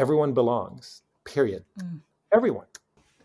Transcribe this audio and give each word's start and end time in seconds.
everyone 0.00 0.32
belongs. 0.32 1.02
Period. 1.26 1.62
Mm. 1.78 2.00
Everyone, 2.32 2.64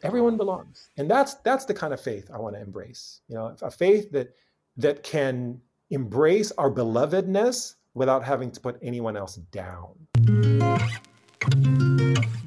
everyone 0.03 0.35
belongs, 0.35 0.89
and 0.97 1.09
that's 1.09 1.35
that's 1.35 1.63
the 1.63 1.73
kind 1.73 1.93
of 1.93 2.01
faith 2.01 2.29
I 2.33 2.37
want 2.37 2.55
to 2.55 2.61
embrace. 2.61 3.21
You 3.29 3.35
know, 3.35 3.55
a 3.61 3.71
faith 3.71 4.11
that 4.11 4.35
that 4.75 5.01
can 5.01 5.61
embrace 5.89 6.51
our 6.57 6.69
belovedness 6.69 7.75
without 7.93 8.25
having 8.25 8.51
to 8.51 8.59
put 8.59 8.77
anyone 8.81 9.15
else 9.15 9.35
down. 9.51 9.95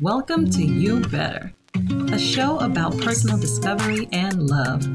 Welcome 0.02 0.50
to 0.50 0.62
You 0.62 1.00
Better, 1.08 1.54
a 2.12 2.18
show 2.18 2.58
about 2.58 2.98
personal 2.98 3.38
discovery 3.38 4.10
and 4.12 4.42
love. 4.42 4.86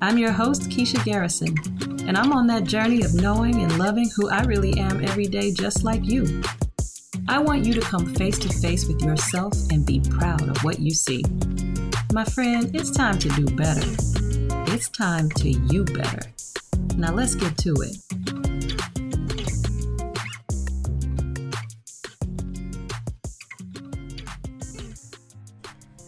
I'm 0.00 0.16
your 0.16 0.30
host, 0.30 0.70
Kiesha 0.70 1.04
Garrison, 1.04 1.56
and 2.06 2.16
I'm 2.16 2.32
on 2.32 2.46
that 2.46 2.62
journey 2.64 3.02
of 3.02 3.14
knowing 3.14 3.62
and 3.62 3.78
loving 3.78 4.08
who 4.14 4.30
I 4.30 4.42
really 4.44 4.78
am 4.78 5.04
every 5.04 5.26
day, 5.26 5.52
just 5.52 5.82
like 5.82 6.04
you. 6.04 6.40
I 7.30 7.38
want 7.38 7.64
you 7.64 7.72
to 7.74 7.80
come 7.80 8.12
face 8.16 8.40
to 8.40 8.48
face 8.48 8.88
with 8.88 9.02
yourself 9.02 9.52
and 9.70 9.86
be 9.86 10.00
proud 10.00 10.48
of 10.48 10.64
what 10.64 10.80
you 10.80 10.90
see. 10.90 11.22
My 12.12 12.24
friend, 12.24 12.74
it's 12.74 12.90
time 12.90 13.20
to 13.20 13.28
do 13.28 13.44
better. 13.54 13.88
It's 14.74 14.88
time 14.88 15.30
to 15.36 15.48
you 15.48 15.84
better. 15.84 16.22
Now 16.96 17.12
let's 17.12 17.36
get 17.36 17.56
to 17.58 17.76
it. 17.82 17.96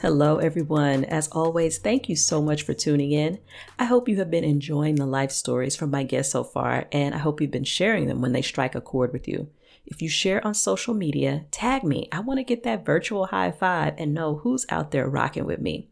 Hello, 0.00 0.38
everyone. 0.38 1.04
As 1.04 1.28
always, 1.28 1.78
thank 1.78 2.08
you 2.08 2.16
so 2.16 2.42
much 2.42 2.64
for 2.64 2.74
tuning 2.74 3.12
in. 3.12 3.38
I 3.78 3.84
hope 3.84 4.08
you 4.08 4.16
have 4.16 4.32
been 4.32 4.42
enjoying 4.42 4.96
the 4.96 5.06
life 5.06 5.30
stories 5.30 5.77
from 5.77 5.92
my 5.92 6.02
guests 6.02 6.32
so 6.32 6.42
far, 6.42 6.88
and 6.91 7.14
I 7.14 7.18
hope 7.18 7.41
you've 7.41 7.52
been 7.52 7.62
sharing 7.62 8.08
them 8.08 8.20
when 8.20 8.32
they 8.32 8.42
strike 8.42 8.74
a 8.74 8.80
chord 8.80 9.12
with 9.12 9.28
you. 9.28 9.46
If 9.86 10.00
you 10.00 10.09
share 10.09 10.45
on 10.46 10.54
social 10.54 10.95
media, 10.95 11.45
tag 11.50 11.84
me. 11.84 12.09
I 12.12 12.20
want 12.20 12.38
to 12.38 12.45
get 12.45 12.62
that 12.62 12.84
virtual 12.84 13.27
high 13.27 13.50
five 13.50 13.95
and 13.98 14.14
know 14.14 14.36
who's 14.36 14.66
out 14.68 14.91
there 14.91 15.08
rocking 15.08 15.45
with 15.45 15.60
me. 15.60 15.88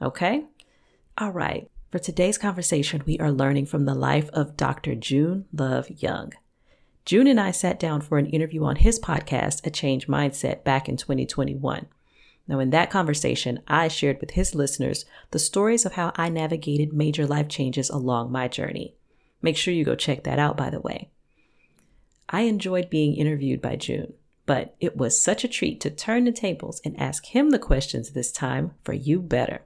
Okay? 0.00 0.44
All 1.16 1.30
right. 1.30 1.70
For 1.90 1.98
today's 1.98 2.36
conversation, 2.36 3.02
we 3.06 3.18
are 3.18 3.32
learning 3.32 3.66
from 3.66 3.86
the 3.86 3.94
life 3.94 4.28
of 4.32 4.56
Dr. 4.56 4.94
Jun 4.94 5.46
Love 5.52 5.90
Young. 5.90 6.34
Jun 7.06 7.26
and 7.26 7.40
I 7.40 7.50
sat 7.50 7.80
down 7.80 8.02
for 8.02 8.18
an 8.18 8.26
interview 8.26 8.62
on 8.64 8.76
his 8.76 9.00
podcast, 9.00 9.66
A 9.66 9.70
Change 9.70 10.06
Mindset, 10.06 10.62
back 10.62 10.88
in 10.88 10.98
2021. 10.98 11.86
Now, 12.46 12.58
in 12.60 12.70
that 12.70 12.90
conversation, 12.90 13.60
I 13.66 13.88
shared 13.88 14.20
with 14.20 14.32
his 14.32 14.54
listeners 14.54 15.06
the 15.30 15.38
stories 15.38 15.86
of 15.86 15.92
how 15.92 16.12
I 16.16 16.28
navigated 16.28 16.92
major 16.92 17.26
life 17.26 17.48
changes 17.48 17.88
along 17.88 18.30
my 18.30 18.48
journey. 18.48 18.94
Make 19.40 19.56
sure 19.56 19.72
you 19.72 19.84
go 19.84 19.94
check 19.94 20.24
that 20.24 20.38
out, 20.38 20.56
by 20.56 20.68
the 20.68 20.80
way. 20.80 21.10
I 22.30 22.42
enjoyed 22.42 22.90
being 22.90 23.16
interviewed 23.16 23.62
by 23.62 23.76
Jun, 23.76 24.12
but 24.44 24.74
it 24.80 24.96
was 24.96 25.22
such 25.22 25.44
a 25.44 25.48
treat 25.48 25.80
to 25.80 25.90
turn 25.90 26.24
the 26.24 26.32
tables 26.32 26.80
and 26.84 26.98
ask 27.00 27.26
him 27.26 27.50
the 27.50 27.58
questions 27.58 28.10
this 28.10 28.30
time 28.30 28.72
for 28.84 28.92
you 28.92 29.20
better. 29.20 29.62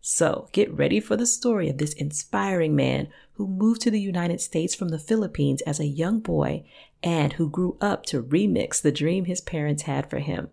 So 0.00 0.48
get 0.52 0.76
ready 0.76 1.00
for 1.00 1.16
the 1.16 1.24
story 1.24 1.70
of 1.70 1.78
this 1.78 1.92
inspiring 1.94 2.74
man 2.74 3.08
who 3.34 3.46
moved 3.46 3.80
to 3.82 3.90
the 3.90 4.00
United 4.00 4.40
States 4.40 4.74
from 4.74 4.88
the 4.88 4.98
Philippines 4.98 5.62
as 5.62 5.80
a 5.80 5.86
young 5.86 6.20
boy 6.20 6.64
and 7.02 7.34
who 7.34 7.48
grew 7.48 7.76
up 7.80 8.04
to 8.06 8.22
remix 8.22 8.82
the 8.82 8.92
dream 8.92 9.24
his 9.24 9.40
parents 9.40 9.84
had 9.84 10.10
for 10.10 10.18
him. 10.18 10.50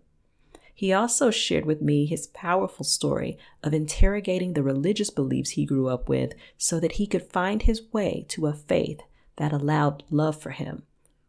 He 0.72 0.92
also 0.92 1.30
shared 1.30 1.66
with 1.66 1.82
me 1.82 2.06
his 2.06 2.28
powerful 2.28 2.84
story 2.84 3.36
of 3.62 3.74
interrogating 3.74 4.54
the 4.54 4.62
religious 4.62 5.10
beliefs 5.10 5.50
he 5.50 5.66
grew 5.66 5.88
up 5.88 6.08
with 6.08 6.32
so 6.56 6.80
that 6.80 6.92
he 6.92 7.06
could 7.06 7.30
find 7.30 7.62
his 7.62 7.82
way 7.92 8.24
to 8.28 8.46
a 8.46 8.54
faith 8.54 9.00
that 9.36 9.52
allowed 9.52 10.02
love 10.08 10.40
for 10.40 10.50
him 10.50 10.84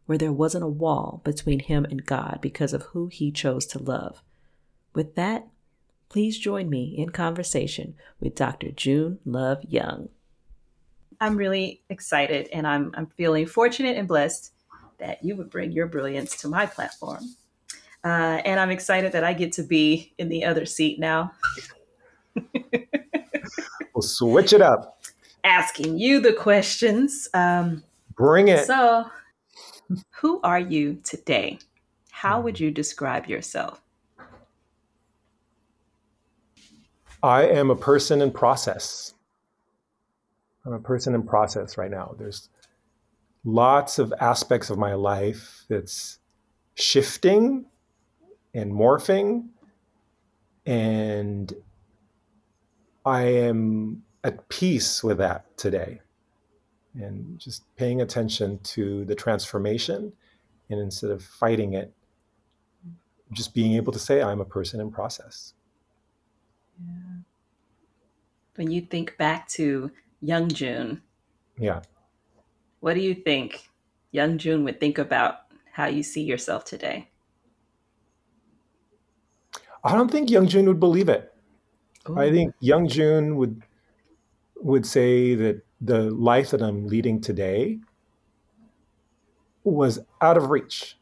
where 0.06 0.18
there 0.18 0.32
wasn't 0.32 0.64
a 0.64 0.68
wall 0.68 1.20
between 1.24 1.60
him 1.60 1.84
and 1.84 2.04
God 2.04 2.38
because 2.42 2.72
of 2.72 2.82
who 2.82 3.08
he 3.08 3.30
chose 3.30 3.66
to 3.66 3.78
love. 3.78 4.22
With 4.94 5.14
that, 5.16 5.46
please 6.08 6.38
join 6.38 6.68
me 6.68 6.94
in 6.96 7.10
conversation 7.10 7.94
with 8.20 8.34
Dr. 8.34 8.70
Jun 8.70 9.18
Love 9.24 9.64
Young. 9.68 10.08
I'm 11.20 11.36
really 11.36 11.82
excited 11.88 12.48
and 12.52 12.66
I'm, 12.66 12.92
I'm 12.94 13.06
feeling 13.06 13.46
fortunate 13.46 13.96
and 13.96 14.06
blessed 14.06 14.52
that 14.98 15.24
you 15.24 15.36
would 15.36 15.50
bring 15.50 15.72
your 15.72 15.86
brilliance 15.86 16.36
to 16.42 16.48
my 16.48 16.66
platform. 16.66 17.24
Uh, 18.04 18.40
and 18.44 18.60
I'm 18.60 18.70
excited 18.70 19.12
that 19.12 19.24
I 19.24 19.32
get 19.32 19.52
to 19.52 19.62
be 19.62 20.12
in 20.18 20.28
the 20.28 20.44
other 20.44 20.66
seat 20.66 21.00
now. 21.00 21.32
we'll 23.94 24.02
switch 24.02 24.52
it 24.52 24.60
up. 24.60 25.02
Asking 25.42 25.98
you 25.98 26.20
the 26.20 26.32
questions. 26.32 27.28
Um, 27.32 27.82
Bring 28.14 28.48
it. 28.48 28.66
So, 28.66 29.06
who 30.10 30.40
are 30.42 30.60
you 30.60 31.00
today? 31.04 31.58
How 32.10 32.40
would 32.40 32.58
you 32.58 32.70
describe 32.70 33.26
yourself? 33.26 33.80
I 37.22 37.46
am 37.46 37.70
a 37.70 37.76
person 37.76 38.20
in 38.20 38.30
process. 38.30 39.14
I'm 40.66 40.74
a 40.74 40.78
person 40.78 41.14
in 41.14 41.22
process 41.22 41.76
right 41.76 41.90
now. 41.90 42.14
There's 42.18 42.48
lots 43.44 43.98
of 43.98 44.12
aspects 44.20 44.70
of 44.70 44.78
my 44.78 44.94
life 44.94 45.64
that's 45.68 46.18
shifting 46.74 47.66
and 48.54 48.72
morphing. 48.72 49.48
And 50.66 51.52
I 53.04 53.22
am 53.22 54.02
at 54.22 54.48
peace 54.48 55.04
with 55.04 55.18
that 55.18 55.56
today 55.58 56.00
and 56.94 57.38
just 57.38 57.64
paying 57.76 58.00
attention 58.00 58.58
to 58.60 59.04
the 59.04 59.14
transformation 59.14 60.12
and 60.70 60.80
instead 60.80 61.10
of 61.10 61.22
fighting 61.22 61.74
it 61.74 61.92
just 63.32 63.54
being 63.54 63.74
able 63.74 63.92
to 63.92 63.98
say 63.98 64.22
i'm 64.22 64.40
a 64.40 64.44
person 64.44 64.80
in 64.80 64.90
process. 64.90 65.54
Yeah. 66.78 67.22
when 68.56 68.70
you 68.70 68.80
think 68.80 69.16
back 69.16 69.48
to 69.48 69.90
young 70.20 70.48
jun. 70.48 71.02
Yeah. 71.56 71.82
What 72.80 72.94
do 72.94 73.00
you 73.00 73.14
think 73.14 73.68
young 74.10 74.38
jun 74.38 74.64
would 74.64 74.80
think 74.80 74.98
about 74.98 75.46
how 75.72 75.86
you 75.86 76.02
see 76.02 76.22
yourself 76.22 76.64
today? 76.64 77.10
I 79.84 79.92
don't 79.92 80.10
think 80.10 80.30
young 80.30 80.48
jun 80.48 80.66
would 80.66 80.80
believe 80.80 81.08
it. 81.08 81.34
Ooh. 82.08 82.18
i 82.18 82.30
think 82.30 82.54
young 82.60 82.86
jun 82.88 83.36
would 83.36 83.62
would 84.56 84.86
say 84.86 85.34
that 85.34 85.62
the 85.84 86.10
life 86.10 86.50
that 86.50 86.62
I'm 86.62 86.86
leading 86.86 87.20
today 87.20 87.78
was 89.64 89.98
out 90.20 90.36
of 90.36 90.50
reach, 90.50 90.98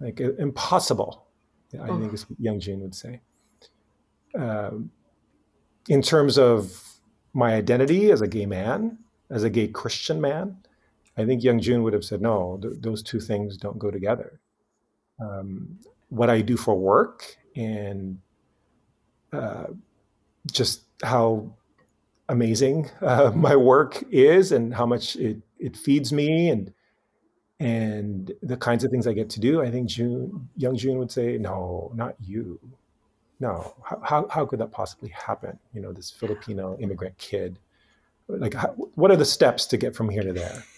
like 0.00 0.20
uh, 0.20 0.34
impossible. 0.34 1.26
I 1.74 1.88
oh. 1.88 1.98
think 1.98 2.14
is 2.14 2.28
what 2.30 2.38
young 2.38 2.60
Jun 2.60 2.80
would 2.80 2.94
say. 2.94 3.20
Um, 4.38 4.90
in 5.88 6.00
terms 6.02 6.38
of 6.38 6.82
my 7.32 7.54
identity 7.54 8.12
as 8.12 8.20
a 8.20 8.28
gay 8.28 8.46
man, 8.46 8.98
as 9.30 9.42
a 9.42 9.50
gay 9.50 9.68
Christian 9.68 10.20
man, 10.20 10.56
I 11.16 11.24
think 11.24 11.42
young 11.42 11.60
Jun 11.60 11.82
would 11.82 11.92
have 11.92 12.04
said, 12.04 12.20
no, 12.20 12.58
th- 12.62 12.74
those 12.80 13.02
two 13.02 13.20
things 13.20 13.56
don't 13.56 13.78
go 13.78 13.90
together. 13.90 14.40
Um, 15.20 15.78
what 16.08 16.30
I 16.30 16.40
do 16.40 16.56
for 16.56 16.78
work 16.78 17.36
and 17.56 18.18
uh, 19.32 19.66
just 20.50 20.84
how 21.02 21.52
amazing 22.28 22.90
uh, 23.02 23.30
my 23.34 23.56
work 23.56 24.02
is 24.10 24.52
and 24.52 24.74
how 24.74 24.86
much 24.86 25.16
it, 25.16 25.38
it 25.58 25.76
feeds 25.76 26.12
me 26.12 26.48
and 26.48 26.72
and 27.60 28.32
the 28.42 28.56
kinds 28.56 28.84
of 28.84 28.90
things 28.90 29.06
I 29.06 29.12
get 29.12 29.30
to 29.30 29.40
do. 29.40 29.62
I 29.62 29.70
think 29.70 29.88
Jun, 29.88 30.48
young 30.56 30.76
Jun 30.76 30.98
would 30.98 31.10
say, 31.10 31.38
no, 31.38 31.92
not 31.94 32.16
you. 32.20 32.58
No, 33.40 33.74
how, 33.82 34.00
how, 34.02 34.28
how 34.28 34.46
could 34.46 34.58
that 34.60 34.72
possibly 34.72 35.08
happen? 35.10 35.58
You 35.72 35.80
know, 35.80 35.92
this 35.92 36.10
Filipino 36.10 36.76
immigrant 36.78 37.16
kid, 37.16 37.58
like, 38.28 38.54
how, 38.54 38.68
what 38.96 39.10
are 39.10 39.16
the 39.16 39.24
steps 39.24 39.66
to 39.66 39.76
get 39.76 39.94
from 39.94 40.08
here 40.08 40.22
to 40.22 40.32
there? 40.32 40.64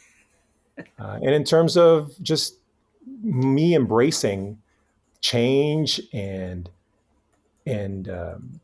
Uh, 0.98 1.18
and 1.22 1.30
in 1.30 1.42
terms 1.42 1.78
of 1.78 2.12
just 2.20 2.58
me 3.22 3.74
embracing 3.74 4.58
change 5.22 6.02
and, 6.12 6.68
and, 7.64 8.10
um, 8.10 8.60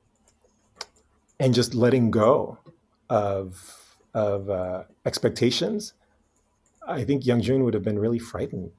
and 1.40 1.54
just 1.54 1.74
letting 1.74 2.10
go 2.10 2.58
of 3.12 3.96
of 4.14 4.48
uh, 4.48 4.84
expectations, 5.04 5.92
I 6.86 7.04
think 7.04 7.26
Young 7.26 7.40
Jun 7.42 7.62
would 7.64 7.74
have 7.74 7.82
been 7.82 7.98
really 7.98 8.18
frightened 8.18 8.70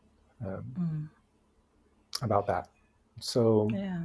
um, 0.45 0.63
mm. 0.79 1.09
about 2.23 2.47
that. 2.47 2.67
So 3.19 3.69
yeah, 3.71 4.01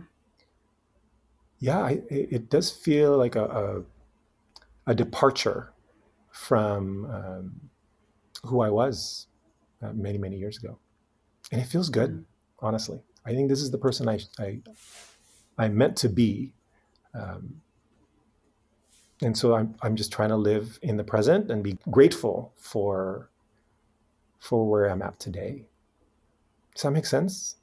yeah, 1.61 1.81
I, 1.81 1.91
it, 2.11 2.29
it, 2.31 2.51
does 2.51 2.71
feel 2.71 3.17
like 3.17 3.37
a, 3.37 3.45
a, 4.87 4.93
a 4.93 4.95
departure 4.95 5.73
from 6.31 7.07
um, 7.07 7.61
who 8.45 8.61
I 8.61 8.71
was 8.71 9.27
uh, 9.83 9.93
many 9.95 10.19
many 10.19 10.37
years 10.37 10.59
ago, 10.59 10.79
and 11.53 11.61
it 11.61 11.65
feels 11.65 11.89
good. 11.89 12.11
Mm. 12.11 12.25
Honestly, 12.61 13.01
I 13.25 13.33
think 13.33 13.49
this 13.49 13.63
is 13.63 13.71
the 13.71 13.79
person 13.79 14.09
I 14.09 14.19
I, 14.39 14.61
I 15.57 15.69
meant 15.69 15.97
to 15.99 16.09
be. 16.11 16.53
Um, 17.15 17.63
and 19.23 19.37
so 19.37 19.55
I'm 19.55 19.75
I'm 19.83 19.97
just 19.97 20.13
trying 20.13 20.31
to 20.31 20.37
live 20.37 20.79
in 20.83 20.97
the 20.97 21.05
present 21.05 21.51
and 21.51 21.63
be 21.63 21.79
grateful 21.91 22.53
for 22.57 23.31
for 24.39 24.69
where 24.69 24.89
I'm 24.89 25.03
at 25.03 25.19
today. 25.19 25.67
Does 26.75 26.83
that 26.83 26.93
make 26.93 27.07
sense? 27.07 27.57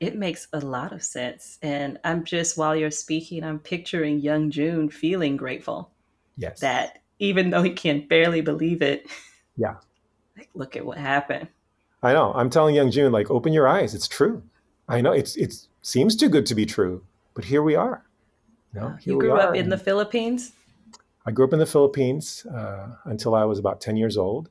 It 0.00 0.16
makes 0.16 0.48
a 0.54 0.60
lot 0.60 0.92
of 0.92 1.02
sense. 1.02 1.58
And 1.60 1.98
I'm 2.04 2.24
just, 2.24 2.56
while 2.56 2.74
you're 2.74 2.90
speaking, 2.90 3.44
I'm 3.44 3.58
picturing 3.58 4.18
young 4.20 4.50
Jun 4.50 4.88
feeling 4.88 5.36
grateful. 5.36 5.90
Yes. 6.38 6.60
That 6.60 7.00
even 7.18 7.50
though 7.50 7.62
he 7.62 7.70
can 7.70 8.06
barely 8.08 8.40
believe 8.40 8.80
it. 8.80 9.06
Yeah. 9.56 9.76
Like, 10.38 10.48
look 10.54 10.74
at 10.74 10.86
what 10.86 10.96
happened. 10.96 11.48
I 12.02 12.14
know. 12.14 12.32
I'm 12.32 12.48
telling 12.48 12.74
young 12.74 12.90
Jun, 12.90 13.12
like, 13.12 13.30
open 13.30 13.52
your 13.52 13.68
eyes. 13.68 13.94
It's 13.94 14.08
true. 14.08 14.42
I 14.88 15.02
know 15.02 15.12
it's 15.12 15.36
it 15.36 15.54
seems 15.82 16.16
too 16.16 16.30
good 16.30 16.46
to 16.46 16.54
be 16.54 16.64
true, 16.64 17.04
but 17.34 17.44
here 17.44 17.62
we 17.62 17.76
are. 17.76 18.06
You, 18.72 18.80
know, 18.80 18.86
uh, 18.86 18.96
you 19.02 19.18
grew 19.18 19.34
up 19.34 19.54
in 19.54 19.68
the 19.68 19.76
Philippines. 19.76 20.52
I 21.26 21.30
grew 21.30 21.44
up 21.44 21.52
in 21.52 21.58
the 21.58 21.66
Philippines 21.66 22.46
uh, 22.46 22.88
until 23.04 23.34
I 23.34 23.44
was 23.44 23.58
about 23.58 23.80
ten 23.80 23.96
years 23.96 24.16
old, 24.16 24.50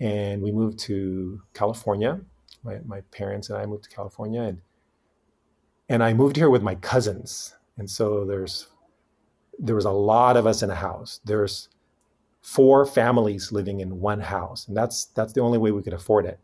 and 0.00 0.42
we 0.42 0.50
moved 0.52 0.78
to 0.80 1.42
California. 1.54 2.20
My 2.64 2.80
my 2.84 3.00
parents 3.12 3.50
and 3.50 3.58
I 3.58 3.66
moved 3.66 3.84
to 3.84 3.90
California, 3.90 4.42
and 4.42 4.60
and 5.88 6.02
I 6.02 6.12
moved 6.14 6.36
here 6.36 6.50
with 6.50 6.62
my 6.62 6.74
cousins, 6.74 7.54
and 7.76 7.88
so 7.88 8.24
there's 8.24 8.68
there 9.58 9.74
was 9.74 9.84
a 9.84 9.90
lot 9.90 10.36
of 10.36 10.46
us 10.46 10.62
in 10.62 10.70
a 10.70 10.74
house. 10.74 11.20
There's 11.24 11.68
four 12.42 12.86
families 12.86 13.52
living 13.52 13.80
in 13.80 14.00
one 14.00 14.20
house, 14.20 14.68
and 14.68 14.76
that's 14.76 15.06
that's 15.06 15.32
the 15.32 15.40
only 15.40 15.58
way 15.58 15.70
we 15.70 15.82
could 15.82 15.94
afford 15.94 16.26
it. 16.26 16.40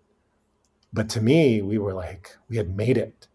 But 0.93 1.09
to 1.11 1.21
me, 1.21 1.63
we 1.63 1.79
were 1.79 1.95
like 1.95 2.37
we 2.49 2.57
had 2.57 2.77
made 2.77 2.97
it. 2.97 3.27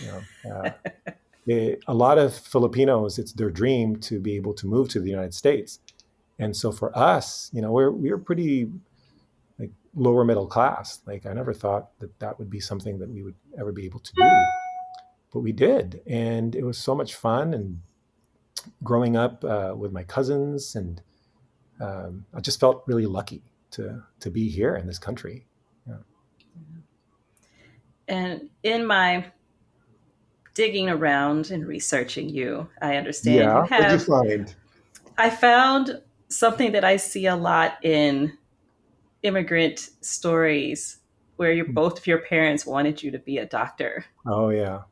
You 0.00 0.06
know, 0.06 0.54
uh, 0.54 0.70
it, 1.46 1.82
a 1.86 1.94
lot 1.94 2.18
of 2.18 2.34
Filipinos, 2.34 3.18
it's 3.18 3.32
their 3.32 3.50
dream 3.50 3.96
to 3.96 4.20
be 4.20 4.36
able 4.36 4.54
to 4.54 4.66
move 4.66 4.88
to 4.90 5.00
the 5.00 5.10
United 5.10 5.34
States, 5.34 5.80
and 6.38 6.56
so 6.56 6.72
for 6.72 6.96
us, 6.96 7.50
you 7.52 7.60
know, 7.60 7.72
we're 7.72 7.90
we 7.90 8.10
we're 8.10 8.18
pretty 8.18 8.70
like 9.58 9.70
lower 9.94 10.24
middle 10.24 10.46
class. 10.46 11.00
Like 11.06 11.26
I 11.26 11.32
never 11.32 11.52
thought 11.52 11.98
that 11.98 12.18
that 12.20 12.38
would 12.38 12.50
be 12.50 12.60
something 12.60 12.98
that 12.98 13.10
we 13.10 13.22
would 13.22 13.36
ever 13.58 13.72
be 13.72 13.84
able 13.84 14.00
to 14.00 14.12
do, 14.14 14.30
but 15.32 15.40
we 15.40 15.52
did, 15.52 16.00
and 16.06 16.54
it 16.54 16.64
was 16.64 16.78
so 16.78 16.94
much 16.94 17.14
fun 17.14 17.54
and 17.54 17.80
growing 18.84 19.16
up 19.16 19.44
uh, 19.44 19.74
with 19.76 19.90
my 19.90 20.04
cousins 20.04 20.76
and 20.76 21.02
um, 21.80 22.24
I 22.32 22.40
just 22.40 22.60
felt 22.60 22.84
really 22.86 23.06
lucky 23.06 23.42
to 23.72 24.02
to 24.20 24.30
be 24.30 24.48
here 24.48 24.76
in 24.76 24.86
this 24.86 24.98
country. 24.98 25.46
Yeah. 25.86 25.96
And 28.08 28.50
in 28.62 28.86
my 28.86 29.26
digging 30.54 30.88
around 30.88 31.50
and 31.50 31.66
researching 31.66 32.28
you, 32.28 32.68
I 32.80 32.96
understand 32.96 33.36
yeah, 33.36 33.62
you 33.62 33.68
have. 33.68 34.08
What 34.08 34.24
did 34.24 34.32
you 34.34 34.38
find? 34.38 34.54
I 35.18 35.30
found 35.30 36.00
something 36.28 36.72
that 36.72 36.84
I 36.84 36.96
see 36.96 37.26
a 37.26 37.36
lot 37.36 37.78
in 37.82 38.36
immigrant 39.22 39.90
stories 40.00 40.98
where 41.36 41.52
your, 41.52 41.66
hmm. 41.66 41.72
both 41.72 41.98
of 41.98 42.06
your 42.06 42.18
parents 42.18 42.66
wanted 42.66 43.02
you 43.02 43.10
to 43.10 43.18
be 43.18 43.38
a 43.38 43.46
doctor. 43.46 44.04
Oh 44.26 44.48
yeah. 44.48 44.82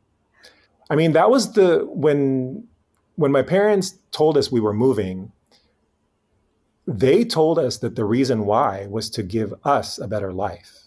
I 0.89 0.97
mean, 0.97 1.13
that 1.13 1.31
was 1.31 1.53
the 1.53 1.87
when 1.87 2.67
when 3.17 3.33
my 3.33 3.43
parents 3.43 3.99
told 4.11 4.37
us 4.37 4.51
we 4.51 4.61
were 4.61 4.73
moving, 4.73 5.33
they 6.87 7.25
told 7.25 7.59
us 7.59 7.79
that 7.79 7.95
the 7.95 8.05
reason 8.05 8.47
why 8.47 8.87
was 8.89 9.11
to 9.11 9.23
give 9.23 9.55
us 9.65 9.99
a 9.99 10.09
better 10.09 10.33
life. 10.33 10.79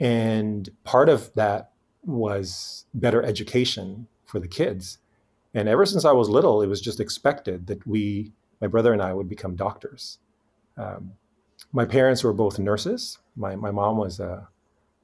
And 0.00 0.68
part 0.84 1.08
of 1.08 1.32
that 1.34 1.72
was 2.06 2.86
better 2.94 3.22
education 3.22 4.06
for 4.26 4.40
the 4.40 4.48
kids. 4.48 4.98
And 5.54 5.68
ever 5.68 5.86
since 5.86 6.04
I 6.04 6.12
was 6.12 6.28
little, 6.28 6.62
it 6.62 6.66
was 6.66 6.80
just 6.80 7.00
expected 7.00 7.66
that 7.68 7.86
we, 7.86 8.32
my 8.60 8.66
brother 8.66 8.92
and 8.92 9.02
I, 9.02 9.12
would 9.12 9.28
become 9.28 9.54
doctors. 9.54 10.18
Um, 10.76 11.12
my 11.72 11.84
parents 11.84 12.24
were 12.24 12.32
both 12.32 12.58
nurses. 12.58 13.18
My, 13.36 13.54
my 13.56 13.70
mom 13.70 13.96
was 13.96 14.20
a, 14.20 14.48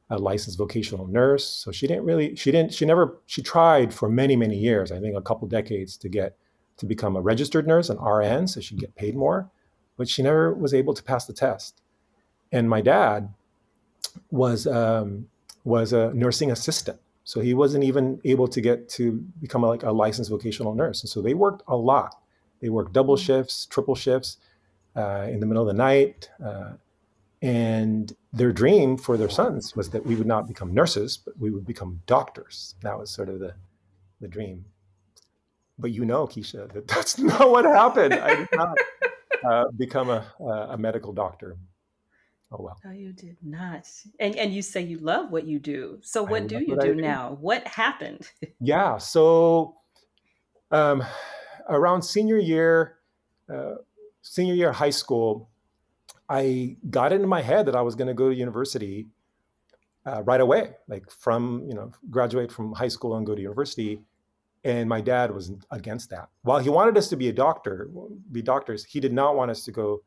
a 0.08 0.19
licensed 0.19 0.58
vocational 0.58 1.06
nurse. 1.06 1.47
So 1.47 1.70
she 1.70 1.87
didn't 1.87 2.05
really, 2.05 2.35
she 2.35 2.50
didn't, 2.50 2.75
she 2.75 2.85
never, 2.85 3.19
she 3.26 3.43
tried 3.43 3.94
for 3.94 4.08
many, 4.08 4.35
many 4.37 4.56
years, 4.56 4.91
I 4.91 5.00
think 5.00 5.17
a 5.17 5.23
couple 5.23 5.47
decades 5.47 5.97
to 5.99 6.08
get 6.08 6.37
to 6.79 6.87
become 6.87 7.14
a 7.14 7.20
registered 7.20 7.67
nurse, 7.67 7.91
an 7.91 7.99
RN, 7.99 8.49
so 8.49 8.61
she'd 8.61 8.81
get 8.81 8.94
paid 8.94 9.14
more 9.14 9.50
but 10.00 10.08
she 10.08 10.23
never 10.23 10.55
was 10.55 10.73
able 10.73 10.94
to 10.94 11.02
pass 11.02 11.26
the 11.26 11.32
test. 11.35 11.82
And 12.50 12.70
my 12.70 12.81
dad 12.81 13.35
was 14.31 14.67
um, 14.67 15.29
was 15.65 15.93
a 15.93 16.12
nursing 16.15 16.51
assistant, 16.51 16.99
so 17.25 17.41
he 17.41 17.55
wasn't 17.55 17.85
even 17.85 18.21
able 18.25 18.49
to 18.49 18.61
get 18.61 18.89
to 18.91 19.12
become 19.41 19.65
a, 19.65 19.69
like 19.69 19.83
a 19.83 19.93
licensed 19.93 20.31
vocational 20.31 20.75
nurse. 20.75 21.03
And 21.03 21.11
so 21.11 21.21
they 21.21 21.35
worked 21.35 21.62
a 21.69 21.77
lot. 21.77 22.17
They 22.61 22.69
worked 22.69 22.93
double 22.93 23.17
mm. 23.17 23.25
shifts, 23.25 23.67
triple 23.67 23.95
shifts, 23.95 24.39
uh, 24.97 25.27
in 25.31 25.41
the 25.41 25.47
middle 25.47 25.62
of 25.62 25.69
the 25.69 25.83
night. 25.83 26.31
Uh, 26.45 26.73
and 27.43 28.15
their 28.33 28.53
dream 28.53 28.97
for 28.97 29.17
their 29.17 29.31
sons 29.31 29.75
was 29.75 29.91
that 29.91 30.05
we 30.05 30.15
would 30.15 30.27
not 30.27 30.47
become 30.47 30.75
nurses, 30.75 31.17
but 31.17 31.39
we 31.39 31.51
would 31.51 31.67
become 31.67 32.03
doctors. 32.07 32.75
That 32.83 32.99
was 32.99 33.11
sort 33.11 33.29
of 33.29 33.39
the, 33.39 33.55
the 34.21 34.29
dream. 34.29 34.65
But 35.79 35.93
you 35.93 36.05
know, 36.05 36.27
Kiesha, 36.27 36.71
that 36.73 36.87
that's 36.95 37.19
not 37.19 37.51
what 37.51 37.65
happened. 37.65 38.15
I 38.15 38.35
did 38.37 38.49
not. 38.53 38.77
Uh, 39.43 39.65
become 39.75 40.11
a, 40.11 40.23
a 40.71 40.77
medical 40.77 41.15
doctor. 41.15 41.57
Oh 42.52 42.62
well. 42.62 42.81
No, 42.85 42.91
you 42.91 43.12
did 43.12 43.37
not. 43.43 43.88
And 44.19 44.35
and 44.37 44.52
you 44.52 44.62
say 44.62 44.81
you 44.81 44.99
love 44.99 45.31
what 45.31 45.47
you 45.47 45.58
do. 45.58 45.99
So 46.02 46.23
what 46.23 46.49
do 46.49 46.58
you 46.58 46.75
what 46.75 46.81
do, 46.81 46.94
do 46.94 47.00
now? 47.00 47.37
What 47.41 47.67
happened? 47.67 48.29
Yeah. 48.61 48.99
So 48.99 49.76
um, 50.70 51.02
around 51.69 52.02
senior 52.02 52.38
year, 52.38 52.99
uh, 53.52 53.76
senior 54.23 54.55
year 54.55 54.73
high 54.73 54.91
school, 54.91 55.49
I 56.29 56.76
got 56.91 57.12
it 57.12 57.20
in 57.20 57.29
my 57.29 57.43
head 57.43 57.67
that 57.67 57.76
I 57.76 57.82
was 57.82 57.94
going 57.94 58.08
to 58.08 58.14
go 58.14 58.29
to 58.29 58.35
university 58.35 59.06
uh, 60.06 60.23
right 60.23 60.41
away, 60.41 60.73
like 60.88 61.11
from 61.11 61.64
you 61.69 61.75
know 61.75 61.93
graduate 62.11 62.50
from 62.50 62.73
high 62.73 62.88
school 62.88 63.17
and 63.17 63.26
go 63.26 63.35
to 63.35 63.41
university. 63.41 64.00
And 64.62 64.88
my 64.88 65.00
dad 65.00 65.31
was 65.31 65.52
against 65.70 66.11
that. 66.11 66.29
While 66.43 66.58
he 66.58 66.69
wanted 66.69 66.99
us 66.99 67.08
to 67.08 67.17
be 67.17 67.29
a 67.29 67.32
doctor, 67.32 67.88
be 68.31 68.43
doctors, 68.43 68.85
he 68.85 69.00
did 69.00 69.12
not 69.12 69.35
want 69.35 69.50
us 69.50 69.64
to 69.64 69.73
go 69.73 70.02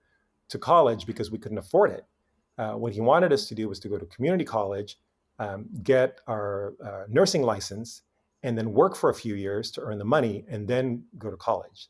to 0.50 0.60
college 0.60 1.08
because 1.08 1.32
we 1.32 1.40
couldn't 1.40 1.58
afford 1.58 1.90
it. 1.90 2.06
Uh, 2.58 2.74
what 2.74 2.94
he 2.94 3.02
wanted 3.02 3.34
us 3.34 3.48
to 3.48 3.56
do 3.56 3.68
was 3.68 3.80
to 3.80 3.90
go 3.90 3.98
to 3.98 4.06
community 4.08 4.46
college, 4.46 5.00
um, 5.40 5.66
get 5.84 6.22
our 6.28 6.74
uh, 6.84 7.04
nursing 7.10 7.42
license, 7.42 8.04
and 8.44 8.58
then 8.58 8.72
work 8.74 8.96
for 8.96 9.10
a 9.10 9.14
few 9.14 9.36
years 9.36 9.72
to 9.72 9.82
earn 9.82 9.98
the 9.98 10.06
money, 10.06 10.46
and 10.50 10.68
then 10.68 11.04
go 11.18 11.32
to 11.32 11.38
college. 11.38 11.88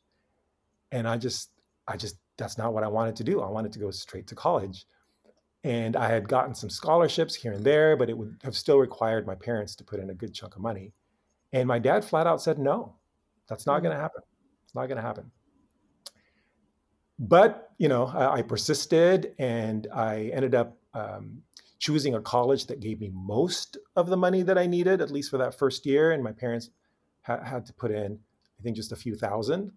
And 0.91 1.07
I 1.07 1.17
just, 1.17 1.49
I 1.87 1.97
just, 1.97 2.17
that's 2.37 2.57
not 2.57 2.73
what 2.73 2.83
I 2.83 2.87
wanted 2.87 3.15
to 3.17 3.23
do. 3.23 3.41
I 3.41 3.49
wanted 3.49 3.73
to 3.73 3.79
go 3.79 3.91
straight 3.91 4.27
to 4.27 4.35
college. 4.35 4.85
And 5.65 5.95
I 5.95 6.07
had 6.07 6.27
gotten 6.27 6.53
some 6.53 6.69
scholarships 6.69 7.35
here 7.35 7.53
and 7.53 7.63
there, 7.63 7.95
but 7.95 8.09
it 8.09 8.17
would 8.17 8.35
have 8.43 8.55
still 8.55 8.77
required 8.77 9.25
my 9.25 9.35
parents 9.35 9.75
to 9.75 9.83
put 9.83 9.99
in 9.99 10.09
a 10.09 10.13
good 10.13 10.33
chunk 10.33 10.55
of 10.55 10.61
money. 10.61 10.91
And 11.53 11.67
my 11.67 11.79
dad 11.79 12.03
flat 12.03 12.27
out 12.27 12.41
said, 12.41 12.59
no, 12.59 12.95
that's 13.47 13.65
not 13.65 13.79
mm. 13.79 13.83
going 13.83 13.95
to 13.95 14.01
happen. 14.01 14.21
It's 14.65 14.75
not 14.75 14.87
going 14.87 14.97
to 14.97 15.01
happen. 15.01 15.31
But, 17.19 17.71
you 17.77 17.87
know, 17.87 18.05
I, 18.05 18.35
I, 18.37 18.41
persisted 18.41 19.35
and 19.37 19.87
I 19.93 20.31
ended 20.33 20.55
up 20.55 20.77
um, 20.93 21.41
choosing 21.79 22.15
a 22.15 22.21
college 22.21 22.65
that 22.67 22.79
gave 22.79 22.99
me 22.99 23.11
most 23.13 23.77
of 23.95 24.07
the 24.07 24.17
money 24.17 24.41
that 24.41 24.57
I 24.57 24.65
needed, 24.65 24.99
at 24.99 25.11
least 25.11 25.29
for 25.29 25.37
that 25.37 25.57
first 25.57 25.85
year. 25.85 26.11
And 26.11 26.23
my 26.23 26.31
parents 26.31 26.69
ha- 27.21 27.43
had 27.43 27.65
to 27.67 27.73
put 27.73 27.91
in, 27.91 28.19
I 28.59 28.63
think, 28.63 28.75
just 28.75 28.91
a 28.91 28.95
few 28.95 29.15
thousand. 29.15 29.71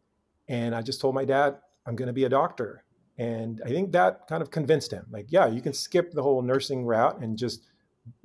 And 0.49 0.75
I 0.75 0.83
just 0.83 1.01
told 1.01 1.15
my 1.15 1.25
dad, 1.25 1.59
I'm 1.87 1.95
going 1.95 2.07
to 2.07 2.13
be 2.13 2.25
a 2.25 2.29
doctor. 2.29 2.85
And 3.19 3.63
I 3.65 3.69
think 3.69 3.93
that 3.93 4.27
kind 4.29 4.43
of 4.43 4.51
convinced 4.51 4.93
him 4.93 5.07
like, 5.11 5.27
yeah, 5.29 5.47
you 5.47 5.61
can 5.61 5.73
skip 5.73 6.13
the 6.13 6.23
whole 6.23 6.43
nursing 6.43 6.85
route 6.85 7.21
and 7.21 7.37
just 7.37 7.67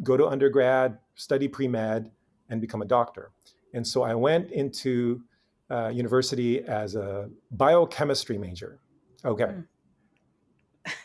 go 0.04 0.18
to 0.18 0.28
undergrad, 0.28 0.98
study 1.16 1.48
pre 1.48 1.68
med, 1.68 2.12
and 2.50 2.62
become 2.62 2.82
a 2.82 2.86
doctor. 2.86 3.32
And 3.74 3.86
so 3.86 4.04
I 4.04 4.14
went 4.14 4.52
into 4.52 5.22
uh, 5.70 5.90
university 5.90 6.64
as 6.64 6.96
a 6.96 7.30
biochemistry 7.52 8.38
major. 8.38 8.80
Okay. 9.24 9.54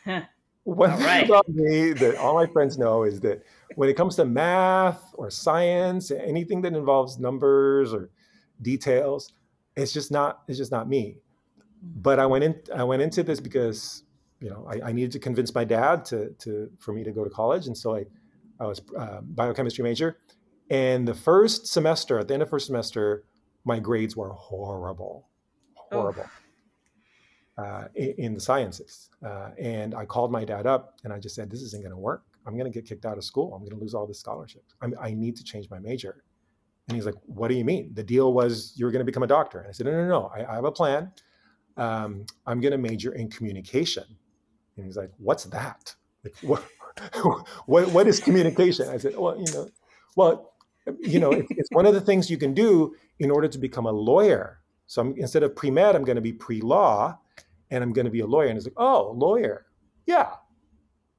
Mm. 0.07 0.27
One 0.65 0.91
thing 0.97 1.07
right. 1.07 1.25
about 1.25 1.49
me 1.49 1.93
that 1.93 2.17
all 2.17 2.35
my 2.35 2.47
friends 2.47 2.77
know 2.77 3.05
is 3.05 3.21
that 3.21 3.45
when 3.77 3.89
it 3.89 3.95
comes 3.95 4.17
to 4.17 4.25
math 4.25 5.01
or 5.15 5.31
science, 5.31 6.11
anything 6.11 6.61
that 6.63 6.75
involves 6.75 7.21
numbers 7.21 7.95
or 7.95 8.11
details, 8.63 9.33
it's 9.77 9.93
just 9.93 10.11
not 10.11 10.43
it's 10.49 10.59
just 10.59 10.73
not 10.73 10.89
me. 10.89 11.19
Hmm. 11.81 11.89
But 12.03 12.19
I 12.19 12.27
went 12.27 12.43
in 12.43 12.61
I 12.75 12.83
went 12.83 13.01
into 13.01 13.23
this 13.23 13.39
because 13.39 14.03
you 14.41 14.51
know 14.51 14.67
I, 14.69 14.89
I 14.89 14.93
needed 14.93 15.13
to 15.13 15.21
convince 15.21 15.55
my 15.55 15.63
dad 15.63 16.05
to 16.07 16.31
to 16.41 16.69
for 16.81 16.93
me 16.93 17.05
to 17.05 17.13
go 17.13 17.23
to 17.23 17.31
college, 17.31 17.69
and 17.69 17.77
so 17.77 17.95
I 17.95 18.07
I 18.59 18.67
was 18.67 18.81
uh, 18.99 19.21
biochemistry 19.21 19.85
major, 19.85 20.19
and 20.69 21.07
the 21.07 21.15
first 21.15 21.69
semester, 21.69 22.19
at 22.19 22.27
the 22.27 22.35
end 22.35 22.43
of 22.43 22.51
first 22.51 22.67
semester, 22.67 23.23
my 23.65 23.79
grades 23.79 24.17
were 24.17 24.31
horrible, 24.31 25.29
horrible 25.75 26.25
oh. 26.27 26.46
Uh, 27.59 27.85
in, 27.95 28.35
the 28.35 28.41
sciences. 28.41 29.11
Uh, 29.25 29.51
and 29.59 29.95
I 29.95 30.05
called 30.05 30.31
my 30.31 30.45
dad 30.45 30.67
up 30.67 30.99
and 31.05 31.13
I 31.13 31.19
just 31.19 31.35
said, 31.35 31.51
"This 31.51 31.63
isn't 31.63 31.83
going 31.83 31.93
to 31.93 31.97
work. 31.97 32.25
I'm 32.47 32.57
going 32.57 32.71
to 32.71 32.75
get 32.75 32.87
kicked 32.87 33.07
out 33.07 33.17
of 33.17 33.25
school. 33.25 33.55
I'm 33.55 33.61
going 33.61 33.77
to 33.77 33.81
lose 33.81 33.95
all 33.95 34.07
the 34.07 34.15
scholarships. 34.15 34.75
I'm, 34.83 34.95
i 35.01 35.13
need 35.13 35.37
to 35.37 35.45
change 35.45 35.71
my 35.71 35.79
major." 35.79 36.23
And 36.89 36.97
he's 36.97 37.07
like, 37.07 37.15
"What 37.25 37.49
do 37.49 37.55
you 37.55 37.65
mean? 37.65 37.93
The 37.95 38.03
deal 38.03 38.33
was 38.33 38.75
you 38.77 38.85
were 38.85 38.91
going 38.93 39.01
to 39.01 39.07
become 39.07 39.23
a 39.23 39.29
doctor." 39.29 39.61
And 39.61 39.69
I 39.69 39.73
said, 39.73 39.87
"No, 39.87 39.93
no, 39.93 40.07
no. 40.07 40.33
I, 40.35 40.53
I 40.53 40.55
have 40.57 40.65
a 40.65 40.73
plan. 40.73 41.11
Um, 41.77 42.27
I'm 42.47 42.61
going 42.61 42.73
to 42.73 42.79
major 42.79 43.13
in 43.13 43.31
communication." 43.31 44.05
And 44.77 44.85
he's 44.85 44.97
like, 44.97 45.11
"What's 45.19 45.45
that? 45.45 45.95
Like, 46.25 46.35
what, 46.43 46.63
what, 47.67 47.89
what 47.91 48.07
is 48.07 48.21
communication?" 48.21 48.89
I 48.89 48.99
said, 48.99 49.17
"Well, 49.17 49.39
you 49.39 49.53
know, 49.53 49.69
well." 50.15 50.53
you 51.01 51.19
know, 51.19 51.33
it, 51.33 51.47
it's 51.51 51.69
one 51.73 51.85
of 51.85 51.95
the 51.95 52.01
things 52.01 52.31
you 52.31 52.37
can 52.37 52.55
do 52.55 52.95
in 53.19 53.29
order 53.29 53.49
to 53.49 53.59
become 53.59 53.87
a 53.87 53.91
lawyer. 53.91 54.61
So 54.87 55.03
I'm, 55.03 55.15
instead 55.17 55.43
of 55.43 55.57
pre 55.57 55.69
med, 55.69 55.97
I'm 55.97 56.05
going 56.05 56.15
to 56.15 56.23
be 56.23 56.33
pre 56.33 56.61
law, 56.61 57.19
and 57.71 57.83
I'm 57.83 57.93
going 57.93 58.05
to 58.05 58.11
be 58.11 58.21
a 58.21 58.27
lawyer. 58.27 58.49
And 58.49 58.57
it's 58.57 58.67
like, 58.67 58.75
oh, 58.77 59.13
lawyer, 59.17 59.67
yeah, 60.07 60.31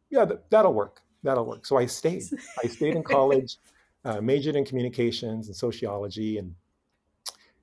yeah, 0.09 0.25
that, 0.25 0.49
that'll 0.49 0.73
work. 0.73 1.01
That'll 1.23 1.45
work. 1.45 1.65
So 1.65 1.77
I 1.77 1.85
stayed. 1.85 2.23
I 2.63 2.67
stayed 2.67 2.95
in 2.95 3.03
college, 3.03 3.57
uh, 4.05 4.21
majored 4.21 4.55
in 4.55 4.65
communications 4.65 5.47
and 5.47 5.55
sociology, 5.55 6.37
and 6.37 6.55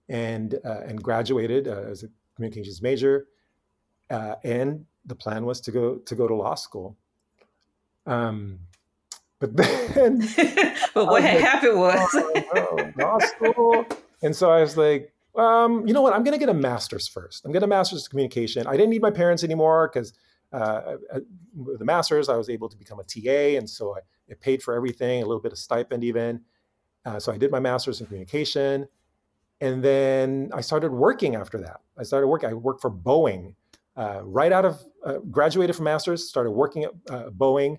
and 0.08 0.54
uh, 0.64 0.80
and 0.86 1.02
graduated 1.02 1.68
uh, 1.68 1.84
as 1.90 2.02
a 2.02 2.08
communications 2.36 2.82
major. 2.82 3.28
Uh, 4.10 4.34
and 4.44 4.84
the 5.06 5.14
plan 5.14 5.44
was 5.44 5.60
to 5.62 5.70
go 5.70 5.96
to 5.96 6.14
go 6.14 6.28
to 6.28 6.34
law 6.34 6.54
school. 6.54 6.96
Um, 8.06 8.58
but 9.38 9.56
then, 9.94 10.18
but 10.94 11.06
what 11.06 11.22
had 11.22 11.36
like, 11.36 11.44
happened 11.44 11.78
was 11.78 12.08
oh, 12.14 12.92
law 12.98 13.18
school, 13.20 13.86
and 14.22 14.34
so 14.34 14.50
I 14.50 14.60
was 14.60 14.76
like, 14.76 15.13
um, 15.36 15.86
you 15.86 15.92
know 15.92 16.02
what? 16.02 16.12
I'm 16.12 16.22
going 16.22 16.38
to 16.38 16.38
get 16.38 16.48
a 16.48 16.54
master's 16.54 17.08
first. 17.08 17.44
I'm 17.44 17.52
going 17.52 17.62
to 17.62 17.66
master's 17.66 18.06
in 18.06 18.10
communication. 18.10 18.66
I 18.66 18.72
didn't 18.72 18.90
need 18.90 19.02
my 19.02 19.10
parents 19.10 19.42
anymore 19.42 19.90
because 19.92 20.12
uh, 20.52 20.96
uh, 21.12 21.20
with 21.56 21.80
the 21.80 21.84
master's, 21.84 22.28
I 22.28 22.36
was 22.36 22.48
able 22.48 22.68
to 22.68 22.76
become 22.76 23.00
a 23.00 23.04
TA, 23.04 23.58
and 23.58 23.68
so 23.68 23.96
I, 23.96 24.00
it 24.28 24.40
paid 24.40 24.62
for 24.62 24.74
everything, 24.74 25.22
a 25.22 25.26
little 25.26 25.42
bit 25.42 25.52
of 25.52 25.58
stipend 25.58 26.04
even. 26.04 26.40
Uh, 27.04 27.18
so 27.18 27.32
I 27.32 27.38
did 27.38 27.50
my 27.50 27.60
master's 27.60 28.00
in 28.00 28.06
communication, 28.06 28.86
and 29.60 29.82
then 29.82 30.50
I 30.54 30.60
started 30.60 30.92
working 30.92 31.34
after 31.34 31.58
that. 31.58 31.80
I 31.98 32.04
started 32.04 32.28
working. 32.28 32.50
I 32.50 32.54
worked 32.54 32.80
for 32.80 32.90
Boeing 32.90 33.54
uh, 33.96 34.20
right 34.22 34.52
out 34.52 34.64
of 34.64 34.80
uh, 35.04 35.18
graduated 35.30 35.74
from 35.74 35.84
master's, 35.86 36.28
started 36.28 36.52
working 36.52 36.84
at 36.84 36.92
uh, 37.10 37.30
Boeing, 37.30 37.78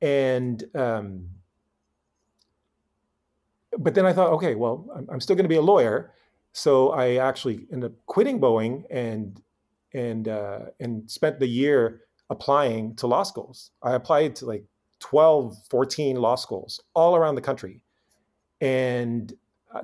and 0.00 0.64
um, 0.76 1.28
but 3.78 3.94
then 3.94 4.06
I 4.06 4.12
thought, 4.12 4.30
okay, 4.34 4.54
well, 4.54 4.86
I'm 5.10 5.20
still 5.20 5.34
going 5.36 5.44
to 5.44 5.48
be 5.48 5.56
a 5.56 5.62
lawyer, 5.62 6.12
so 6.54 6.90
I 6.90 7.16
actually 7.16 7.66
ended 7.72 7.90
up 7.90 7.96
quitting 8.06 8.40
Boeing 8.40 8.84
and 8.88 9.42
and 9.92 10.28
uh, 10.28 10.60
and 10.78 11.10
spent 11.10 11.40
the 11.40 11.48
year 11.48 12.02
applying 12.30 12.94
to 12.96 13.08
law 13.08 13.24
schools. 13.24 13.72
I 13.82 13.94
applied 13.94 14.36
to 14.36 14.46
like 14.46 14.64
12, 15.00 15.56
14 15.68 16.16
law 16.16 16.36
schools 16.36 16.80
all 16.94 17.16
around 17.16 17.34
the 17.34 17.40
country 17.40 17.82
and 18.60 19.32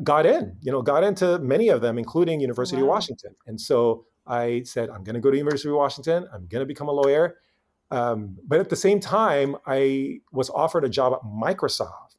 got 0.04 0.24
in, 0.24 0.56
you 0.62 0.70
know, 0.70 0.80
got 0.80 1.02
into 1.02 1.40
many 1.40 1.68
of 1.68 1.80
them, 1.80 1.98
including 1.98 2.40
University 2.40 2.78
wow. 2.78 2.84
of 2.84 2.88
Washington. 2.88 3.34
And 3.48 3.60
so 3.60 4.06
I 4.26 4.62
said, 4.64 4.90
I'm 4.90 5.02
going 5.02 5.14
to 5.14 5.20
go 5.20 5.30
to 5.30 5.36
University 5.36 5.68
of 5.68 5.74
Washington. 5.74 6.28
I'm 6.32 6.46
going 6.46 6.60
to 6.60 6.66
become 6.66 6.88
a 6.88 6.92
lawyer. 6.92 7.38
Um, 7.90 8.38
but 8.46 8.60
at 8.60 8.68
the 8.70 8.76
same 8.76 9.00
time, 9.00 9.56
I 9.66 10.20
was 10.30 10.48
offered 10.50 10.84
a 10.84 10.88
job 10.88 11.12
at 11.14 11.22
Microsoft. 11.28 12.18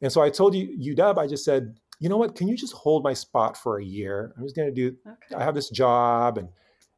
And 0.00 0.10
so 0.10 0.22
I 0.22 0.30
told 0.30 0.54
you, 0.54 0.96
UW, 0.96 1.18
I 1.18 1.26
just 1.26 1.44
said, 1.44 1.76
you 2.02 2.08
know 2.08 2.16
what, 2.16 2.34
can 2.34 2.48
you 2.48 2.56
just 2.56 2.72
hold 2.72 3.04
my 3.04 3.14
spot 3.14 3.56
for 3.56 3.78
a 3.78 3.84
year? 3.84 4.34
I'm 4.36 4.42
just 4.42 4.56
going 4.56 4.68
to 4.68 4.74
do, 4.74 4.96
okay. 5.06 5.36
I 5.36 5.44
have 5.44 5.54
this 5.54 5.70
job 5.70 6.36
and, 6.36 6.48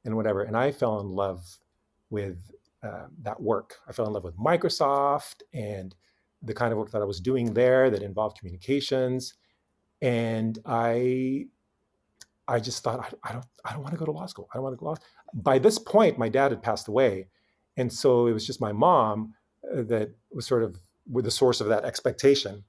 and 0.06 0.16
whatever. 0.16 0.44
And 0.44 0.56
I 0.56 0.73
fell 0.73 0.99
in 1.00 1.08
love 1.08 1.58
with 2.08 2.38
uh, 2.82 3.08
that 3.20 3.38
work. 3.38 3.76
I 3.87 3.92
fell 3.92 4.06
in 4.06 4.14
love 4.14 4.25
with 4.25 4.38
Microsoft 4.38 5.42
and 5.52 5.94
the 6.40 6.54
kind 6.54 6.73
of 6.73 6.78
work 6.78 6.90
that 6.92 7.02
I 7.02 7.04
was 7.04 7.20
doing 7.20 7.52
there 7.52 7.90
that 7.90 8.02
involved 8.02 8.38
communications. 8.38 9.34
And 10.00 10.58
I 10.64 11.49
I 12.49 12.58
just 12.58 12.82
thought, 12.82 13.00
I, 13.00 13.28
I, 13.28 13.32
don't, 13.32 13.46
I 13.66 13.73
don't 13.73 13.82
want 13.82 13.92
to 13.92 13.99
go 13.99 14.06
to 14.06 14.12
law 14.12 14.26
school. 14.26 14.49
I 14.52 14.56
don't 14.56 14.64
want 14.64 14.75
to 14.75 14.80
go 14.80 14.87
law. 14.87 14.96
By 15.34 15.58
this 15.58 15.78
point, 15.78 16.18
my 16.18 16.30
dad 16.30 16.50
had 16.50 16.62
passed 16.62 16.88
away, 16.88 17.28
and 17.76 17.90
so 17.90 18.26
it 18.26 18.32
was 18.32 18.46
just 18.46 18.61
my 18.61 18.73
mom 18.73 19.34
uh, 19.64 19.82
that 19.84 20.14
was 20.30 20.46
sort 20.46 20.62
of 20.62 20.78
with 21.11 21.25
the 21.25 21.30
source 21.30 21.62
of 21.62 21.68
that 21.68 21.84
expectation. 21.84 22.64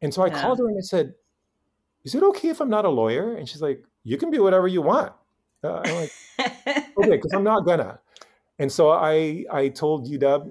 And 0.00 0.12
so 0.14 0.22
I 0.22 0.28
yeah. 0.28 0.40
called 0.40 0.58
her 0.60 0.68
and 0.68 0.78
I 0.78 0.80
said, 0.80 1.12
"Is 2.08 2.14
it 2.14 2.22
okay 2.22 2.48
if 2.48 2.60
I'm 2.60 2.70
not 2.70 2.84
a 2.84 2.88
lawyer?" 2.88 3.34
And 3.34 3.48
she's 3.48 3.62
like, 3.62 3.84
"You 4.04 4.16
can 4.16 4.30
be 4.30 4.38
whatever 4.38 4.66
you 4.68 4.82
want." 4.82 5.12
Uh, 5.62 5.82
I'm 5.84 5.94
like, 5.94 6.12
"Okay," 6.98 7.16
because 7.16 7.32
I'm 7.32 7.44
not 7.44 7.66
gonna. 7.66 8.00
And 8.58 8.70
so 8.70 8.90
I 8.90 9.44
I 9.52 9.68
told 9.68 10.08
UW, 10.08 10.50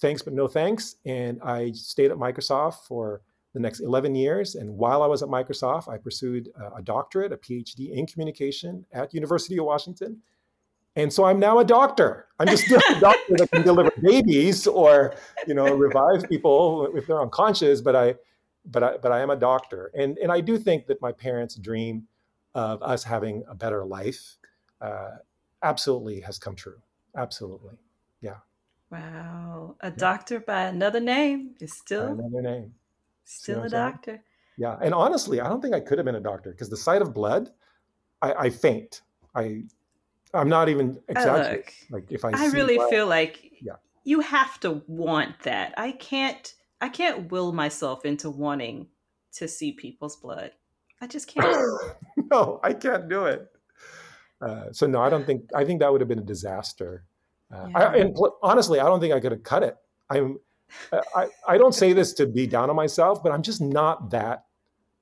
thanks 0.00 0.22
but 0.22 0.32
no 0.32 0.48
thanks, 0.48 0.96
and 1.04 1.40
I 1.42 1.72
stayed 1.72 2.10
at 2.10 2.16
Microsoft 2.16 2.86
for 2.88 3.20
the 3.56 3.60
next 3.60 3.80
11 3.80 4.14
years. 4.14 4.54
And 4.54 4.76
while 4.76 5.02
I 5.02 5.06
was 5.06 5.22
at 5.22 5.30
Microsoft, 5.30 5.88
I 5.88 5.96
pursued 5.96 6.50
a 6.76 6.82
doctorate, 6.82 7.32
a 7.32 7.38
PhD 7.38 7.90
in 7.90 8.06
communication 8.06 8.84
at 8.92 9.14
University 9.14 9.58
of 9.58 9.64
Washington. 9.64 10.20
And 10.94 11.12
so 11.12 11.24
I'm 11.24 11.38
now 11.38 11.58
a 11.58 11.64
doctor. 11.64 12.26
I'm 12.38 12.48
just 12.48 12.70
a 12.70 12.96
doctor 13.00 13.36
that 13.38 13.50
can 13.50 13.62
deliver 13.62 13.90
babies 14.02 14.66
or, 14.66 15.14
you 15.46 15.54
know, 15.54 15.74
revive 15.74 16.28
people 16.28 16.90
if 16.94 17.06
they're 17.06 17.20
unconscious. 17.20 17.80
But 17.80 17.96
I, 17.96 18.14
but 18.70 18.82
I, 18.82 18.96
but 18.98 19.12
I 19.12 19.20
am 19.20 19.30
a 19.30 19.36
doctor, 19.36 19.90
and 19.94 20.18
and 20.18 20.30
I 20.32 20.40
do 20.40 20.58
think 20.58 20.86
that 20.86 21.00
my 21.00 21.12
parents' 21.12 21.54
dream 21.54 22.08
of 22.54 22.82
us 22.82 23.04
having 23.04 23.44
a 23.48 23.54
better 23.54 23.84
life 23.84 24.38
uh, 24.80 25.16
absolutely 25.62 26.20
has 26.20 26.38
come 26.38 26.56
true. 26.56 26.80
Absolutely, 27.16 27.74
yeah. 28.20 28.38
Wow, 28.90 29.76
a 29.80 29.88
yeah. 29.88 29.94
doctor 29.96 30.40
by 30.40 30.62
another 30.62 31.00
name 31.00 31.54
is 31.60 31.72
still 31.72 32.14
by 32.14 32.24
another 32.24 32.42
name. 32.42 32.74
Still 33.24 33.64
a 33.64 33.68
doctor. 33.68 34.22
Yeah, 34.56 34.76
and 34.80 34.94
honestly, 34.94 35.40
I 35.40 35.48
don't 35.48 35.60
think 35.60 35.74
I 35.74 35.80
could 35.80 35.98
have 35.98 36.04
been 36.04 36.14
a 36.14 36.20
doctor 36.20 36.50
because 36.50 36.70
the 36.70 36.76
sight 36.76 37.02
of 37.02 37.12
blood, 37.12 37.50
I, 38.22 38.32
I 38.32 38.50
faint. 38.50 39.02
I, 39.34 39.64
I'm 40.32 40.48
not 40.48 40.68
even 40.68 40.98
exaggerating. 41.08 41.72
like 41.90 42.10
if 42.10 42.24
I, 42.24 42.30
I 42.34 42.46
really 42.48 42.76
blood, 42.76 42.90
feel 42.90 43.06
like 43.06 43.52
yeah. 43.60 43.74
you 44.04 44.20
have 44.20 44.58
to 44.60 44.82
want 44.86 45.40
that. 45.40 45.74
I 45.76 45.92
can't. 45.92 46.54
I 46.80 46.88
can't 46.88 47.30
will 47.30 47.52
myself 47.52 48.04
into 48.04 48.30
wanting 48.30 48.88
to 49.34 49.48
see 49.48 49.72
people's 49.72 50.16
blood. 50.16 50.52
I 51.00 51.06
just 51.06 51.28
can't. 51.28 51.56
no, 52.30 52.60
I 52.62 52.72
can't 52.72 53.08
do 53.08 53.26
it. 53.26 53.46
Uh, 54.40 54.72
so 54.72 54.86
no, 54.86 55.00
I 55.00 55.08
don't 55.08 55.26
think. 55.26 55.42
I 55.54 55.64
think 55.64 55.80
that 55.80 55.90
would 55.90 56.00
have 56.00 56.08
been 56.08 56.18
a 56.18 56.24
disaster. 56.24 57.04
Uh, 57.52 57.68
yeah. 57.70 57.78
I, 57.78 57.96
and 57.96 58.14
pl- 58.14 58.38
honestly, 58.42 58.80
I 58.80 58.84
don't 58.84 59.00
think 59.00 59.14
I 59.14 59.20
could 59.20 59.32
have 59.32 59.42
cut 59.42 59.62
it. 59.62 59.76
I'm 60.10 60.38
I, 61.14 61.28
I 61.46 61.58
don't 61.58 61.74
say 61.74 61.92
this 61.92 62.12
to 62.14 62.26
be 62.26 62.46
down 62.46 62.70
on 62.70 62.76
myself, 62.76 63.22
but 63.22 63.32
I'm 63.32 63.42
just 63.42 63.60
not 63.60 64.10
that 64.10 64.44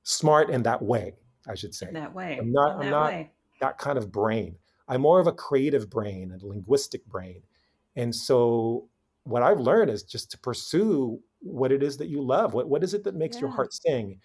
smart 0.03 0.49
in 0.49 0.63
that 0.63 0.81
way, 0.81 1.13
I 1.47 1.55
should 1.55 1.73
say. 1.73 1.87
In 1.87 1.93
that 1.93 2.13
way. 2.13 2.37
I'm 2.39 2.51
not, 2.51 2.83
I'm 2.83 2.89
not 2.89 3.11
way. 3.11 3.31
that 3.61 3.77
kind 3.77 3.97
of 3.97 4.11
brain. 4.11 4.55
I'm 4.87 5.01
more 5.01 5.19
of 5.19 5.27
a 5.27 5.31
creative 5.31 5.89
brain 5.89 6.31
and 6.31 6.41
linguistic 6.43 7.05
brain. 7.07 7.41
And 7.95 8.13
so 8.13 8.87
what 9.23 9.41
I've 9.41 9.59
learned 9.59 9.89
is 9.89 10.03
just 10.03 10.31
to 10.31 10.37
pursue 10.37 11.19
what 11.45 11.71
it 11.71 11.81
is 11.81 11.97
that 11.97 12.07
you 12.07 12.21
love. 12.21 12.53
What, 12.53 12.67
what 12.67 12.83
is 12.83 12.93
it 12.93 13.03
that 13.05 13.15
makes 13.15 13.37
yeah. 13.37 13.41
your 13.41 13.49
heart 13.51 13.73
sing? 13.73 14.19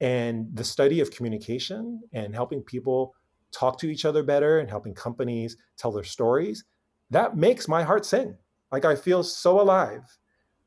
And 0.00 0.48
the 0.54 0.64
study 0.64 1.00
of 1.00 1.10
communication 1.10 2.02
and 2.12 2.34
helping 2.34 2.62
people 2.62 3.14
talk 3.50 3.78
to 3.80 3.88
each 3.88 4.04
other 4.04 4.22
better 4.22 4.58
and 4.58 4.68
helping 4.68 4.94
companies 4.94 5.56
tell 5.76 5.90
their 5.90 6.04
stories, 6.04 6.64
that 7.10 7.36
makes 7.36 7.66
my 7.66 7.82
heart 7.82 8.04
sing. 8.04 8.36
Like 8.70 8.84
I 8.84 8.94
feel 8.94 9.22
so 9.22 9.60
alive 9.60 10.02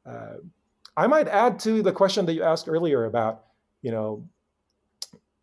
uh, 0.09 0.37
I 0.97 1.07
might 1.07 1.27
add 1.27 1.59
to 1.59 1.81
the 1.81 1.91
question 1.91 2.25
that 2.25 2.33
you 2.33 2.43
asked 2.43 2.67
earlier 2.67 3.05
about, 3.05 3.45
you 3.81 3.91
know, 3.91 4.27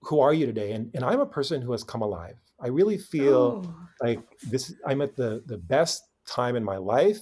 who 0.02 0.20
are 0.20 0.34
you 0.34 0.46
today? 0.46 0.72
And, 0.72 0.90
and 0.94 1.04
I'm 1.04 1.20
a 1.20 1.26
person 1.26 1.62
who 1.62 1.72
has 1.72 1.82
come 1.82 2.02
alive. 2.02 2.36
I 2.60 2.68
really 2.68 2.98
feel 2.98 3.64
oh. 3.64 3.74
like 4.02 4.20
this. 4.48 4.74
I'm 4.86 5.02
at 5.02 5.14
the 5.14 5.42
the 5.44 5.58
best 5.58 6.08
time 6.26 6.56
in 6.56 6.64
my 6.64 6.78
life, 6.78 7.18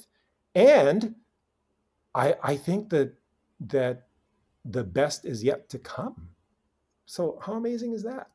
and 0.55 1.17
I 2.15 2.37
I 2.41 2.57
think 2.57 2.91
that 2.91 3.15
that 3.61 4.07
the 4.65 4.85
best 4.85 5.25
is 5.25 5.43
yet 5.43 5.69
to 5.71 5.79
come. 5.79 6.29
So 7.07 7.39
how 7.45 7.55
amazing 7.55 7.93
is 7.93 8.03
that? 8.05 8.29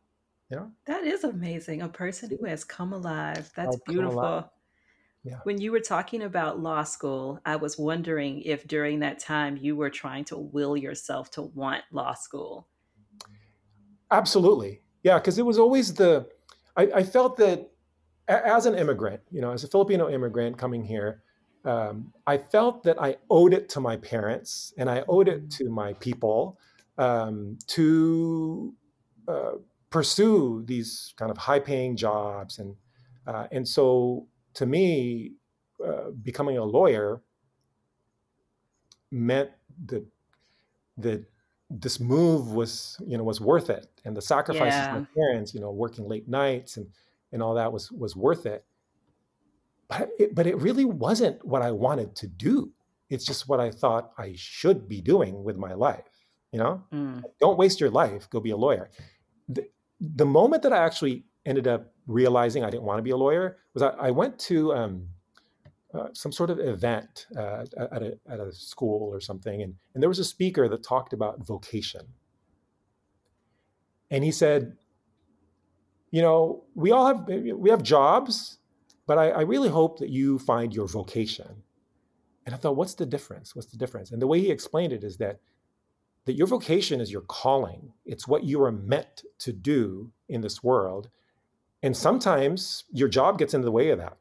You 0.49 0.57
know, 0.57 0.71
that 0.85 1.03
is 1.03 1.23
amazing. 1.23 1.81
A 1.81 1.89
person 1.89 2.29
who 2.29 2.45
has 2.45 2.63
come 2.63 2.93
alive. 2.93 3.51
That's 3.55 3.77
beautiful. 3.87 4.51
Yeah. 5.23 5.39
When 5.43 5.59
you 5.59 5.71
were 5.71 5.81
talking 5.81 6.23
about 6.23 6.59
law 6.59 6.83
school, 6.83 7.39
I 7.45 7.57
was 7.57 7.77
wondering 7.77 8.41
if 8.41 8.67
during 8.67 8.99
that 9.01 9.19
time 9.19 9.57
you 9.57 9.75
were 9.75 9.89
trying 9.89 10.25
to 10.25 10.37
will 10.37 10.77
yourself 10.77 11.29
to 11.31 11.41
want 11.41 11.83
law 11.91 12.13
school. 12.13 12.67
Absolutely. 14.11 14.81
Yeah, 15.03 15.15
because 15.15 15.37
it 15.37 15.45
was 15.45 15.59
always 15.59 15.93
the, 15.93 16.27
I, 16.75 16.83
I, 16.95 17.03
felt 17.03 17.37
that 17.37 17.69
as 18.27 18.65
an 18.65 18.75
immigrant, 18.75 19.21
you 19.29 19.41
know, 19.41 19.51
as 19.51 19.63
a 19.63 19.67
Filipino 19.67 20.09
immigrant 20.09 20.57
coming 20.57 20.83
here, 20.83 21.23
um, 21.65 22.13
I 22.25 22.37
felt 22.37 22.83
that 22.83 23.01
I 23.01 23.17
owed 23.29 23.53
it 23.53 23.69
to 23.69 23.79
my 23.79 23.97
parents 23.97 24.73
and 24.77 24.89
I 24.89 25.03
owed 25.07 25.27
it 25.27 25.49
mm-hmm. 25.49 25.65
to 25.65 25.69
my 25.69 25.93
people 25.93 26.59
um, 26.97 27.57
to 27.67 28.73
uh, 29.27 29.51
pursue 29.89 30.63
these 30.65 31.13
kind 31.17 31.31
of 31.31 31.37
high 31.37 31.59
paying 31.59 31.95
jobs. 31.95 32.59
And, 32.59 32.75
uh, 33.27 33.47
and 33.51 33.67
so 33.67 34.27
to 34.55 34.65
me, 34.65 35.33
uh, 35.85 36.11
becoming 36.23 36.57
a 36.57 36.63
lawyer 36.63 37.21
meant 39.11 39.49
that 39.85 40.05
that 40.97 41.23
this 41.69 41.99
move 41.99 42.51
was 42.51 42.97
you 43.05 43.17
know 43.17 43.23
was 43.23 43.39
worth 43.39 43.69
it 43.69 43.87
and 44.03 44.15
the 44.15 44.21
sacrifices 44.21 44.73
yeah. 44.73 44.95
of 44.95 45.01
my 45.01 45.07
parents 45.15 45.53
you 45.53 45.59
know 45.59 45.71
working 45.71 46.07
late 46.07 46.27
nights 46.27 46.77
and 46.77 46.87
and 47.31 47.41
all 47.41 47.53
that 47.53 47.71
was 47.71 47.91
was 47.91 48.15
worth 48.15 48.45
it 48.45 48.65
but 49.89 50.09
it, 50.19 50.33
but 50.33 50.47
it 50.47 50.55
really 50.57 50.85
wasn't 50.85 51.43
what 51.45 51.61
i 51.61 51.71
wanted 51.71 52.15
to 52.15 52.27
do 52.27 52.71
it's 53.09 53.25
just 53.25 53.49
what 53.49 53.59
i 53.59 53.69
thought 53.69 54.11
i 54.17 54.33
should 54.35 54.87
be 54.87 55.01
doing 55.01 55.43
with 55.43 55.57
my 55.57 55.73
life 55.73 56.19
You 56.51 56.59
know, 56.59 56.83
mm. 56.91 57.21
don't 57.39 57.57
waste 57.57 57.79
your 57.79 57.91
life. 57.91 58.29
Go 58.29 58.39
be 58.39 58.51
a 58.51 58.57
lawyer. 58.57 58.89
The, 59.47 59.67
the, 59.99 60.25
moment 60.25 60.63
that 60.63 60.73
I 60.73 60.83
actually 60.83 61.25
ended 61.45 61.67
up 61.67 61.93
realizing 62.07 62.63
I 62.63 62.69
didn't 62.69 62.83
want 62.83 62.97
to 62.97 63.03
be 63.03 63.11
a 63.11 63.17
lawyer 63.17 63.57
was 63.73 63.83
I, 63.83 63.89
I 63.89 64.11
went 64.11 64.39
to 64.39 64.73
um, 64.73 65.09
uh, 65.93 66.07
some 66.13 66.31
sort 66.31 66.49
of 66.49 66.59
event 66.59 67.27
uh, 67.37 67.65
at, 67.77 68.01
a, 68.01 68.17
at 68.27 68.39
a 68.39 68.51
school 68.51 69.13
or 69.13 69.19
something, 69.21 69.61
and, 69.61 69.75
and 69.93 70.01
there 70.01 70.09
was 70.09 70.19
a 70.19 70.23
speaker 70.23 70.67
that 70.67 70.83
talked 70.83 71.13
about 71.13 71.45
vocation. 71.45 72.01
And 74.11 74.23
he 74.23 74.31
said, 74.31 74.77
you 76.09 76.23
know, 76.23 76.63
we 76.73 76.91
all 76.91 77.05
have 77.05 77.27
we 77.27 77.69
have 77.69 77.83
jobs, 77.83 78.57
but 79.09 79.17
I, 79.17 79.29
I 79.29 79.41
really 79.41 79.69
hope 79.69 79.97
that 79.97 80.09
you 80.09 80.37
find 80.37 80.71
your 80.71 80.87
vocation. 80.87 81.63
And 82.45 82.53
I 82.53 82.59
thought, 82.59 82.75
what's 82.75 82.93
the 82.93 83.07
difference? 83.07 83.55
What's 83.55 83.71
the 83.71 83.77
difference? 83.77 84.11
And 84.11 84.21
the 84.21 84.27
way 84.27 84.39
he 84.39 84.51
explained 84.51 84.93
it 84.93 85.03
is 85.03 85.17
that 85.17 85.39
that 86.25 86.33
your 86.33 86.45
vocation 86.45 87.01
is 87.01 87.11
your 87.11 87.23
calling. 87.23 87.91
It's 88.05 88.27
what 88.27 88.43
you 88.43 88.61
are 88.61 88.71
meant 88.71 89.23
to 89.39 89.51
do 89.51 90.11
in 90.27 90.41
this 90.41 90.61
world. 90.61 91.09
And 91.81 91.97
sometimes 91.97 92.83
your 92.91 93.07
job 93.07 93.39
gets 93.39 93.55
in 93.55 93.61
the 93.61 93.71
way 93.71 93.89
of 93.89 93.97
that. 93.97 94.17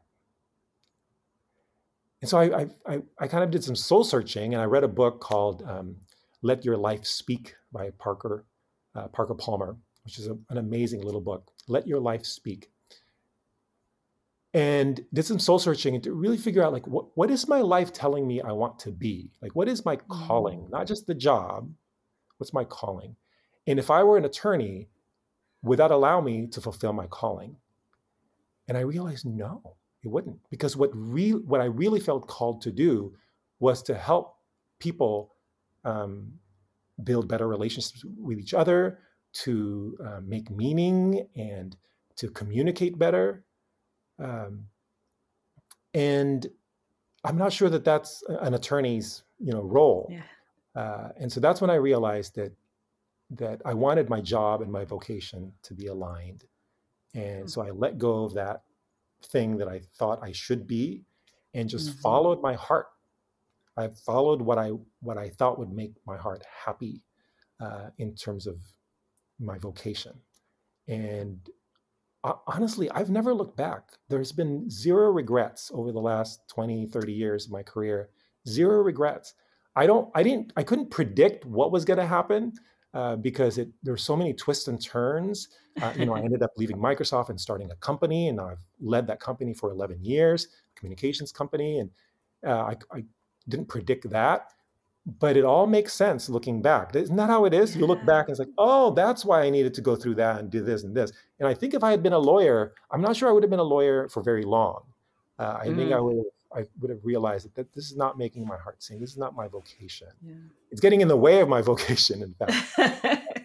And 2.22 2.30
so 2.30 2.38
I, 2.38 2.68
I, 2.86 3.02
I 3.20 3.28
kind 3.28 3.44
of 3.44 3.50
did 3.50 3.62
some 3.62 3.76
soul 3.76 4.04
searching 4.04 4.54
and 4.54 4.62
I 4.62 4.64
read 4.64 4.84
a 4.84 4.88
book 4.88 5.20
called 5.20 5.64
um, 5.66 5.96
Let 6.40 6.64
Your 6.64 6.78
Life 6.78 7.04
Speak 7.04 7.56
by 7.72 7.90
Parker, 7.98 8.46
uh, 8.94 9.08
Parker 9.08 9.34
Palmer, 9.34 9.76
which 10.04 10.18
is 10.18 10.28
a, 10.28 10.38
an 10.48 10.56
amazing 10.56 11.02
little 11.02 11.20
book. 11.20 11.50
Let 11.66 11.86
Your 11.86 12.00
Life 12.00 12.24
Speak 12.24 12.70
and 14.54 15.04
did 15.12 15.24
some 15.24 15.38
soul 15.38 15.58
searching 15.58 16.00
to 16.00 16.12
really 16.12 16.38
figure 16.38 16.62
out 16.62 16.72
like 16.72 16.86
what, 16.86 17.06
what 17.16 17.30
is 17.30 17.48
my 17.48 17.60
life 17.60 17.92
telling 17.92 18.26
me 18.26 18.40
i 18.40 18.52
want 18.52 18.78
to 18.80 18.90
be? 18.90 19.30
Like 19.42 19.54
what 19.54 19.68
is 19.68 19.84
my 19.84 19.96
calling? 19.96 20.60
Mm. 20.60 20.70
not 20.70 20.86
just 20.86 21.06
the 21.06 21.14
job 21.14 21.70
what's 22.38 22.54
my 22.54 22.64
calling? 22.64 23.16
And 23.66 23.78
if 23.78 23.90
i 23.90 24.02
were 24.02 24.16
an 24.16 24.24
attorney 24.24 24.88
would 25.62 25.78
that 25.80 25.90
allow 25.90 26.20
me 26.20 26.46
to 26.48 26.60
fulfill 26.60 26.92
my 26.92 27.06
calling? 27.06 27.56
And 28.68 28.76
i 28.76 28.80
realized 28.80 29.26
no 29.26 29.76
it 30.02 30.08
wouldn't. 30.08 30.38
Because 30.50 30.76
what 30.76 30.90
re- 30.94 31.32
what 31.32 31.60
i 31.60 31.64
really 31.64 32.00
felt 32.00 32.28
called 32.28 32.62
to 32.62 32.72
do 32.72 33.14
was 33.60 33.82
to 33.82 33.94
help 33.94 34.36
people 34.78 35.34
um, 35.84 36.32
build 37.02 37.28
better 37.28 37.48
relationships 37.48 38.04
with 38.16 38.38
each 38.38 38.54
other 38.54 39.00
to 39.32 39.96
uh, 40.04 40.20
make 40.24 40.50
meaning 40.50 41.26
and 41.36 41.76
to 42.16 42.30
communicate 42.30 42.98
better 42.98 43.44
um, 44.18 44.64
and 45.94 46.46
I'm 47.24 47.36
not 47.36 47.52
sure 47.52 47.68
that 47.70 47.84
that's 47.84 48.22
an 48.40 48.54
attorney's 48.54 49.24
you 49.38 49.52
know 49.52 49.62
role. 49.62 50.08
Yeah. 50.10 50.22
Uh, 50.74 51.08
and 51.18 51.32
so 51.32 51.40
that's 51.40 51.60
when 51.60 51.70
I 51.70 51.74
realized 51.74 52.34
that 52.36 52.52
that 53.30 53.60
I 53.64 53.74
wanted 53.74 54.08
my 54.08 54.20
job 54.20 54.62
and 54.62 54.72
my 54.72 54.84
vocation 54.84 55.52
to 55.62 55.74
be 55.74 55.86
aligned. 55.86 56.44
And 57.14 57.40
mm-hmm. 57.40 57.46
so 57.48 57.62
I 57.62 57.70
let 57.70 57.98
go 57.98 58.24
of 58.24 58.34
that 58.34 58.62
thing 59.26 59.58
that 59.58 59.68
I 59.68 59.80
thought 59.96 60.20
I 60.22 60.32
should 60.32 60.66
be 60.66 61.02
and 61.54 61.68
just 61.68 61.90
mm-hmm. 61.90 62.00
followed 62.00 62.42
my 62.42 62.54
heart. 62.54 62.86
I 63.76 63.88
followed 63.88 64.42
what 64.42 64.58
I 64.58 64.70
what 65.00 65.18
I 65.18 65.28
thought 65.28 65.58
would 65.58 65.72
make 65.72 65.92
my 66.06 66.16
heart 66.16 66.42
happy 66.64 67.02
uh, 67.60 67.90
in 67.98 68.14
terms 68.14 68.46
of 68.46 68.56
my 69.38 69.58
vocation. 69.58 70.14
And 70.88 71.38
honestly, 72.24 72.90
I've 72.90 73.10
never 73.10 73.32
looked 73.32 73.56
back. 73.56 73.84
There's 74.08 74.32
been 74.32 74.68
zero 74.70 75.10
regrets 75.10 75.70
over 75.72 75.92
the 75.92 76.00
last 76.00 76.48
20, 76.48 76.86
30 76.86 77.12
years 77.12 77.46
of 77.46 77.52
my 77.52 77.62
career. 77.62 78.10
Zero 78.46 78.82
regrets. 78.82 79.34
I 79.76 79.86
don't, 79.86 80.10
I 80.14 80.22
didn't, 80.22 80.52
I 80.56 80.62
couldn't 80.62 80.90
predict 80.90 81.44
what 81.44 81.70
was 81.70 81.84
going 81.84 81.98
to 81.98 82.06
happen 82.06 82.52
uh, 82.94 83.16
because 83.16 83.58
it, 83.58 83.68
there 83.82 83.92
were 83.92 83.98
so 83.98 84.16
many 84.16 84.32
twists 84.32 84.68
and 84.68 84.82
turns. 84.82 85.48
Uh, 85.80 85.92
you 85.96 86.06
know, 86.06 86.16
I 86.16 86.20
ended 86.20 86.42
up 86.42 86.50
leaving 86.56 86.78
Microsoft 86.78 87.28
and 87.28 87.40
starting 87.40 87.70
a 87.70 87.76
company, 87.76 88.28
and 88.28 88.40
I've 88.40 88.58
led 88.80 89.06
that 89.06 89.20
company 89.20 89.54
for 89.54 89.70
11 89.70 90.04
years, 90.04 90.48
communications 90.74 91.30
company, 91.30 91.78
and 91.78 91.90
uh, 92.44 92.72
I, 92.72 92.76
I 92.90 93.04
didn't 93.48 93.68
predict 93.68 94.10
that 94.10 94.52
but 95.06 95.36
it 95.36 95.44
all 95.44 95.66
makes 95.66 95.94
sense 95.94 96.28
looking 96.28 96.60
back. 96.60 96.94
Isn't 96.94 97.16
that 97.16 97.30
how 97.30 97.46
it 97.46 97.54
is? 97.54 97.76
You 97.76 97.86
look 97.86 98.04
back 98.04 98.26
and 98.26 98.32
it's 98.32 98.38
like, 98.38 98.48
oh, 98.58 98.92
that's 98.92 99.24
why 99.24 99.42
I 99.42 99.50
needed 99.50 99.72
to 99.74 99.80
go 99.80 99.96
through 99.96 100.16
that 100.16 100.40
and 100.40 100.50
do 100.50 100.62
this 100.62 100.84
and 100.84 100.94
this. 100.94 101.12
And 101.38 101.48
I 101.48 101.54
think 101.54 101.72
if 101.72 101.82
I 101.82 101.90
had 101.90 102.02
been 102.02 102.12
a 102.12 102.18
lawyer, 102.18 102.74
I'm 102.90 103.00
not 103.00 103.16
sure 103.16 103.28
I 103.28 103.32
would 103.32 103.42
have 103.42 103.50
been 103.50 103.58
a 103.58 103.64
lawyer 103.64 104.08
for 104.08 104.22
very 104.22 104.44
long. 104.44 104.82
Uh, 105.38 105.58
I 105.62 105.68
mm. 105.68 105.76
think 105.76 105.92
I 105.92 105.96
mm. 105.96 106.04
would 106.04 106.16
have, 106.16 106.64
I 106.64 106.68
would 106.80 106.90
have 106.90 107.04
realized 107.04 107.46
that, 107.46 107.54
that, 107.54 107.74
this 107.74 107.90
is 107.90 107.96
not 107.96 108.18
making 108.18 108.46
my 108.46 108.56
heart 108.56 108.82
sing. 108.82 109.00
This 109.00 109.10
is 109.10 109.18
not 109.18 109.34
my 109.34 109.48
vocation. 109.48 110.08
Yeah. 110.22 110.34
It's 110.70 110.80
getting 110.80 111.00
in 111.00 111.08
the 111.08 111.16
way 111.16 111.40
of 111.40 111.48
my 111.48 111.62
vocation, 111.70 112.22
in 112.22 112.34
fact. 112.34 112.52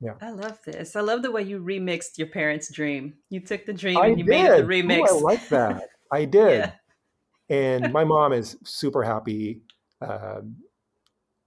yeah. 0.00 0.14
I 0.20 0.30
love 0.30 0.58
this. 0.64 0.96
I 0.96 1.00
love 1.02 1.22
the 1.22 1.30
way 1.30 1.42
you 1.42 1.60
remixed 1.60 2.18
your 2.18 2.28
parents' 2.28 2.72
dream. 2.72 3.14
You 3.30 3.40
took 3.40 3.66
the 3.66 3.72
dream 3.72 3.98
I 3.98 4.08
and 4.08 4.18
you 4.18 4.24
did. 4.24 4.30
made 4.30 4.44
it 4.46 4.66
the 4.66 4.72
remix. 4.72 5.10
Ooh, 5.10 5.18
I 5.18 5.20
like 5.20 5.48
that. 5.50 5.88
I 6.10 6.24
did. 6.24 6.58
yeah. 7.50 7.56
And 7.56 7.92
my 7.92 8.04
mom 8.04 8.32
is 8.32 8.56
super 8.64 9.02
happy 9.02 9.62
um, 10.00 10.56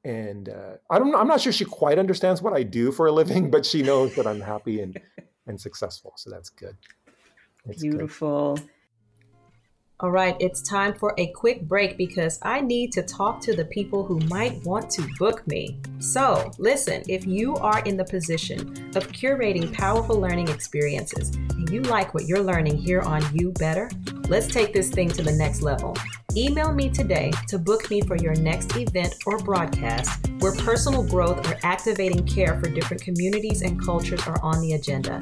and 0.03 0.49
uh, 0.49 0.77
I 0.89 0.99
don't, 0.99 1.13
I'm 1.15 1.27
not 1.27 1.41
sure 1.41 1.51
she 1.51 1.65
quite 1.65 1.99
understands 1.99 2.41
what 2.41 2.53
I 2.53 2.63
do 2.63 2.91
for 2.91 3.05
a 3.05 3.11
living, 3.11 3.51
but 3.51 3.65
she 3.65 3.83
knows 3.83 4.15
that 4.15 4.25
I'm 4.25 4.41
happy 4.41 4.81
and, 4.81 4.99
and 5.47 5.59
successful. 5.59 6.13
So 6.17 6.29
that's 6.29 6.49
good. 6.49 6.75
It's 7.65 7.81
Beautiful. 7.81 8.55
Good. 8.55 8.69
All 9.99 10.09
right, 10.09 10.35
it's 10.39 10.63
time 10.63 10.95
for 10.95 11.13
a 11.19 11.27
quick 11.27 11.67
break 11.67 11.95
because 11.95 12.39
I 12.41 12.59
need 12.59 12.91
to 12.93 13.03
talk 13.03 13.39
to 13.41 13.55
the 13.55 13.65
people 13.65 14.03
who 14.03 14.17
might 14.21 14.59
want 14.63 14.89
to 14.91 15.07
book 15.19 15.45
me. 15.45 15.79
So, 15.99 16.49
listen, 16.57 17.03
if 17.07 17.27
you 17.27 17.55
are 17.57 17.83
in 17.85 17.97
the 17.97 18.05
position 18.05 18.61
of 18.95 19.07
curating 19.09 19.71
powerful 19.71 20.19
learning 20.19 20.47
experiences 20.47 21.35
and 21.35 21.69
you 21.69 21.83
like 21.83 22.15
what 22.15 22.25
you're 22.25 22.41
learning 22.41 22.77
here 22.77 23.01
on 23.01 23.23
You 23.31 23.51
Better, 23.51 23.91
let's 24.27 24.47
take 24.47 24.73
this 24.73 24.89
thing 24.89 25.07
to 25.09 25.21
the 25.21 25.33
next 25.33 25.61
level. 25.61 25.95
Email 26.37 26.71
me 26.71 26.89
today 26.89 27.29
to 27.47 27.59
book 27.59 27.89
me 27.89 27.99
for 27.99 28.15
your 28.15 28.33
next 28.35 28.77
event 28.77 29.15
or 29.25 29.37
broadcast 29.37 30.27
where 30.39 30.55
personal 30.55 31.03
growth 31.03 31.45
or 31.47 31.57
activating 31.63 32.25
care 32.25 32.59
for 32.59 32.69
different 32.69 33.03
communities 33.03 33.61
and 33.61 33.83
cultures 33.83 34.25
are 34.25 34.41
on 34.41 34.61
the 34.61 34.73
agenda. 34.73 35.19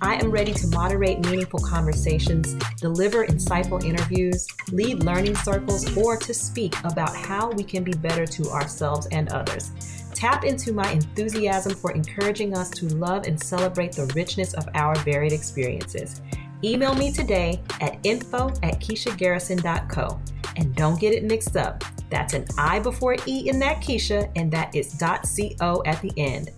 I 0.00 0.14
am 0.14 0.30
ready 0.30 0.52
to 0.54 0.66
moderate 0.68 1.18
meaningful 1.26 1.58
conversations, 1.60 2.54
deliver 2.80 3.26
insightful 3.26 3.84
interviews, 3.84 4.46
lead 4.70 5.02
learning 5.02 5.34
circles, 5.36 5.96
or 5.96 6.16
to 6.16 6.32
speak 6.32 6.74
about 6.84 7.14
how 7.14 7.50
we 7.50 7.64
can 7.64 7.82
be 7.82 7.92
better 7.92 8.24
to 8.24 8.48
ourselves 8.50 9.08
and 9.10 9.30
others. 9.30 9.72
Tap 10.14 10.44
into 10.44 10.72
my 10.72 10.88
enthusiasm 10.92 11.74
for 11.74 11.92
encouraging 11.92 12.56
us 12.56 12.70
to 12.70 12.86
love 12.94 13.26
and 13.26 13.42
celebrate 13.42 13.92
the 13.92 14.06
richness 14.14 14.54
of 14.54 14.68
our 14.74 14.94
varied 15.00 15.32
experiences. 15.32 16.22
Email 16.64 16.94
me 16.94 17.10
today 17.10 17.60
at 17.80 17.98
info 18.04 18.48
at 18.62 18.80
KieshaGarrison.co. 18.80 20.20
And 20.56 20.74
don't 20.76 21.00
get 21.00 21.12
it 21.12 21.24
mixed 21.24 21.56
up. 21.56 21.82
That's 22.08 22.34
an 22.34 22.46
I 22.56 22.78
before 22.78 23.16
E 23.26 23.48
in 23.48 23.58
that 23.60 23.80
Kiesha, 23.80 24.30
and 24.36 24.52
that 24.52 24.74
is 24.76 24.94
.co 24.98 25.82
at 25.86 26.00
the 26.02 26.12
end. 26.16 26.50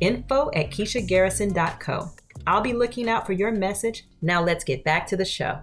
Info 0.00 0.50
at 0.54 0.70
KieshaGarrison.co. 0.70 2.10
I'll 2.46 2.60
be 2.60 2.72
looking 2.72 3.08
out 3.08 3.24
for 3.24 3.34
your 3.34 3.52
message. 3.52 4.06
Now 4.20 4.42
let's 4.42 4.64
get 4.64 4.82
back 4.82 5.06
to 5.08 5.16
the 5.16 5.24
show. 5.24 5.60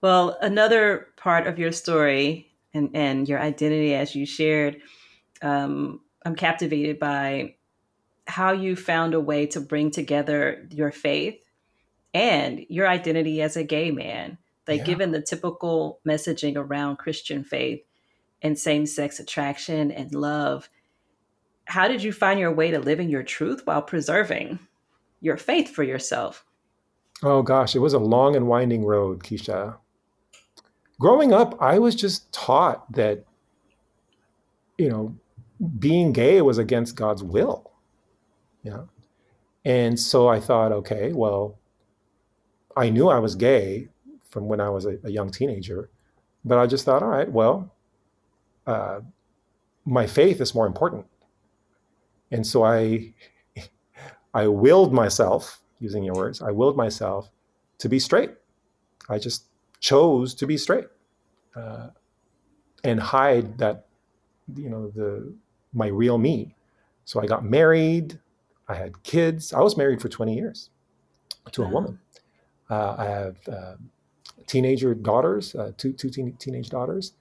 Well, 0.00 0.38
another 0.40 1.08
part 1.16 1.46
of 1.46 1.58
your 1.58 1.72
story 1.72 2.46
and, 2.72 2.90
and 2.94 3.28
your 3.28 3.40
identity 3.40 3.94
as 3.94 4.14
you 4.14 4.24
shared, 4.24 4.80
um, 5.42 6.00
I'm 6.24 6.34
captivated 6.34 6.98
by 6.98 7.56
how 8.26 8.52
you 8.52 8.76
found 8.76 9.12
a 9.12 9.20
way 9.20 9.46
to 9.46 9.60
bring 9.60 9.90
together 9.90 10.66
your 10.70 10.92
faith 10.92 11.38
and 12.14 12.64
your 12.68 12.88
identity 12.88 13.40
as 13.42 13.56
a 13.56 13.64
gay 13.64 13.90
man. 13.90 14.38
Like, 14.66 14.80
yeah. 14.80 14.86
given 14.86 15.12
the 15.12 15.22
typical 15.22 16.00
messaging 16.06 16.56
around 16.56 16.96
Christian 16.96 17.42
faith 17.42 17.82
and 18.42 18.58
same 18.58 18.86
sex 18.86 19.18
attraction 19.18 19.90
and 19.90 20.14
love, 20.14 20.68
how 21.64 21.88
did 21.88 22.02
you 22.02 22.12
find 22.12 22.38
your 22.38 22.52
way 22.52 22.70
to 22.70 22.78
living 22.78 23.08
your 23.08 23.22
truth 23.22 23.62
while 23.64 23.82
preserving 23.82 24.58
your 25.20 25.36
faith 25.36 25.70
for 25.70 25.82
yourself? 25.82 26.44
Oh, 27.22 27.42
gosh, 27.42 27.74
it 27.74 27.80
was 27.80 27.94
a 27.94 27.98
long 27.98 28.36
and 28.36 28.46
winding 28.46 28.84
road, 28.84 29.22
Kiesha. 29.22 29.76
Growing 31.00 31.32
up, 31.32 31.60
I 31.60 31.78
was 31.78 31.94
just 31.94 32.32
taught 32.32 32.90
that, 32.92 33.24
you 34.76 34.88
know, 34.88 35.16
being 35.78 36.12
gay 36.12 36.40
was 36.42 36.58
against 36.58 36.96
God's 36.96 37.22
will. 37.22 37.72
Yeah. 38.62 38.82
And 39.64 39.98
so 39.98 40.28
I 40.28 40.40
thought, 40.40 40.72
okay, 40.72 41.12
well, 41.12 41.57
I 42.78 42.90
knew 42.90 43.08
I 43.08 43.18
was 43.18 43.34
gay 43.34 43.88
from 44.30 44.46
when 44.46 44.60
I 44.60 44.70
was 44.70 44.86
a, 44.86 44.98
a 45.04 45.10
young 45.10 45.30
teenager, 45.30 45.90
but 46.44 46.58
I 46.58 46.66
just 46.66 46.84
thought, 46.84 47.02
all 47.02 47.08
right, 47.08 47.30
well, 47.30 47.74
uh, 48.66 49.00
my 49.84 50.06
faith 50.06 50.40
is 50.40 50.54
more 50.54 50.66
important. 50.66 51.06
And 52.30 52.46
so 52.46 52.64
I, 52.64 53.14
I 54.34 54.46
willed 54.46 54.92
myself, 54.92 55.60
using 55.80 56.04
your 56.04 56.14
words, 56.14 56.40
I 56.40 56.52
willed 56.52 56.76
myself 56.76 57.30
to 57.78 57.88
be 57.88 57.98
straight. 57.98 58.30
I 59.08 59.18
just 59.18 59.44
chose 59.80 60.34
to 60.34 60.46
be 60.46 60.56
straight 60.56 60.86
uh, 61.56 61.88
and 62.84 63.00
hide 63.00 63.58
that, 63.58 63.86
you 64.54 64.70
know, 64.70 64.88
the 64.88 65.32
my 65.72 65.88
real 65.88 66.18
me. 66.18 66.54
So 67.04 67.20
I 67.20 67.26
got 67.26 67.44
married. 67.44 68.18
I 68.68 68.74
had 68.74 69.02
kids. 69.02 69.52
I 69.52 69.60
was 69.60 69.76
married 69.76 70.00
for 70.00 70.08
20 70.08 70.34
years 70.34 70.70
to 71.52 71.62
a 71.62 71.68
woman. 71.68 71.98
Uh, 72.70 72.94
I 72.98 73.04
have 73.06 73.36
uh, 73.48 73.74
teenager 74.46 74.94
daughters, 74.94 75.54
uh, 75.54 75.72
two, 75.76 75.92
two 75.92 76.10
teen- 76.10 76.36
teenage 76.38 76.70
daughters. 76.70 77.12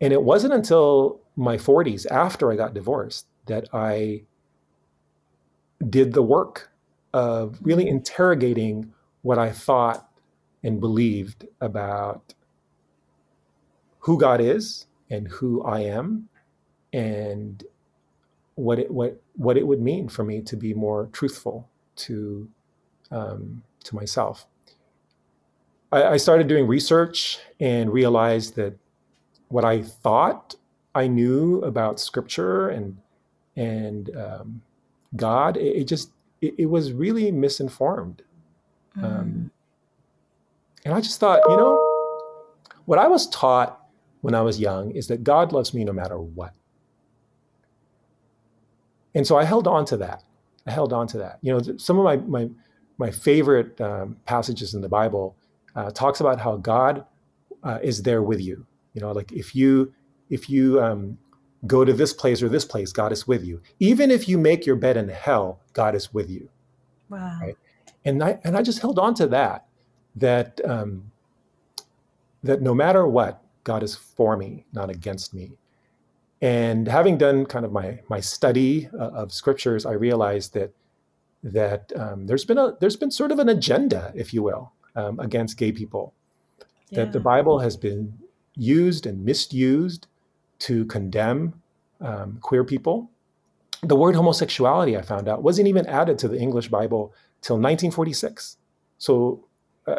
And 0.00 0.12
it 0.12 0.22
wasn't 0.22 0.54
until 0.54 1.20
my 1.36 1.56
40s, 1.56 2.06
after 2.10 2.50
I 2.50 2.56
got 2.56 2.74
divorced, 2.74 3.26
that 3.46 3.68
I 3.72 4.22
did 5.88 6.12
the 6.12 6.22
work 6.22 6.70
of 7.12 7.58
really 7.62 7.88
interrogating 7.88 8.92
what 9.22 9.38
I 9.38 9.50
thought 9.50 10.08
and 10.64 10.80
believed 10.80 11.46
about 11.60 12.34
who 14.00 14.18
God 14.18 14.40
is 14.40 14.86
and 15.10 15.28
who 15.28 15.62
I 15.62 15.80
am 15.80 16.28
and 16.92 17.62
what 18.54 18.78
it 18.78 18.90
what 18.90 19.20
what 19.36 19.56
it 19.56 19.66
would 19.66 19.80
mean 19.80 20.08
for 20.08 20.24
me 20.24 20.40
to 20.42 20.56
be 20.56 20.74
more 20.74 21.08
truthful 21.12 21.68
to 21.96 22.48
um, 23.10 23.62
to 23.84 23.96
myself. 23.96 24.46
I, 25.90 26.04
I 26.04 26.16
started 26.16 26.48
doing 26.48 26.66
research 26.66 27.38
and 27.60 27.92
realized 27.92 28.56
that 28.56 28.78
what 29.48 29.64
I 29.64 29.82
thought 29.82 30.56
I 30.94 31.06
knew 31.06 31.60
about 31.60 32.00
Scripture 32.00 32.68
and 32.68 32.98
and 33.54 34.16
um, 34.16 34.62
God, 35.14 35.56
it, 35.56 35.76
it 35.76 35.84
just 35.84 36.10
it, 36.40 36.54
it, 36.58 36.66
was 36.66 36.92
really 36.92 37.30
misinformed. 37.30 38.22
Mm. 38.96 39.04
Um, 39.04 39.50
and 40.84 40.94
I 40.94 41.00
just 41.00 41.20
thought, 41.20 41.40
you 41.48 41.56
know, 41.56 41.78
what 42.86 42.98
I 42.98 43.06
was 43.06 43.28
taught 43.28 43.78
when 44.22 44.34
I 44.34 44.40
was 44.40 44.58
young 44.58 44.90
is 44.92 45.06
that 45.08 45.22
God 45.22 45.52
loves 45.52 45.74
me 45.74 45.84
no 45.84 45.92
matter 45.92 46.18
what. 46.18 46.54
And 49.14 49.26
so 49.26 49.36
I 49.36 49.44
held 49.44 49.68
on 49.68 49.84
to 49.86 49.96
that. 49.98 50.22
I 50.66 50.70
held 50.70 50.92
on 50.92 51.06
to 51.08 51.18
that. 51.18 51.38
You 51.42 51.52
know, 51.52 51.76
some 51.76 51.98
of 51.98 52.04
my 52.04 52.16
my 52.16 52.48
my 53.02 53.10
favorite 53.10 53.80
um, 53.80 54.16
passages 54.26 54.74
in 54.74 54.80
the 54.80 54.88
Bible 54.88 55.36
uh, 55.74 55.90
talks 55.90 56.20
about 56.20 56.38
how 56.38 56.56
God 56.56 57.04
uh, 57.64 57.78
is 57.82 58.02
there 58.02 58.22
with 58.22 58.40
you. 58.40 58.64
You 58.94 59.00
know, 59.00 59.10
like 59.10 59.32
if 59.32 59.56
you 59.56 59.92
if 60.30 60.48
you 60.48 60.80
um, 60.80 61.18
go 61.66 61.84
to 61.84 61.92
this 61.92 62.12
place 62.12 62.42
or 62.42 62.48
this 62.48 62.64
place, 62.64 62.92
God 62.92 63.10
is 63.10 63.26
with 63.26 63.44
you. 63.44 63.60
Even 63.80 64.10
if 64.10 64.28
you 64.28 64.38
make 64.38 64.64
your 64.64 64.76
bed 64.76 64.96
in 64.96 65.08
hell, 65.08 65.60
God 65.72 65.94
is 65.96 66.14
with 66.14 66.30
you. 66.30 66.48
Wow. 67.10 67.38
Right? 67.42 67.56
And 68.04 68.22
I 68.22 68.38
and 68.44 68.56
I 68.56 68.62
just 68.62 68.78
held 68.78 68.98
on 68.98 69.14
to 69.14 69.26
that. 69.28 69.66
That 70.14 70.60
um, 70.64 71.10
that 72.44 72.62
no 72.62 72.74
matter 72.74 73.06
what, 73.06 73.42
God 73.64 73.82
is 73.82 73.96
for 73.96 74.36
me, 74.36 74.64
not 74.72 74.90
against 74.90 75.34
me. 75.34 75.52
And 76.40 76.86
having 76.86 77.18
done 77.18 77.46
kind 77.46 77.64
of 77.64 77.72
my 77.72 78.00
my 78.08 78.20
study 78.20 78.88
uh, 78.94 79.22
of 79.22 79.32
scriptures, 79.32 79.86
I 79.86 79.92
realized 79.92 80.54
that 80.54 80.72
that 81.42 81.92
um, 81.96 82.26
there's 82.26 82.44
been 82.44 82.58
a 82.58 82.74
there's 82.80 82.96
been 82.96 83.10
sort 83.10 83.32
of 83.32 83.38
an 83.38 83.48
agenda, 83.48 84.12
if 84.14 84.32
you 84.32 84.42
will, 84.42 84.72
um, 84.94 85.18
against 85.20 85.56
gay 85.56 85.72
people. 85.72 86.14
Yeah. 86.90 87.04
That 87.04 87.12
the 87.12 87.20
Bible 87.20 87.58
has 87.58 87.76
been 87.76 88.18
used 88.54 89.06
and 89.06 89.24
misused 89.24 90.06
to 90.60 90.84
condemn 90.86 91.60
um, 92.00 92.38
queer 92.40 92.64
people. 92.64 93.10
The 93.82 93.96
word 93.96 94.14
homosexuality, 94.14 94.96
I 94.96 95.02
found 95.02 95.28
out, 95.28 95.42
wasn't 95.42 95.68
even 95.68 95.86
added 95.86 96.18
to 96.18 96.28
the 96.28 96.38
English 96.38 96.68
Bible 96.68 97.12
till 97.40 97.56
1946. 97.56 98.58
So, 98.98 99.44
uh, 99.86 99.96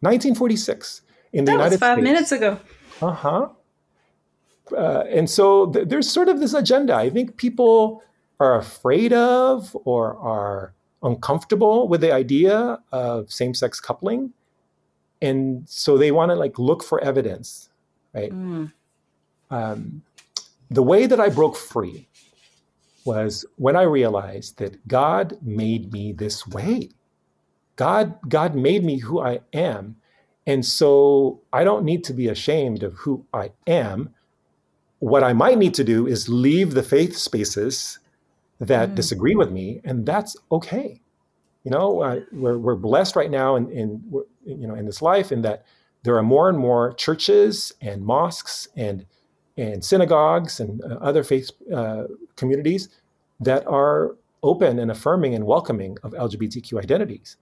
1946 0.00 1.02
in 1.32 1.44
the 1.44 1.50
that 1.50 1.52
United 1.52 1.70
was 1.72 1.80
five 1.80 1.96
States. 1.96 2.04
minutes 2.04 2.32
ago. 2.32 2.58
Uh-huh. 3.02 3.48
Uh, 4.76 5.04
and 5.10 5.28
so 5.28 5.66
th- 5.66 5.88
there's 5.88 6.08
sort 6.08 6.28
of 6.28 6.40
this 6.40 6.54
agenda. 6.54 6.94
I 6.94 7.10
think 7.10 7.36
people 7.36 8.02
are 8.40 8.56
afraid 8.56 9.12
of 9.12 9.76
or 9.84 10.16
are 10.16 10.74
uncomfortable 11.02 11.86
with 11.86 12.00
the 12.00 12.12
idea 12.12 12.80
of 12.90 13.30
same-sex 13.30 13.78
coupling. 13.80 14.32
And 15.22 15.68
so 15.68 15.96
they 15.96 16.10
want 16.10 16.30
to 16.30 16.34
like 16.34 16.58
look 16.58 16.82
for 16.82 17.02
evidence 17.04 17.70
right? 18.12 18.32
Mm. 18.32 18.72
um, 19.50 20.02
the 20.70 20.82
way 20.82 21.06
that 21.06 21.20
i 21.20 21.28
broke 21.28 21.56
free 21.56 22.08
was 23.04 23.44
when 23.56 23.76
i 23.76 23.82
realized 23.82 24.58
that 24.58 24.86
god 24.86 25.36
made 25.42 25.92
me 25.92 26.12
this 26.12 26.46
way. 26.46 26.90
God 27.76 28.14
god 28.28 28.54
made 28.54 28.84
me 28.84 28.98
who 28.98 29.20
i 29.20 29.40
am. 29.52 29.96
And 30.46 30.64
so 30.64 31.40
i 31.52 31.64
don't 31.64 31.84
need 31.84 32.04
to 32.04 32.12
be 32.12 32.28
ashamed 32.28 32.82
of 32.82 32.94
who 32.94 33.24
i 33.32 33.50
am. 33.66 34.14
What 34.98 35.24
i 35.24 35.32
might 35.32 35.58
need 35.58 35.74
to 35.74 35.84
do 35.84 36.06
is 36.06 36.28
leave 36.28 36.74
the 36.74 36.82
faith 36.82 37.16
spaces 37.16 37.99
that 38.60 38.90
mm. 38.90 38.94
disagree 38.94 39.34
with 39.34 39.50
me, 39.50 39.80
and 39.84 40.06
that's 40.06 40.36
okay. 40.52 41.00
You 41.64 41.70
know, 41.70 42.00
uh, 42.00 42.20
we're, 42.32 42.58
we're 42.58 42.76
blessed 42.76 43.16
right 43.16 43.30
now 43.30 43.56
in, 43.56 43.70
in 43.70 44.02
you 44.44 44.66
know 44.66 44.74
in 44.74 44.86
this 44.86 45.02
life 45.02 45.32
in 45.32 45.42
that 45.42 45.64
there 46.02 46.16
are 46.16 46.22
more 46.22 46.48
and 46.48 46.58
more 46.58 46.92
churches 46.94 47.72
and 47.80 48.02
mosques 48.02 48.68
and 48.76 49.06
and 49.56 49.84
synagogues 49.84 50.60
and 50.60 50.82
uh, 50.84 50.96
other 51.00 51.22
faith 51.22 51.50
uh, 51.74 52.04
communities 52.36 52.88
that 53.40 53.66
are 53.66 54.16
open 54.42 54.78
and 54.78 54.90
affirming 54.90 55.34
and 55.34 55.44
welcoming 55.44 55.98
of 56.02 56.12
LGBTQ 56.12 56.82
identities. 56.82 57.36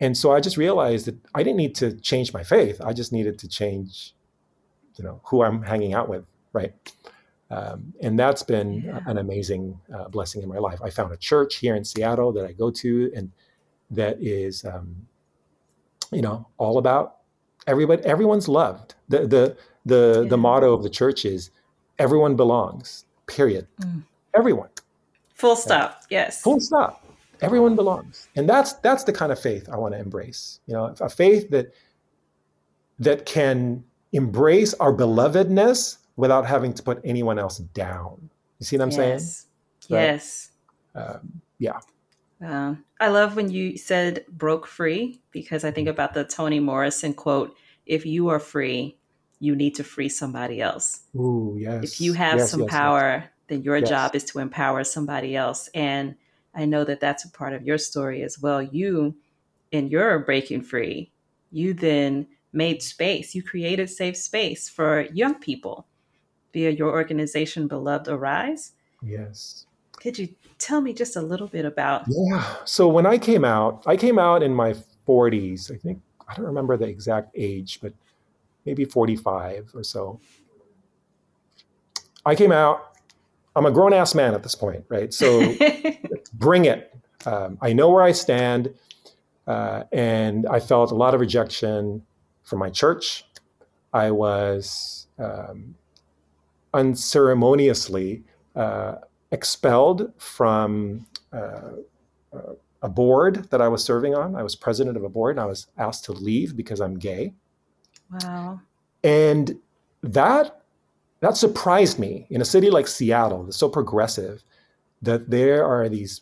And 0.00 0.16
so 0.16 0.32
I 0.32 0.40
just 0.40 0.56
realized 0.56 1.06
that 1.06 1.16
I 1.34 1.42
didn't 1.42 1.56
need 1.56 1.74
to 1.76 1.98
change 2.00 2.32
my 2.32 2.42
faith. 2.42 2.80
I 2.84 2.92
just 2.92 3.12
needed 3.12 3.38
to 3.38 3.48
change, 3.48 4.14
you 4.96 5.04
know, 5.04 5.20
who 5.24 5.42
I'm 5.42 5.62
hanging 5.62 5.94
out 5.94 6.08
with, 6.08 6.24
right? 6.52 6.74
Um, 7.50 7.92
and 8.00 8.18
that's 8.18 8.42
been 8.42 8.82
yeah. 8.82 9.00
an 9.06 9.18
amazing 9.18 9.78
uh, 9.94 10.08
blessing 10.08 10.42
in 10.42 10.48
my 10.48 10.58
life. 10.58 10.80
I 10.82 10.90
found 10.90 11.12
a 11.12 11.16
church 11.16 11.56
here 11.56 11.76
in 11.76 11.84
Seattle 11.84 12.32
that 12.32 12.44
I 12.44 12.52
go 12.52 12.70
to, 12.72 13.12
and 13.14 13.30
that 13.90 14.20
is, 14.20 14.64
um, 14.64 15.06
you 16.10 16.22
know, 16.22 16.46
all 16.58 16.78
about 16.78 17.18
everybody. 17.66 18.04
Everyone's 18.04 18.48
loved. 18.48 18.94
the 19.08 19.26
the 19.26 19.56
the 19.84 20.22
yeah. 20.22 20.28
The 20.28 20.36
motto 20.36 20.72
of 20.72 20.82
the 20.82 20.90
church 20.90 21.24
is, 21.24 21.50
"Everyone 21.98 22.34
belongs." 22.34 23.04
Period. 23.26 23.66
Mm. 23.80 24.02
Everyone. 24.34 24.68
Full 25.34 25.56
stop. 25.56 25.90
Uh, 25.90 26.06
yes. 26.10 26.42
Full 26.42 26.60
stop. 26.60 27.04
Everyone 27.42 27.76
belongs, 27.76 28.28
and 28.34 28.48
that's 28.48 28.72
that's 28.74 29.04
the 29.04 29.12
kind 29.12 29.30
of 29.30 29.38
faith 29.38 29.68
I 29.70 29.76
want 29.76 29.94
to 29.94 30.00
embrace. 30.00 30.60
You 30.66 30.74
know, 30.74 30.94
a 31.00 31.08
faith 31.08 31.50
that 31.50 31.72
that 32.98 33.26
can 33.26 33.84
embrace 34.12 34.74
our 34.74 34.92
belovedness 34.92 35.98
without 36.16 36.46
having 36.46 36.72
to 36.74 36.82
put 36.82 37.00
anyone 37.04 37.38
else 37.38 37.58
down. 37.58 38.30
You 38.58 38.66
see 38.66 38.76
what 38.76 38.84
I'm 38.84 38.90
yes. 38.90 38.96
saying? 38.96 40.00
Right? 40.00 40.06
Yes. 40.06 40.50
Um, 40.94 41.42
yeah. 41.58 41.80
Um, 42.42 42.84
I 43.00 43.08
love 43.08 43.36
when 43.36 43.50
you 43.50 43.78
said 43.78 44.24
broke 44.28 44.66
free 44.66 45.20
because 45.30 45.64
I 45.64 45.70
think 45.70 45.88
about 45.88 46.14
the 46.14 46.24
Toni 46.24 46.60
Morrison 46.60 47.14
quote 47.14 47.56
if 47.86 48.04
you 48.04 48.28
are 48.28 48.40
free, 48.40 48.98
you 49.38 49.54
need 49.54 49.74
to 49.76 49.84
free 49.84 50.08
somebody 50.08 50.60
else. 50.60 51.00
Ooh, 51.14 51.56
yes. 51.58 51.84
If 51.84 52.00
you 52.00 52.14
have 52.14 52.38
yes, 52.38 52.50
some 52.50 52.62
yes, 52.62 52.70
power, 52.70 53.24
then 53.48 53.62
your 53.62 53.80
job 53.80 54.14
is 54.14 54.24
to 54.24 54.38
empower 54.38 54.82
somebody 54.82 55.36
else. 55.36 55.68
And 55.74 56.16
I 56.54 56.64
know 56.64 56.84
that 56.84 57.00
that's 57.00 57.24
a 57.24 57.30
part 57.30 57.52
of 57.52 57.62
your 57.62 57.78
story 57.78 58.22
as 58.22 58.40
well. 58.40 58.60
You, 58.60 59.14
in 59.70 59.88
your 59.88 60.18
breaking 60.18 60.62
free, 60.62 61.12
you 61.52 61.74
then 61.74 62.26
made 62.52 62.82
space, 62.82 63.34
you 63.34 63.42
created 63.42 63.88
safe 63.88 64.16
space 64.16 64.68
for 64.68 65.02
young 65.12 65.34
people 65.34 65.86
via 66.56 66.70
your 66.70 66.90
organization, 66.90 67.68
Beloved 67.68 68.08
Arise. 68.08 68.72
Yes. 69.02 69.66
Could 69.92 70.18
you 70.18 70.30
tell 70.58 70.80
me 70.80 70.94
just 70.94 71.14
a 71.14 71.20
little 71.20 71.48
bit 71.48 71.66
about? 71.66 72.04
Yeah. 72.08 72.56
So 72.64 72.88
when 72.88 73.04
I 73.04 73.18
came 73.18 73.44
out, 73.44 73.82
I 73.86 73.94
came 73.94 74.18
out 74.18 74.42
in 74.42 74.54
my 74.54 74.74
40s. 75.06 75.70
I 75.70 75.76
think, 75.76 76.00
I 76.26 76.34
don't 76.34 76.46
remember 76.46 76.78
the 76.78 76.86
exact 76.86 77.28
age, 77.34 77.80
but 77.82 77.92
maybe 78.64 78.86
45 78.86 79.72
or 79.74 79.84
so. 79.84 80.18
I 82.24 82.34
came 82.34 82.52
out, 82.52 82.96
I'm 83.54 83.66
a 83.66 83.70
grown 83.70 83.92
ass 83.92 84.14
man 84.14 84.32
at 84.32 84.42
this 84.42 84.54
point, 84.54 84.82
right? 84.88 85.12
So 85.12 85.54
bring 86.32 86.64
it. 86.64 86.90
Um, 87.26 87.58
I 87.60 87.74
know 87.74 87.90
where 87.90 88.02
I 88.02 88.12
stand. 88.12 88.72
Uh, 89.46 89.82
and 89.92 90.46
I 90.46 90.60
felt 90.60 90.90
a 90.90 90.94
lot 90.94 91.12
of 91.12 91.20
rejection 91.20 92.02
from 92.44 92.60
my 92.60 92.70
church. 92.70 93.26
I 93.92 94.10
was 94.10 95.06
um, 95.18 95.74
unceremoniously 96.74 98.22
uh, 98.54 98.96
expelled 99.30 100.12
from 100.18 101.06
uh, 101.32 101.72
a 102.82 102.88
board 102.88 103.48
that 103.50 103.60
I 103.60 103.68
was 103.68 103.82
serving 103.82 104.14
on. 104.14 104.36
I 104.36 104.42
was 104.42 104.54
president 104.54 104.96
of 104.96 105.04
a 105.04 105.08
board 105.08 105.36
and 105.36 105.40
I 105.40 105.46
was 105.46 105.66
asked 105.78 106.04
to 106.06 106.12
leave 106.12 106.56
because 106.56 106.80
I'm 106.80 106.98
gay. 106.98 107.34
Wow. 108.10 108.60
And 109.02 109.58
that 110.02 110.62
that 111.20 111.36
surprised 111.36 111.98
me 111.98 112.26
in 112.30 112.40
a 112.40 112.44
city 112.44 112.70
like 112.70 112.86
Seattle, 112.86 113.44
that's 113.44 113.56
so 113.56 113.68
progressive, 113.68 114.44
that 115.02 115.30
there 115.30 115.64
are 115.64 115.88
these 115.88 116.20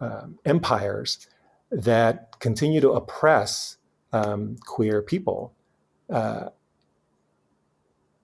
um, 0.00 0.38
empires 0.44 1.26
that 1.70 2.38
continue 2.38 2.80
to 2.80 2.90
oppress 2.90 3.78
um, 4.12 4.56
queer 4.66 5.02
people. 5.02 5.54
Uh, 6.10 6.50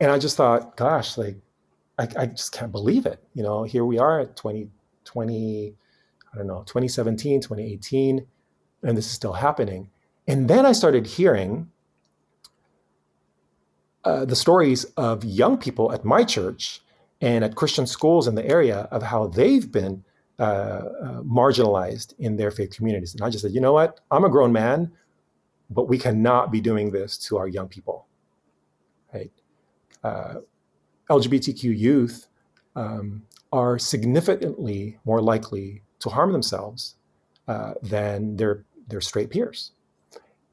and 0.00 0.10
I 0.10 0.18
just 0.18 0.36
thought, 0.36 0.76
gosh, 0.76 1.16
like 1.16 1.36
I, 1.98 2.08
I 2.16 2.26
just 2.26 2.52
can't 2.52 2.72
believe 2.72 3.06
it. 3.06 3.22
You 3.34 3.42
know, 3.42 3.62
here 3.62 3.84
we 3.84 3.98
are 3.98 4.20
at 4.20 4.36
2020, 4.36 5.74
I 6.32 6.36
don't 6.36 6.46
know, 6.46 6.62
2017, 6.66 7.40
2018, 7.40 8.26
and 8.82 8.96
this 8.96 9.06
is 9.06 9.12
still 9.12 9.32
happening. 9.32 9.88
And 10.28 10.48
then 10.48 10.66
I 10.66 10.72
started 10.72 11.06
hearing 11.06 11.70
uh, 14.04 14.24
the 14.24 14.36
stories 14.36 14.84
of 14.96 15.24
young 15.24 15.56
people 15.56 15.92
at 15.92 16.04
my 16.04 16.24
church 16.24 16.80
and 17.20 17.44
at 17.44 17.54
Christian 17.54 17.86
schools 17.86 18.28
in 18.28 18.34
the 18.34 18.46
area 18.46 18.88
of 18.90 19.02
how 19.02 19.28
they've 19.28 19.70
been 19.70 20.04
uh, 20.38 20.42
uh, 20.42 21.22
marginalized 21.22 22.14
in 22.18 22.36
their 22.36 22.50
faith 22.50 22.76
communities. 22.76 23.14
And 23.14 23.24
I 23.24 23.30
just 23.30 23.42
said, 23.42 23.52
you 23.52 23.60
know 23.60 23.72
what? 23.72 24.00
I'm 24.10 24.24
a 24.24 24.28
grown 24.28 24.52
man, 24.52 24.92
but 25.70 25.88
we 25.88 25.96
cannot 25.96 26.52
be 26.52 26.60
doing 26.60 26.90
this 26.90 27.16
to 27.18 27.38
our 27.38 27.48
young 27.48 27.68
people. 27.68 28.06
Right? 29.14 29.32
Uh, 30.06 30.40
LGBTQ 31.10 31.76
youth 31.76 32.28
um, 32.76 33.22
are 33.52 33.76
significantly 33.76 34.98
more 35.04 35.20
likely 35.20 35.82
to 35.98 36.08
harm 36.08 36.30
themselves 36.32 36.94
uh, 37.48 37.74
than 37.82 38.36
their 38.36 38.64
their 38.86 39.00
straight 39.00 39.30
peers. 39.30 39.72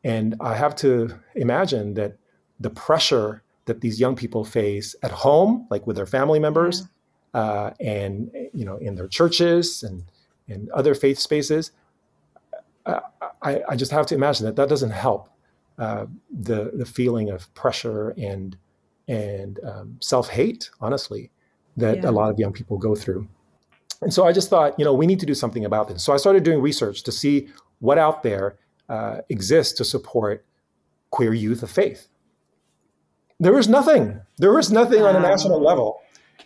And 0.04 0.36
I 0.42 0.56
have 0.56 0.76
to 0.78 1.20
imagine 1.36 1.94
that 1.94 2.18
the 2.60 2.72
pressure 2.72 3.44
that 3.66 3.82
these 3.82 4.00
young 4.00 4.16
people 4.16 4.44
face 4.44 4.96
at 5.04 5.12
home, 5.12 5.68
like 5.70 5.86
with 5.86 5.98
their 5.98 6.08
family 6.08 6.40
members, 6.40 6.76
yeah. 7.36 7.42
uh, 7.42 7.74
and 7.80 8.32
you 8.54 8.66
know, 8.66 8.78
in 8.78 8.96
their 8.96 9.08
churches 9.08 9.84
and 9.84 10.04
in 10.48 10.68
other 10.74 10.96
faith 10.96 11.20
spaces, 11.20 11.72
I, 12.86 13.62
I, 13.70 13.76
just 13.76 13.92
have 13.92 14.08
to 14.08 14.16
imagine 14.16 14.46
that 14.46 14.56
that 14.56 14.68
doesn't 14.68 14.92
help 14.92 15.30
uh, 15.78 16.06
the 16.32 16.72
the 16.74 16.86
feeling 16.86 17.30
of 17.30 17.54
pressure 17.54 18.16
and 18.18 18.58
and 19.08 19.60
um, 19.64 19.98
self 20.00 20.30
hate, 20.30 20.70
honestly, 20.82 21.32
that 21.78 22.04
yeah. 22.04 22.10
a 22.10 22.12
lot 22.12 22.30
of 22.30 22.40
young 22.40 22.54
people 22.54 22.78
go 22.78 22.96
through. 22.96 23.28
And 24.02 24.14
so 24.14 24.26
I 24.26 24.32
just 24.32 24.50
thought, 24.50 24.78
you 24.78 24.86
know, 24.86 24.94
we 24.94 25.08
need 25.08 25.20
to 25.22 25.26
do 25.26 25.34
something 25.34 25.66
about 25.66 25.88
this. 25.88 26.04
So 26.04 26.14
I 26.14 26.18
started 26.18 26.44
doing 26.44 26.62
research 26.62 27.04
to 27.04 27.12
see 27.12 27.48
what 27.80 27.98
out 27.98 28.24
there 28.24 28.58
uh, 28.90 29.18
exists 29.30 29.74
to 29.78 29.86
support 29.86 30.46
queer 31.12 31.34
youth 31.34 31.64
of 31.64 31.72
faith. 31.72 32.08
There 33.40 33.54
was 33.54 33.68
nothing. 33.68 34.20
There 34.38 34.54
was 34.54 34.72
nothing 34.72 35.02
on 35.02 35.16
a 35.16 35.20
national 35.20 35.62
level, 35.62 36.02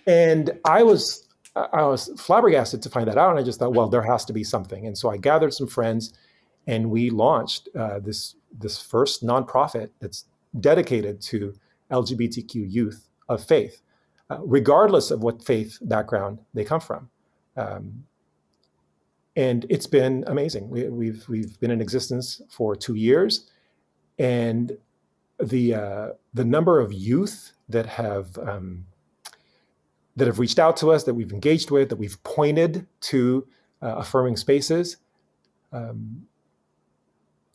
and 0.05 0.51
I 0.65 0.83
was 0.83 1.27
I 1.55 1.83
was 1.83 2.09
flabbergasted 2.17 2.81
to 2.83 2.89
find 2.89 3.07
that 3.07 3.17
out. 3.17 3.31
And 3.31 3.39
I 3.39 3.43
just 3.43 3.59
thought, 3.59 3.73
well, 3.73 3.89
there 3.89 4.01
has 4.01 4.25
to 4.25 4.33
be 4.33 4.43
something. 4.43 4.85
And 4.85 4.97
so 4.97 5.09
I 5.09 5.17
gathered 5.17 5.53
some 5.53 5.67
friends, 5.67 6.13
and 6.65 6.89
we 6.89 7.09
launched 7.09 7.69
uh, 7.75 7.99
this 7.99 8.35
this 8.57 8.81
first 8.81 9.23
nonprofit 9.23 9.89
that's 9.99 10.25
dedicated 10.59 11.21
to 11.21 11.53
LGBTQ 11.91 12.71
youth 12.71 13.09
of 13.29 13.43
faith, 13.43 13.81
uh, 14.29 14.39
regardless 14.41 15.11
of 15.11 15.23
what 15.23 15.43
faith 15.43 15.77
background 15.81 16.39
they 16.53 16.63
come 16.63 16.81
from. 16.81 17.09
Um, 17.55 18.05
and 19.35 19.65
it's 19.69 19.87
been 19.87 20.23
amazing. 20.27 20.69
We, 20.69 20.81
have 20.81 20.93
we've, 20.93 21.29
we've 21.29 21.59
been 21.59 21.71
in 21.71 21.81
existence 21.81 22.41
for 22.49 22.75
two 22.75 22.95
years, 22.95 23.49
and 24.17 24.77
the 25.39 25.75
uh, 25.75 26.07
the 26.33 26.43
number 26.43 26.79
of 26.79 26.91
youth 26.91 27.51
that 27.69 27.85
have 27.85 28.35
um, 28.39 28.87
that 30.15 30.25
have 30.25 30.39
reached 30.39 30.57
out 30.57 30.75
to 30.77 30.91
us, 30.91 31.03
that 31.03 31.13
we've 31.13 31.31
engaged 31.31 31.69
with, 31.69 31.89
that 31.89 31.97
we've 31.97 32.21
pointed 32.23 32.87
to 33.01 33.47
uh, 33.83 33.95
affirming 33.97 34.35
spaces, 34.35 34.97
um, 35.71 36.25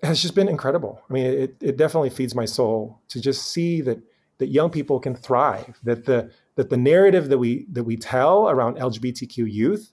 has 0.03 0.23
just 0.23 0.37
been 0.37 0.49
incredible. 0.49 1.03
I 1.11 1.13
mean, 1.13 1.27
it, 1.27 1.57
it 1.61 1.77
definitely 1.77 2.11
feeds 2.11 2.35
my 2.35 2.45
soul 2.45 3.01
to 3.09 3.21
just 3.21 3.51
see 3.51 3.81
that 3.83 3.99
that 4.43 4.49
young 4.49 4.71
people 4.71 4.99
can 4.99 5.15
thrive, 5.15 5.79
that 5.85 6.05
the 6.05 6.29
that 6.57 6.69
the 6.69 6.77
narrative 6.77 7.29
that 7.29 7.39
we 7.39 7.65
that 7.71 7.85
we 7.85 7.97
tell 7.97 8.49
around 8.49 8.77
LGBTQ 8.77 9.37
youth 9.49 9.93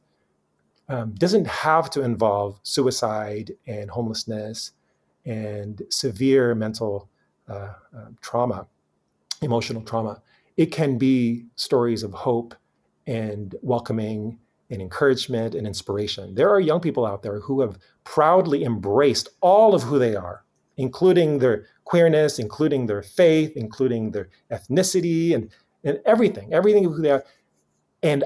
um, 0.87 1.13
doesn't 1.13 1.45
have 1.45 1.91
to 1.91 2.01
involve 2.01 2.59
suicide 2.63 3.51
and 3.67 3.91
homelessness 3.91 4.71
and 5.23 5.83
severe 5.89 6.55
mental 6.55 7.11
uh, 7.47 7.73
uh, 7.95 8.07
trauma, 8.21 8.65
emotional 9.43 9.83
trauma. 9.83 10.19
It 10.57 10.71
can 10.71 10.97
be 10.97 11.45
stories 11.55 12.01
of 12.01 12.11
hope 12.11 12.55
and 13.05 13.53
welcoming 13.61 14.39
and 14.71 14.81
encouragement 14.81 15.53
and 15.53 15.67
inspiration. 15.67 16.33
There 16.33 16.49
are 16.49 16.59
young 16.59 16.79
people 16.79 17.05
out 17.05 17.21
there 17.21 17.39
who 17.41 17.61
have 17.61 17.77
proudly 18.03 18.63
embraced 18.63 19.29
all 19.41 19.75
of 19.75 19.83
who 19.83 19.99
they 19.99 20.15
are, 20.15 20.43
including 20.79 21.39
their 21.39 21.65
queerness, 21.83 22.39
including 22.39 22.87
their 22.87 23.03
faith, 23.03 23.51
including 23.55 24.11
their 24.11 24.29
ethnicity, 24.49 25.35
and, 25.35 25.51
and 25.83 25.99
everything, 26.05 26.51
everything 26.53 26.85
of 26.85 26.93
who 26.93 27.01
they 27.01 27.11
are. 27.11 27.23
And 28.01 28.23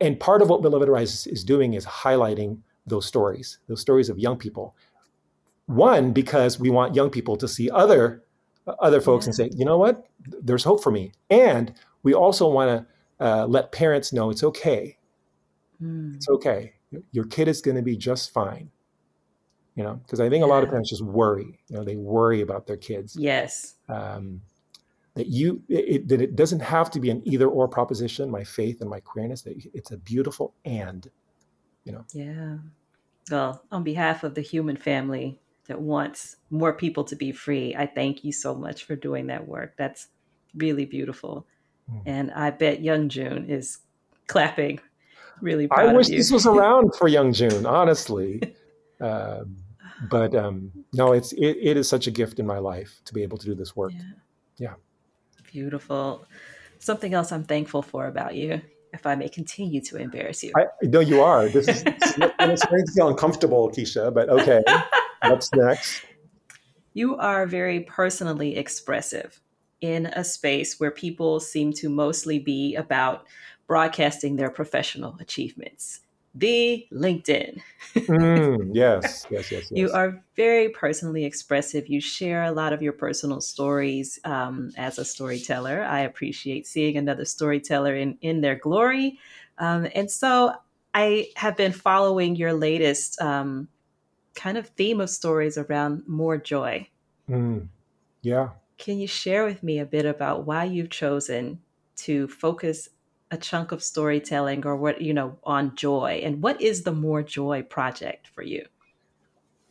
and 0.00 0.20
part 0.20 0.40
of 0.40 0.48
what 0.48 0.62
Beloved 0.62 0.88
Arise 0.88 1.26
is 1.26 1.42
doing 1.42 1.74
is 1.74 1.84
highlighting 1.84 2.58
those 2.86 3.06
stories, 3.06 3.58
those 3.66 3.80
stories 3.80 4.08
of 4.08 4.18
young 4.18 4.36
people. 4.36 4.76
One, 5.66 6.12
because 6.12 6.60
we 6.60 6.70
want 6.70 6.94
young 6.94 7.10
people 7.10 7.36
to 7.38 7.48
see 7.48 7.68
other 7.70 8.22
other 8.80 9.00
folks 9.00 9.24
yeah. 9.24 9.28
and 9.28 9.34
say, 9.34 9.50
you 9.56 9.64
know 9.64 9.78
what, 9.78 10.06
there's 10.42 10.64
hope 10.64 10.82
for 10.82 10.92
me. 10.92 11.12
And 11.28 11.74
we 12.04 12.14
also 12.14 12.48
want 12.48 12.86
to 13.18 13.26
uh, 13.26 13.46
let 13.46 13.72
parents 13.72 14.12
know 14.12 14.30
it's 14.30 14.44
okay. 14.44 14.96
Mm. 15.82 16.16
It's 16.16 16.28
okay. 16.28 16.74
Your 17.10 17.24
kid 17.24 17.48
is 17.48 17.60
going 17.60 17.76
to 17.76 17.82
be 17.82 17.96
just 17.96 18.32
fine. 18.32 18.70
You 19.76 19.84
know, 19.84 19.94
because 19.94 20.20
I 20.20 20.28
think 20.28 20.42
a 20.42 20.46
lot 20.46 20.62
of 20.62 20.70
parents 20.70 20.90
just 20.90 21.02
worry. 21.02 21.60
You 21.68 21.76
know, 21.76 21.84
they 21.84 21.96
worry 21.96 22.40
about 22.40 22.66
their 22.66 22.78
kids. 22.78 23.14
Yes. 23.16 23.74
Um, 23.88 24.40
that 25.16 25.28
you 25.28 25.62
it, 25.68 26.08
that 26.08 26.20
it 26.20 26.36
doesn't 26.36 26.60
have 26.60 26.90
to 26.90 27.00
be 27.00 27.10
an 27.10 27.22
either 27.24 27.48
or 27.48 27.66
proposition 27.66 28.30
my 28.30 28.44
faith 28.44 28.80
and 28.80 28.88
my 28.88 29.00
queerness 29.00 29.42
that 29.42 29.54
it's 29.74 29.90
a 29.90 29.96
beautiful 29.96 30.54
and 30.64 31.10
you 31.84 31.92
know 31.92 32.04
yeah 32.12 32.56
well 33.30 33.62
on 33.72 33.82
behalf 33.82 34.22
of 34.22 34.34
the 34.34 34.42
human 34.42 34.76
family 34.76 35.40
that 35.68 35.80
wants 35.80 36.36
more 36.50 36.72
people 36.72 37.02
to 37.02 37.16
be 37.16 37.32
free 37.32 37.74
i 37.76 37.86
thank 37.86 38.24
you 38.24 38.30
so 38.30 38.54
much 38.54 38.84
for 38.84 38.94
doing 38.94 39.26
that 39.26 39.48
work 39.48 39.72
that's 39.76 40.08
really 40.54 40.84
beautiful 40.84 41.46
mm. 41.90 42.00
and 42.04 42.30
i 42.32 42.50
bet 42.50 42.82
young 42.82 43.08
jun 43.08 43.46
is 43.48 43.78
clapping 44.26 44.78
really 45.40 45.66
i 45.70 45.92
wish 45.92 46.08
this 46.08 46.30
was 46.30 46.46
around 46.46 46.94
for 46.94 47.08
young 47.08 47.32
jun 47.32 47.64
honestly 47.64 48.54
um, 49.00 49.56
but 50.10 50.34
um, 50.34 50.70
no 50.92 51.12
it's 51.12 51.32
it, 51.32 51.56
it 51.60 51.76
is 51.76 51.88
such 51.88 52.06
a 52.06 52.10
gift 52.10 52.38
in 52.38 52.46
my 52.46 52.58
life 52.58 53.00
to 53.04 53.14
be 53.14 53.22
able 53.22 53.38
to 53.38 53.46
do 53.46 53.54
this 53.54 53.74
work 53.74 53.92
yeah. 53.94 54.02
yeah 54.58 54.74
beautiful. 55.56 56.26
Something 56.78 57.14
else 57.14 57.32
I'm 57.32 57.44
thankful 57.44 57.80
for 57.80 58.06
about 58.06 58.34
you, 58.34 58.60
if 58.92 59.06
I 59.06 59.14
may 59.14 59.30
continue 59.30 59.80
to 59.82 59.96
embarrass 59.96 60.42
you. 60.44 60.52
I 60.54 60.66
know 60.82 61.00
you 61.00 61.22
are. 61.22 61.48
This 61.48 61.68
is 61.68 61.82
it's 61.86 62.62
starting 62.62 62.86
to 62.86 62.92
feel 62.94 63.08
uncomfortable, 63.08 63.70
Kiesha, 63.70 64.12
but 64.12 64.28
okay. 64.28 64.62
What's 65.22 65.50
next? 65.54 66.04
You 66.92 67.16
are 67.16 67.46
very 67.46 67.80
personally 67.80 68.56
expressive 68.56 69.40
in 69.80 70.06
a 70.06 70.22
space 70.22 70.78
where 70.78 70.90
people 70.90 71.40
seem 71.40 71.72
to 71.74 71.88
mostly 71.88 72.38
be 72.38 72.74
about 72.74 73.26
broadcasting 73.66 74.36
their 74.36 74.50
professional 74.50 75.16
achievements 75.20 76.00
the 76.36 76.86
LinkedIn. 76.92 77.60
mm, 77.96 78.70
yes, 78.72 79.26
yes, 79.30 79.50
yes, 79.50 79.70
yes, 79.70 79.72
You 79.74 79.90
are 79.90 80.22
very 80.36 80.68
personally 80.68 81.24
expressive. 81.24 81.88
You 81.88 82.00
share 82.00 82.44
a 82.44 82.52
lot 82.52 82.72
of 82.72 82.82
your 82.82 82.92
personal 82.92 83.40
stories 83.40 84.18
um, 84.24 84.70
as 84.76 84.98
a 84.98 85.04
storyteller. 85.04 85.82
I 85.82 86.00
appreciate 86.00 86.66
seeing 86.66 86.96
another 86.96 87.24
storyteller 87.24 87.96
in, 87.96 88.18
in 88.20 88.42
their 88.42 88.56
glory. 88.56 89.18
Um, 89.58 89.88
and 89.94 90.10
so 90.10 90.54
I 90.94 91.28
have 91.36 91.56
been 91.56 91.72
following 91.72 92.36
your 92.36 92.52
latest 92.52 93.20
um, 93.20 93.68
kind 94.34 94.58
of 94.58 94.68
theme 94.68 95.00
of 95.00 95.10
stories 95.10 95.58
around 95.58 96.02
more 96.06 96.36
joy. 96.36 96.88
Mm, 97.28 97.68
yeah. 98.22 98.50
Can 98.78 98.98
you 98.98 99.06
share 99.06 99.44
with 99.46 99.62
me 99.62 99.78
a 99.78 99.86
bit 99.86 100.04
about 100.04 100.46
why 100.46 100.64
you've 100.64 100.90
chosen 100.90 101.60
to 101.96 102.28
focus 102.28 102.90
a 103.30 103.36
chunk 103.36 103.72
of 103.72 103.82
storytelling 103.82 104.64
or 104.66 104.76
what 104.76 105.00
you 105.00 105.12
know 105.12 105.38
on 105.44 105.74
joy? 105.74 106.20
And 106.24 106.42
what 106.42 106.60
is 106.60 106.82
the 106.82 106.92
more 106.92 107.22
joy 107.22 107.62
project 107.62 108.28
for 108.28 108.42
you? 108.42 108.66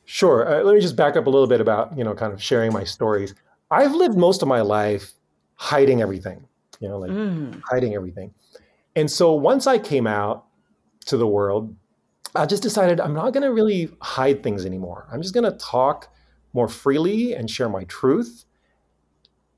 Sure 0.06 0.48
uh, 0.48 0.64
let 0.64 0.76
me 0.76 0.82
just 0.82 0.96
back 0.96 1.16
up 1.16 1.26
a 1.26 1.30
little 1.30 1.48
bit 1.48 1.60
about 1.60 1.98
you 1.98 2.04
know 2.04 2.14
kind 2.14 2.32
of 2.32 2.42
sharing 2.42 2.72
my 2.72 2.84
stories. 2.84 3.34
I've 3.72 3.94
lived 3.94 4.18
most 4.18 4.42
of 4.42 4.48
my 4.48 4.62
life 4.62 5.14
hiding 5.56 6.02
everything 6.02 6.46
you 6.80 6.88
know 6.88 7.00
like 7.00 7.12
mm. 7.12 7.62
hiding 7.70 7.96
everything. 7.96 8.34
And 8.96 9.10
so 9.10 9.34
once 9.34 9.68
i 9.68 9.78
came 9.78 10.08
out 10.08 10.46
to 11.06 11.18
the 11.18 11.28
world 11.28 11.76
i 12.34 12.46
just 12.46 12.64
decided 12.64 13.00
i'm 13.00 13.14
not 13.14 13.32
going 13.32 13.44
to 13.44 13.52
really 13.52 13.90
hide 14.02 14.44
things 14.44 14.66
anymore. 14.66 15.08
I'm 15.12 15.22
just 15.22 15.34
going 15.34 15.50
to 15.52 15.58
talk 15.58 16.14
more 16.54 16.68
freely 16.68 17.34
and 17.34 17.50
share 17.50 17.70
my 17.70 17.84
truth. 17.86 18.46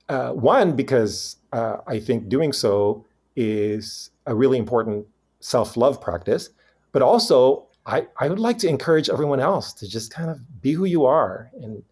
Uh, 0.09 0.31
one 0.31 0.75
because 0.75 1.35
uh, 1.51 1.77
i 1.85 1.99
think 1.99 2.29
doing 2.29 2.53
so 2.53 3.05
is 3.37 4.09
a 4.25 4.35
really 4.35 4.57
important 4.57 5.07
self 5.39 5.77
love 5.77 6.01
practice. 6.01 6.49
But 6.91 7.01
also, 7.01 7.67
I, 7.85 8.07
I 8.19 8.27
would 8.27 8.39
like 8.39 8.57
to 8.59 8.67
encourage 8.67 9.09
everyone 9.09 9.39
else 9.39 9.71
to 9.75 9.87
just 9.87 10.11
kind 10.11 10.29
of 10.29 10.61
be 10.61 10.73
who 10.73 10.83
you 10.83 11.05
are, 11.05 11.49
and, 11.61 11.83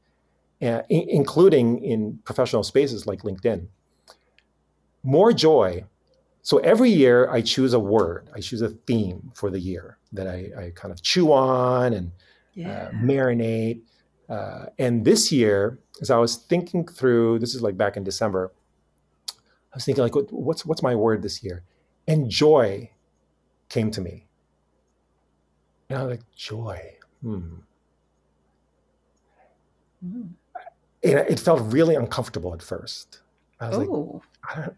and 0.59 0.83
including 0.89 1.81
in 1.83 2.19
professional 2.25 2.63
spaces 2.63 3.07
like 3.07 3.21
LinkedIn. 3.21 3.67
More 5.03 5.31
joy 5.31 5.85
So 6.45 6.59
every 6.59 6.91
year 6.91 7.27
I 7.31 7.41
choose 7.41 7.73
a 7.73 7.79
word, 7.79 8.29
I 8.35 8.39
choose 8.39 8.61
a 8.61 8.69
theme 8.69 9.31
for 9.33 9.49
the 9.49 9.59
year 9.59 9.97
that 10.13 10.27
I, 10.27 10.51
I 10.65 10.71
kind 10.75 10.91
of 10.91 11.01
chew 11.01 11.33
on 11.33 11.93
and 11.93 12.11
yeah. 12.53 12.69
uh, 12.69 12.91
marinate. 12.91 13.81
Uh, 14.29 14.67
and 14.77 15.03
this 15.05 15.31
year, 15.31 15.79
as 16.01 16.11
I 16.11 16.17
was 16.17 16.35
thinking 16.35 16.85
through, 16.85 17.39
this 17.39 17.55
is 17.55 17.63
like 17.63 17.77
back 17.77 17.97
in 17.97 18.03
December, 18.03 18.53
I 19.75 19.77
was 19.77 19.83
thinking 19.83 20.05
like, 20.05 20.15
what's 20.31 20.65
what's 20.65 20.81
my 20.81 20.95
word 20.95 21.21
this 21.21 21.43
year? 21.43 21.61
And 22.07 22.29
joy 22.29 22.91
came 23.67 23.91
to 23.91 23.99
me. 23.99 24.25
And 25.89 25.99
I 25.99 26.03
was 26.03 26.11
like, 26.11 26.31
joy. 26.33 26.95
Hmm. 27.21 27.55
Mm. 30.05 30.29
It, 31.01 31.17
it, 31.29 31.39
felt 31.41 31.73
really 31.73 31.95
uncomfortable 31.95 32.53
at 32.53 32.61
first. 32.61 33.19
I 33.59 33.67
was 33.67 33.79
Ooh. 33.79 34.21
like, 34.55 34.69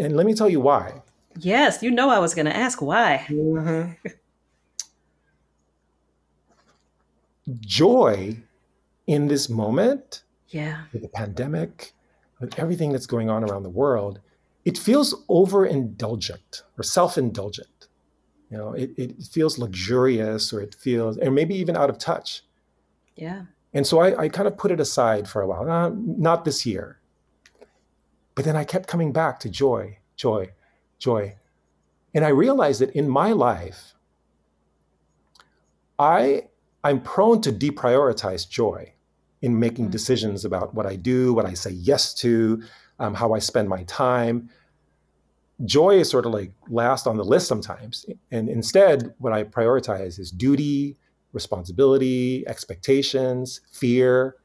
and 0.00 0.16
let 0.16 0.26
me 0.26 0.34
tell 0.34 0.48
you 0.48 0.58
why. 0.58 1.02
Yes, 1.38 1.80
you 1.80 1.92
know 1.92 2.10
I 2.10 2.18
was 2.18 2.34
going 2.34 2.46
to 2.46 2.56
ask 2.56 2.82
why. 2.82 3.24
Mm-hmm. 3.28 4.08
Joy 7.60 8.38
in 9.06 9.28
this 9.28 9.48
moment, 9.48 10.24
yeah, 10.48 10.82
with 10.92 11.02
the 11.02 11.08
pandemic, 11.08 11.92
with 12.40 12.58
everything 12.58 12.90
that's 12.90 13.06
going 13.06 13.30
on 13.30 13.44
around 13.44 13.62
the 13.62 13.70
world, 13.70 14.18
it 14.64 14.78
feels 14.78 15.24
overindulgent 15.28 16.62
or 16.78 16.82
self-indulgent. 16.82 17.88
You 18.50 18.58
know, 18.58 18.72
it, 18.74 18.90
it 18.96 19.22
feels 19.22 19.58
luxurious 19.58 20.52
or 20.52 20.60
it 20.60 20.74
feels, 20.74 21.18
or 21.18 21.30
maybe 21.30 21.54
even 21.54 21.76
out 21.76 21.90
of 21.90 21.98
touch. 21.98 22.42
Yeah. 23.16 23.44
And 23.74 23.86
so 23.86 24.00
I, 24.00 24.24
I 24.24 24.28
kind 24.28 24.46
of 24.46 24.58
put 24.58 24.70
it 24.70 24.80
aside 24.80 25.26
for 25.26 25.40
a 25.40 25.46
while. 25.46 25.68
Uh, 25.70 25.90
not 25.94 26.44
this 26.44 26.66
year. 26.66 27.00
But 28.34 28.44
then 28.44 28.56
I 28.56 28.64
kept 28.64 28.88
coming 28.88 29.12
back 29.12 29.40
to 29.40 29.48
joy, 29.48 29.98
joy, 30.16 30.50
joy. 30.98 31.36
And 32.14 32.24
I 32.24 32.28
realized 32.28 32.80
that 32.82 32.90
in 32.90 33.08
my 33.08 33.32
life, 33.32 33.94
I, 35.98 36.48
I'm 36.84 37.00
prone 37.00 37.40
to 37.42 37.52
deprioritize 37.52 38.48
joy 38.48 38.92
in 39.40 39.58
making 39.58 39.86
mm-hmm. 39.86 39.92
decisions 39.92 40.44
about 40.44 40.74
what 40.74 40.86
I 40.86 40.96
do, 40.96 41.32
what 41.32 41.46
I 41.46 41.54
say 41.54 41.70
yes 41.70 42.14
to, 42.14 42.62
um, 43.02 43.14
how 43.14 43.34
I 43.34 43.40
spend 43.40 43.68
my 43.68 43.82
time. 43.82 44.48
Joy 45.64 45.98
is 45.98 46.08
sort 46.08 46.24
of 46.24 46.32
like 46.32 46.52
last 46.68 47.06
on 47.06 47.16
the 47.16 47.24
list 47.24 47.48
sometimes. 47.48 48.06
And 48.30 48.48
instead, 48.48 49.12
what 49.18 49.32
I 49.32 49.42
prioritize 49.42 50.18
is 50.20 50.30
duty, 50.30 50.96
responsibility, 51.32 52.44
expectations, 52.46 53.60
fear. 53.72 54.36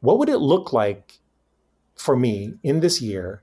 What 0.00 0.18
would 0.18 0.30
it 0.30 0.38
look 0.38 0.72
like 0.72 1.20
for 1.96 2.16
me 2.16 2.54
in 2.62 2.80
this 2.80 3.02
year 3.02 3.42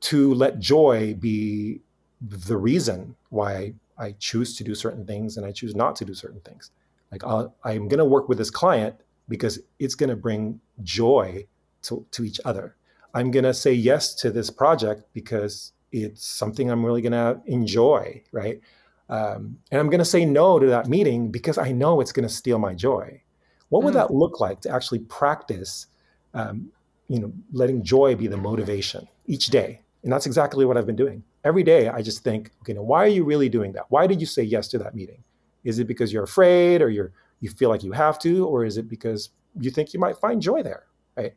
to 0.00 0.32
let 0.34 0.60
joy 0.60 1.14
be 1.14 1.80
the 2.20 2.56
reason 2.56 3.16
why 3.30 3.74
I 3.98 4.14
choose 4.20 4.56
to 4.58 4.64
do 4.64 4.74
certain 4.74 5.04
things 5.04 5.36
and 5.36 5.44
I 5.44 5.50
choose 5.50 5.74
not 5.74 5.96
to 5.96 6.04
do 6.04 6.14
certain 6.14 6.40
things. 6.40 6.70
Like 7.10 7.24
i 7.24 7.72
am 7.72 7.88
going 7.88 7.98
to 7.98 8.04
work 8.04 8.28
with 8.28 8.38
this 8.38 8.50
client 8.50 8.94
because 9.28 9.58
it's 9.78 9.94
going 9.94 10.10
to 10.10 10.16
bring 10.16 10.60
joy 10.82 11.46
to, 11.82 12.04
to 12.12 12.24
each 12.24 12.40
other. 12.44 12.76
I'm 13.14 13.30
going 13.30 13.44
to 13.44 13.54
say 13.54 13.72
yes 13.72 14.14
to 14.16 14.30
this 14.30 14.50
project 14.50 15.04
because 15.12 15.72
it's 15.92 16.26
something 16.26 16.70
I'm 16.70 16.84
really 16.84 17.02
going 17.02 17.12
to 17.12 17.40
enjoy, 17.46 18.22
right? 18.32 18.60
Um, 19.08 19.58
and 19.70 19.80
I'm 19.80 19.88
going 19.88 20.00
to 20.00 20.04
say 20.04 20.24
no 20.24 20.58
to 20.58 20.66
that 20.66 20.88
meeting 20.88 21.30
because 21.30 21.58
I 21.58 21.72
know 21.72 22.00
it's 22.00 22.12
going 22.12 22.28
to 22.28 22.34
steal 22.34 22.58
my 22.58 22.74
joy. 22.74 23.22
What 23.68 23.82
would 23.84 23.92
mm. 23.92 23.98
that 23.98 24.12
look 24.12 24.40
like 24.40 24.60
to 24.62 24.70
actually 24.70 25.00
practice 25.00 25.86
um, 26.34 26.70
you 27.08 27.20
know, 27.20 27.32
letting 27.52 27.82
joy 27.82 28.14
be 28.14 28.26
the 28.26 28.36
motivation 28.36 29.08
each 29.26 29.46
day. 29.46 29.80
And 30.02 30.12
that's 30.12 30.26
exactly 30.26 30.64
what 30.64 30.76
I've 30.76 30.86
been 30.86 30.96
doing. 30.96 31.24
Every 31.44 31.62
day, 31.62 31.88
I 31.88 32.02
just 32.02 32.22
think, 32.22 32.50
okay, 32.62 32.74
now 32.74 32.82
why 32.82 33.04
are 33.04 33.08
you 33.08 33.24
really 33.24 33.48
doing 33.48 33.72
that? 33.72 33.86
Why 33.88 34.06
did 34.06 34.20
you 34.20 34.26
say 34.26 34.42
yes 34.42 34.68
to 34.68 34.78
that 34.78 34.94
meeting? 34.94 35.22
Is 35.64 35.78
it 35.78 35.86
because 35.86 36.12
you're 36.12 36.24
afraid 36.24 36.82
or 36.82 36.88
you're 36.88 37.12
you 37.40 37.50
feel 37.50 37.68
like 37.68 37.82
you 37.82 37.92
have 37.92 38.18
to, 38.20 38.46
or 38.46 38.64
is 38.64 38.78
it 38.78 38.88
because 38.88 39.30
you 39.60 39.70
think 39.70 39.92
you 39.92 40.00
might 40.00 40.16
find 40.16 40.40
joy 40.40 40.62
there? 40.62 40.84
Right. 41.16 41.34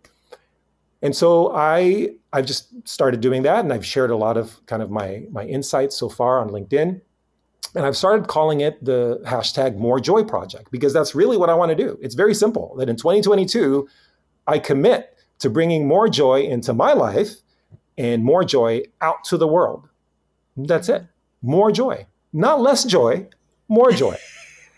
And 1.01 1.15
so 1.15 1.55
I 1.55 2.09
I've 2.33 2.45
just 2.45 2.87
started 2.87 3.21
doing 3.21 3.43
that 3.43 3.59
and 3.59 3.73
I've 3.73 3.85
shared 3.85 4.11
a 4.11 4.15
lot 4.15 4.37
of 4.37 4.65
kind 4.65 4.81
of 4.81 4.91
my 4.91 5.25
my 5.31 5.45
insights 5.45 5.95
so 5.95 6.09
far 6.09 6.39
on 6.39 6.49
LinkedIn. 6.49 7.01
And 7.75 7.85
I've 7.85 7.95
started 7.95 8.27
calling 8.27 8.61
it 8.61 8.83
the 8.83 9.21
hashtag 9.25 9.77
more 9.77 9.99
joy 9.99 10.23
project 10.23 10.71
because 10.71 10.91
that's 10.91 11.13
really 11.13 11.37
what 11.37 11.49
I 11.49 11.53
want 11.53 11.69
to 11.69 11.75
do. 11.75 11.99
It's 12.01 12.15
very 12.15 12.33
simple 12.33 12.75
that 12.77 12.89
in 12.89 12.95
2022, 12.95 13.87
I 14.47 14.57
commit 14.57 15.15
to 15.39 15.49
bringing 15.51 15.87
more 15.87 16.09
joy 16.09 16.41
into 16.41 16.73
my 16.73 16.93
life 16.93 17.35
and 17.97 18.23
more 18.23 18.43
joy 18.43 18.81
out 19.01 19.23
to 19.25 19.37
the 19.37 19.47
world. 19.47 19.87
That's 20.57 20.89
mm-hmm. 20.89 21.03
it. 21.03 21.09
More 21.41 21.71
joy, 21.71 22.07
not 22.33 22.59
less 22.59 22.83
joy, 22.83 23.27
more 23.67 23.91
joy. 23.91 24.17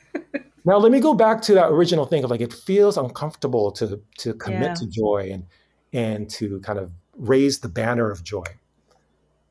now 0.66 0.78
let 0.78 0.92
me 0.92 1.00
go 1.00 1.14
back 1.14 1.42
to 1.44 1.54
that 1.56 1.68
original 1.68 2.06
thing 2.06 2.24
of 2.24 2.30
like 2.30 2.42
it 2.42 2.54
feels 2.54 2.98
uncomfortable 2.98 3.72
to 3.72 4.00
to 4.20 4.34
commit 4.36 4.62
yeah. 4.62 4.74
to 4.76 4.88
joy 4.88 5.30
and 5.32 5.46
and 5.94 6.30
to 6.32 6.60
kind 6.62 6.80
of 6.80 6.92
raise 7.18 7.60
the 7.60 7.70
banner 7.70 8.10
of 8.10 8.24
joy. 8.24 8.46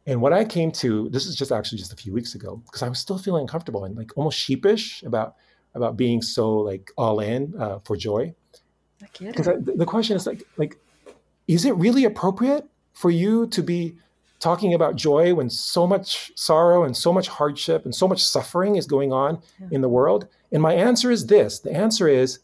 And 0.06 0.20
what 0.20 0.32
I 0.32 0.44
came 0.44 0.72
to, 0.72 1.08
this 1.10 1.26
is 1.26 1.36
just 1.36 1.52
actually 1.52 1.78
just 1.78 1.92
a 1.92 1.96
few 1.96 2.12
weeks 2.12 2.34
ago, 2.34 2.62
because 2.66 2.82
I 2.82 2.88
was 2.88 2.98
still 2.98 3.18
feeling 3.18 3.42
uncomfortable 3.42 3.84
and 3.84 3.96
like 3.96 4.16
almost 4.16 4.38
sheepish 4.38 5.02
about 5.02 5.36
about 5.74 5.96
being 5.96 6.20
so 6.20 6.58
like 6.58 6.90
all 6.96 7.20
in 7.20 7.54
uh, 7.58 7.78
for 7.84 7.96
joy. 7.96 8.34
Because 9.18 9.46
the 9.64 9.86
question 9.86 10.16
is 10.16 10.26
like 10.26 10.42
like 10.56 10.78
is 11.46 11.64
it 11.64 11.76
really 11.76 12.04
appropriate 12.04 12.66
for 12.92 13.10
you 13.10 13.46
to 13.48 13.62
be 13.62 13.94
talking 14.40 14.74
about 14.74 14.96
joy 14.96 15.34
when 15.34 15.50
so 15.50 15.86
much 15.86 16.32
sorrow 16.34 16.82
and 16.82 16.96
so 16.96 17.12
much 17.12 17.28
hardship 17.28 17.84
and 17.84 17.94
so 17.94 18.08
much 18.08 18.24
suffering 18.24 18.76
is 18.76 18.86
going 18.86 19.12
on 19.12 19.40
yeah. 19.60 19.68
in 19.70 19.80
the 19.80 19.88
world? 19.88 20.26
And 20.50 20.62
my 20.62 20.74
answer 20.74 21.10
is 21.10 21.26
this 21.26 21.60
the 21.60 21.72
answer 21.72 22.08
is, 22.08 22.40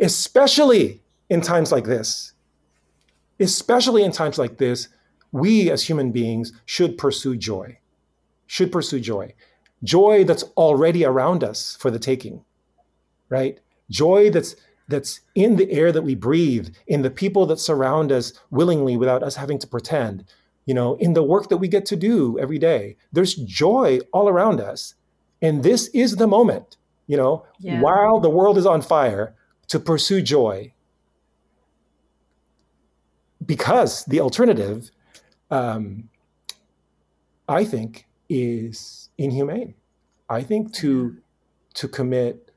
especially 0.00 1.00
in 1.30 1.40
times 1.40 1.72
like 1.72 1.84
this, 1.84 2.32
especially 3.40 4.02
in 4.02 4.12
times 4.12 4.38
like 4.38 4.58
this, 4.58 4.88
we 5.32 5.70
as 5.70 5.82
human 5.82 6.12
beings 6.12 6.52
should 6.64 6.96
pursue 6.96 7.36
joy, 7.36 7.78
should 8.46 8.72
pursue 8.72 9.00
joy. 9.00 9.34
Joy 9.84 10.24
that's 10.24 10.44
already 10.56 11.04
around 11.04 11.44
us 11.44 11.76
for 11.78 11.90
the 11.90 11.98
taking, 11.98 12.44
right? 13.28 13.60
Joy 13.90 14.30
that's 14.30 14.56
that's 14.88 15.20
in 15.34 15.56
the 15.56 15.70
air 15.70 15.90
that 15.92 16.02
we 16.02 16.14
breathe, 16.14 16.74
in 16.86 17.02
the 17.02 17.10
people 17.10 17.46
that 17.46 17.58
surround 17.58 18.12
us 18.12 18.32
willingly 18.50 18.96
without 18.96 19.22
us 19.22 19.34
having 19.34 19.58
to 19.58 19.66
pretend, 19.66 20.24
you 20.64 20.74
know, 20.74 20.94
in 20.96 21.12
the 21.12 21.22
work 21.22 21.48
that 21.48 21.56
we 21.56 21.68
get 21.68 21.84
to 21.86 21.96
do 21.96 22.38
every 22.38 22.58
day. 22.58 22.96
There's 23.12 23.34
joy 23.34 23.98
all 24.12 24.28
around 24.28 24.60
us. 24.60 24.94
And 25.42 25.62
this 25.62 25.88
is 25.88 26.16
the 26.16 26.26
moment, 26.26 26.76
you 27.06 27.16
know, 27.16 27.44
yeah. 27.58 27.80
while 27.80 28.20
the 28.20 28.30
world 28.30 28.58
is 28.58 28.66
on 28.66 28.80
fire, 28.80 29.34
to 29.68 29.80
pursue 29.80 30.22
joy. 30.22 30.72
Because 33.46 34.04
the 34.06 34.20
alternative, 34.20 34.90
um, 35.50 36.08
I 37.48 37.64
think, 37.64 38.06
is 38.28 39.08
inhumane. 39.18 39.74
I 40.28 40.42
think 40.42 40.72
to 40.74 41.16
to 41.74 41.88
commit 41.88 42.50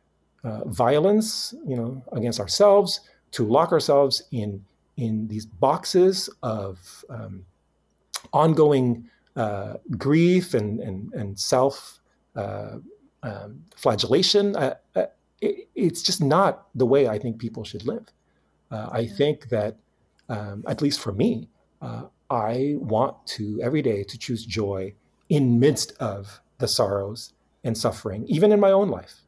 uh, 0.43 0.63
violence, 0.65 1.53
you 1.67 1.75
know, 1.75 2.03
against 2.13 2.39
ourselves, 2.39 3.01
to 3.31 3.45
lock 3.45 3.71
ourselves 3.71 4.23
in 4.31 4.63
in 4.97 5.27
these 5.27 5.45
boxes 5.45 6.29
of 6.43 7.05
um, 7.09 7.45
ongoing 8.33 9.09
uh, 9.35 9.75
grief 9.97 10.53
and 10.53 10.79
and, 10.79 11.13
and 11.13 11.39
self 11.39 11.99
uh, 12.35 12.77
um, 13.23 13.63
flagellation. 13.75 14.55
Uh, 14.55 14.75
uh, 14.95 15.05
it, 15.41 15.67
it's 15.75 16.01
just 16.01 16.21
not 16.21 16.67
the 16.75 16.85
way 16.85 17.07
I 17.07 17.19
think 17.19 17.37
people 17.39 17.63
should 17.63 17.85
live. 17.85 18.05
Uh, 18.71 18.89
I 18.91 19.07
think 19.07 19.49
that, 19.49 19.75
um, 20.29 20.63
at 20.67 20.81
least 20.81 20.99
for 20.99 21.11
me, 21.11 21.49
I 22.31 22.75
want 22.77 23.15
to 23.27 23.59
every 23.61 23.81
day 23.81 24.03
to 24.03 24.17
choose 24.17 24.45
joy 24.45 24.93
in 25.29 25.59
midst 25.59 25.93
of 25.99 26.41
the 26.59 26.67
sorrows 26.67 27.33
and 27.63 27.77
suffering, 27.77 28.25
even 28.27 28.51
in 28.51 28.59
my 28.59 28.71
own 28.71 28.89
life 28.89 29.21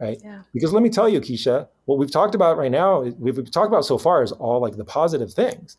right? 0.00 0.18
Yeah. 0.24 0.42
Because 0.52 0.72
let 0.72 0.82
me 0.82 0.88
tell 0.88 1.08
you, 1.08 1.20
Kiesha, 1.20 1.68
what 1.84 1.98
we've 1.98 2.10
talked 2.10 2.34
about 2.34 2.56
right 2.56 2.70
now, 2.70 3.02
we've, 3.02 3.36
we've 3.36 3.50
talked 3.50 3.68
about 3.68 3.84
so 3.84 3.98
far 3.98 4.22
is 4.22 4.32
all 4.32 4.60
like 4.60 4.76
the 4.76 4.84
positive 4.84 5.32
things. 5.32 5.76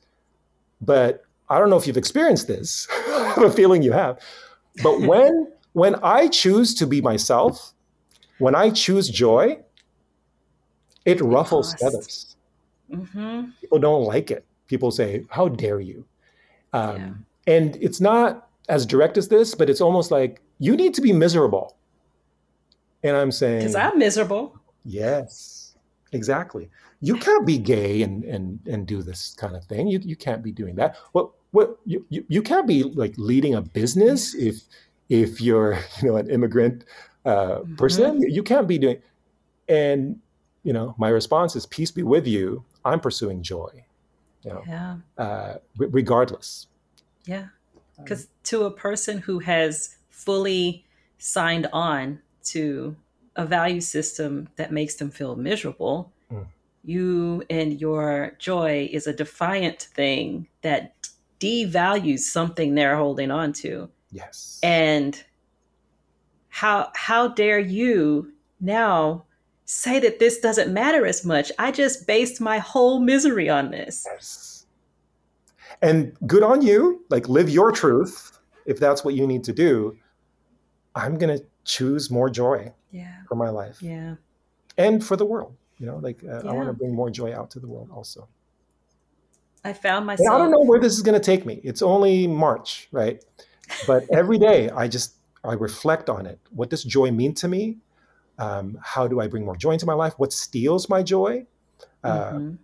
But 0.79 1.23
I 1.49 1.59
don't 1.59 1.69
know 1.69 1.77
if 1.77 1.87
you've 1.87 1.97
experienced 1.97 2.47
this, 2.47 2.87
I 2.91 3.33
have 3.35 3.43
a 3.43 3.51
feeling 3.51 3.81
you 3.81 3.91
have. 3.91 4.19
But 4.81 5.01
when 5.07 5.51
when 5.73 5.95
I 6.03 6.27
choose 6.27 6.75
to 6.75 6.87
be 6.87 7.01
myself, 7.01 7.73
when 8.39 8.55
I 8.55 8.69
choose 8.69 9.09
joy, 9.09 9.59
it 11.05 11.21
ruffles 11.21 11.73
feathers. 11.75 12.35
Mm-hmm. 12.91 13.51
People 13.61 13.79
don't 13.79 14.03
like 14.03 14.31
it. 14.31 14.45
People 14.71 14.89
say, 14.89 15.25
"How 15.29 15.47
dare 15.49 15.79
you?" 15.79 16.05
Um, 16.73 16.97
yeah. 16.97 17.55
And 17.55 17.77
it's 17.79 18.01
not 18.01 18.49
as 18.69 18.85
direct 18.85 19.17
as 19.17 19.27
this, 19.27 19.53
but 19.53 19.69
it's 19.69 19.81
almost 19.81 20.09
like 20.09 20.41
you 20.57 20.75
need 20.75 20.93
to 20.95 21.01
be 21.01 21.13
miserable 21.13 21.75
and 23.03 23.15
I'm 23.17 23.31
saying, 23.31 23.59
because 23.59 23.75
I'm 23.75 23.97
miserable. 23.97 24.59
Yes, 24.85 25.75
exactly. 26.11 26.69
You 27.01 27.15
can't 27.17 27.45
be 27.45 27.57
gay 27.57 28.03
and 28.03 28.23
and 28.23 28.59
and 28.67 28.85
do 28.85 29.01
this 29.01 29.33
kind 29.37 29.55
of 29.55 29.63
thing. 29.65 29.87
You 29.87 29.99
you 30.03 30.15
can't 30.15 30.43
be 30.43 30.51
doing 30.51 30.75
that. 30.75 30.97
What 31.13 31.31
what 31.51 31.77
you, 31.85 32.05
you, 32.09 32.23
you 32.27 32.41
can't 32.41 32.67
be 32.67 32.83
like 32.83 33.13
leading 33.17 33.55
a 33.55 33.61
business 33.61 34.35
if 34.35 34.61
if 35.09 35.41
you're 35.41 35.79
you 36.01 36.09
know 36.09 36.17
an 36.17 36.29
immigrant 36.29 36.85
uh, 37.25 37.59
person. 37.77 38.21
Mm-hmm. 38.21 38.29
You 38.29 38.43
can't 38.43 38.67
be 38.67 38.77
doing. 38.77 39.01
And 39.67 40.19
you 40.63 40.73
know, 40.73 40.93
my 40.99 41.09
response 41.09 41.55
is 41.55 41.65
peace 41.65 41.91
be 41.91 42.03
with 42.03 42.27
you. 42.27 42.63
I'm 42.85 42.99
pursuing 42.99 43.41
joy. 43.41 43.85
You 44.43 44.51
know, 44.51 44.63
yeah. 44.67 44.95
Uh, 45.17 45.55
regardless. 45.77 46.67
Yeah, 47.25 47.47
because 47.97 48.27
to 48.45 48.63
a 48.63 48.71
person 48.71 49.19
who 49.19 49.39
has 49.39 49.97
fully 50.09 50.85
signed 51.17 51.67
on 51.71 52.19
to 52.45 52.95
a 53.35 53.45
value 53.45 53.81
system 53.81 54.49
that 54.55 54.71
makes 54.71 54.95
them 54.95 55.11
feel 55.11 55.35
miserable, 55.35 56.11
mm. 56.31 56.45
you 56.83 57.43
and 57.49 57.79
your 57.79 58.35
joy 58.39 58.89
is 58.91 59.07
a 59.07 59.13
defiant 59.13 59.81
thing 59.93 60.47
that 60.61 61.09
devalues 61.39 62.19
something 62.19 62.75
they're 62.75 62.97
holding 62.97 63.31
on 63.31 63.53
to. 63.53 63.89
Yes. 64.11 64.59
And 64.63 65.23
how 66.49 66.91
how 66.95 67.29
dare 67.29 67.59
you 67.59 68.33
now 68.59 69.25
say 69.71 69.99
that 69.99 70.19
this 70.19 70.37
doesn't 70.39 70.73
matter 70.73 71.05
as 71.05 71.23
much? 71.23 71.51
I 71.57 71.71
just 71.71 72.05
based 72.05 72.41
my 72.41 72.59
whole 72.59 72.99
misery 72.99 73.49
on 73.49 73.71
this. 73.71 74.05
Yes. 74.11 74.65
And 75.81 76.15
good 76.27 76.43
on 76.43 76.61
you. 76.61 77.05
Like 77.09 77.29
live 77.29 77.49
your 77.49 77.71
truth 77.71 78.37
if 78.65 78.79
that's 78.79 79.05
what 79.05 79.13
you 79.13 79.25
need 79.25 79.45
to 79.45 79.53
do. 79.53 79.97
I'm 80.93 81.17
going 81.17 81.37
to 81.37 81.45
choose 81.63 82.11
more 82.11 82.29
joy 82.29 82.73
yeah. 82.91 83.15
for 83.29 83.35
my 83.35 83.49
life. 83.49 83.81
Yeah. 83.81 84.15
And 84.77 85.03
for 85.03 85.15
the 85.15 85.25
world, 85.25 85.55
you 85.77 85.85
know, 85.85 85.97
like 85.97 86.21
uh, 86.23 86.41
yeah. 86.43 86.49
I 86.49 86.53
want 86.53 86.67
to 86.67 86.73
bring 86.73 86.93
more 86.93 87.09
joy 87.09 87.33
out 87.33 87.49
to 87.51 87.59
the 87.59 87.67
world 87.67 87.89
also. 87.93 88.27
I 89.63 89.71
found 89.71 90.05
myself. 90.05 90.27
And 90.27 90.35
I 90.35 90.37
don't 90.37 90.51
know 90.51 90.65
where 90.65 90.81
this 90.81 90.93
is 90.93 91.01
going 91.01 91.19
to 91.19 91.25
take 91.25 91.45
me. 91.45 91.61
It's 91.63 91.81
only 91.81 92.27
March, 92.27 92.89
right? 92.91 93.23
But 93.87 94.03
every 94.11 94.37
day 94.37 94.69
I 94.69 94.89
just 94.89 95.15
I 95.45 95.53
reflect 95.53 96.09
on 96.09 96.25
it. 96.25 96.39
What 96.49 96.69
does 96.69 96.83
joy 96.83 97.11
mean 97.11 97.33
to 97.35 97.47
me? 97.47 97.77
Um, 98.41 98.79
how 98.81 99.07
do 99.07 99.19
I 99.19 99.27
bring 99.27 99.45
more 99.45 99.55
joy 99.55 99.71
into 99.71 99.85
my 99.85 99.93
life? 99.93 100.13
What 100.17 100.33
steals 100.33 100.89
my 100.89 101.03
joy? 101.03 101.45
Uh, 102.03 102.31
mm-hmm. 102.31 102.55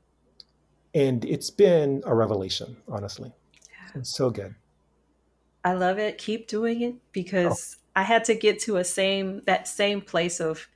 And 0.95 1.23
it's 1.25 1.51
been 1.51 2.01
a 2.05 2.15
revelation, 2.15 2.77
honestly. 2.87 3.31
Yeah. 3.61 3.99
It's 3.99 4.09
so 4.09 4.31
good. 4.31 4.55
I 5.63 5.73
love 5.73 5.99
it. 5.99 6.17
Keep 6.17 6.47
doing 6.47 6.81
it 6.81 6.95
because 7.11 7.77
oh. 7.77 7.99
I 8.01 8.03
had 8.03 8.23
to 8.25 8.33
get 8.33 8.59
to 8.61 8.77
a 8.77 8.83
same 8.83 9.41
that 9.45 9.67
same 9.67 10.01
place 10.01 10.39
of 10.39 10.67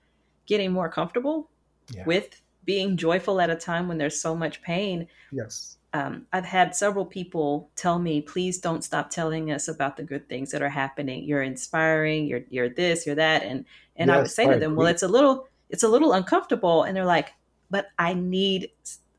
getting 0.46 0.72
more 0.72 0.90
comfortable 0.90 1.50
yeah. 1.92 2.04
with 2.06 2.40
being 2.64 2.96
joyful 2.96 3.42
at 3.42 3.50
a 3.50 3.56
time 3.56 3.88
when 3.88 3.98
there's 3.98 4.22
so 4.22 4.36
much 4.36 4.62
pain. 4.62 5.08
Yes 5.32 5.78
um, 5.94 6.26
I've 6.32 6.46
had 6.46 6.76
several 6.76 7.06
people 7.06 7.70
tell 7.76 8.00
me, 8.00 8.22
please 8.22 8.60
don't 8.60 8.84
stop 8.84 9.10
telling 9.10 9.52
us 9.52 9.68
about 9.68 9.98
the 9.98 10.04
good 10.04 10.30
things 10.30 10.52
that 10.52 10.62
are 10.62 10.70
happening. 10.70 11.26
You're 11.26 11.42
inspiring. 11.42 12.28
You're 12.28 12.44
you're 12.50 12.70
this. 12.70 13.06
You're 13.06 13.16
that. 13.16 13.44
And 13.44 13.66
and 14.02 14.10
yes, 14.10 14.16
I 14.16 14.20
would 14.20 14.32
say 14.32 14.44
I 14.46 14.54
to 14.54 14.60
them, 14.60 14.72
agree. 14.72 14.78
well, 14.78 14.88
it's 14.88 15.04
a 15.04 15.08
little 15.08 15.48
it's 15.70 15.84
a 15.84 15.88
little 15.88 16.14
uncomfortable. 16.14 16.84
And 16.84 16.98
they're 16.98 17.06
like, 17.06 17.34
but 17.70 17.88
I 18.00 18.16
need 18.16 18.72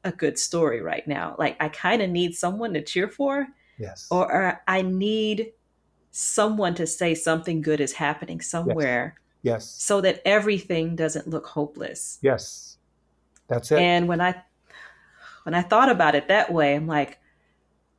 a 0.04 0.10
good 0.10 0.38
story 0.38 0.82
right 0.82 1.06
now. 1.06 1.36
Like 1.38 1.56
I 1.60 1.68
kind 1.68 2.02
of 2.02 2.10
need 2.10 2.34
someone 2.34 2.74
to 2.74 2.82
cheer 2.82 3.08
for. 3.08 3.46
Yes. 3.78 4.08
Or, 4.10 4.30
or, 4.30 4.62
I 4.68 4.82
need 4.82 5.52
someone 6.10 6.74
to 6.74 6.86
say 6.86 7.14
something 7.14 7.62
good 7.62 7.80
is 7.80 7.92
happening 7.94 8.40
somewhere. 8.40 9.14
Yes. 9.42 9.54
yes. 9.54 9.70
So 9.70 10.00
that 10.00 10.20
everything 10.24 10.96
doesn't 10.96 11.28
look 11.28 11.46
hopeless. 11.46 12.18
Yes. 12.20 12.76
That's 13.48 13.70
it. 13.70 13.78
And 13.78 14.08
when 14.08 14.20
I 14.20 14.42
when 15.44 15.54
I 15.54 15.62
thought 15.62 15.90
about 15.90 16.14
it 16.16 16.28
that 16.28 16.52
way, 16.52 16.74
I'm 16.74 16.86
like, 16.86 17.18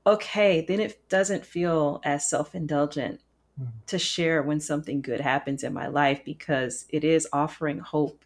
okay, 0.05 0.65
then 0.67 0.79
it 0.79 1.09
doesn't 1.09 1.45
feel 1.45 2.01
as 2.03 2.29
self 2.29 2.53
indulgent 2.53 3.21
mm-hmm. 3.59 3.69
to 3.87 3.99
share 3.99 4.43
when 4.43 4.59
something 4.59 5.01
good 5.01 5.21
happens 5.21 5.63
in 5.63 5.73
my 5.73 5.87
life 5.87 6.21
because 6.25 6.85
it 6.89 7.03
is 7.03 7.27
offering 7.33 7.79
hope. 7.79 8.23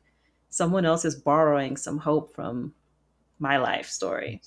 Someone 0.49 0.86
else 0.86 1.05
is 1.05 1.15
borrowing 1.15 1.78
some 1.78 1.97
hope 1.97 2.34
from 2.34 2.73
my 3.39 3.57
life 3.57 3.88
story. 3.88 4.41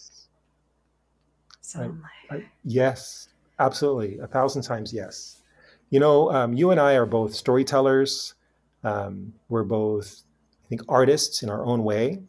So, 1.61 1.95
I, 2.31 2.37
I, 2.37 2.45
yes, 2.65 3.29
absolutely. 3.59 4.19
A 4.19 4.27
thousand 4.27 4.63
times 4.63 4.93
yes. 4.93 5.43
You 5.91 6.01
know, 6.01 6.33
um, 6.33 6.53
you 6.53 6.71
and 6.71 6.81
I 6.81 6.95
are 6.95 7.07
both 7.07 7.35
storytellers. 7.35 8.35
Um, 8.83 9.33
we're 9.49 9.65
both, 9.65 10.23
I 10.65 10.69
think, 10.69 10.83
artists 10.89 11.43
in 11.43 11.51
our 11.51 11.65
own 11.65 11.85
way. 11.85 12.21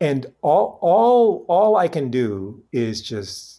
and 0.00 0.26
all 0.42 0.78
all 0.80 1.44
all 1.48 1.76
I 1.76 1.88
can 1.88 2.10
do 2.10 2.62
is 2.72 3.02
just 3.02 3.57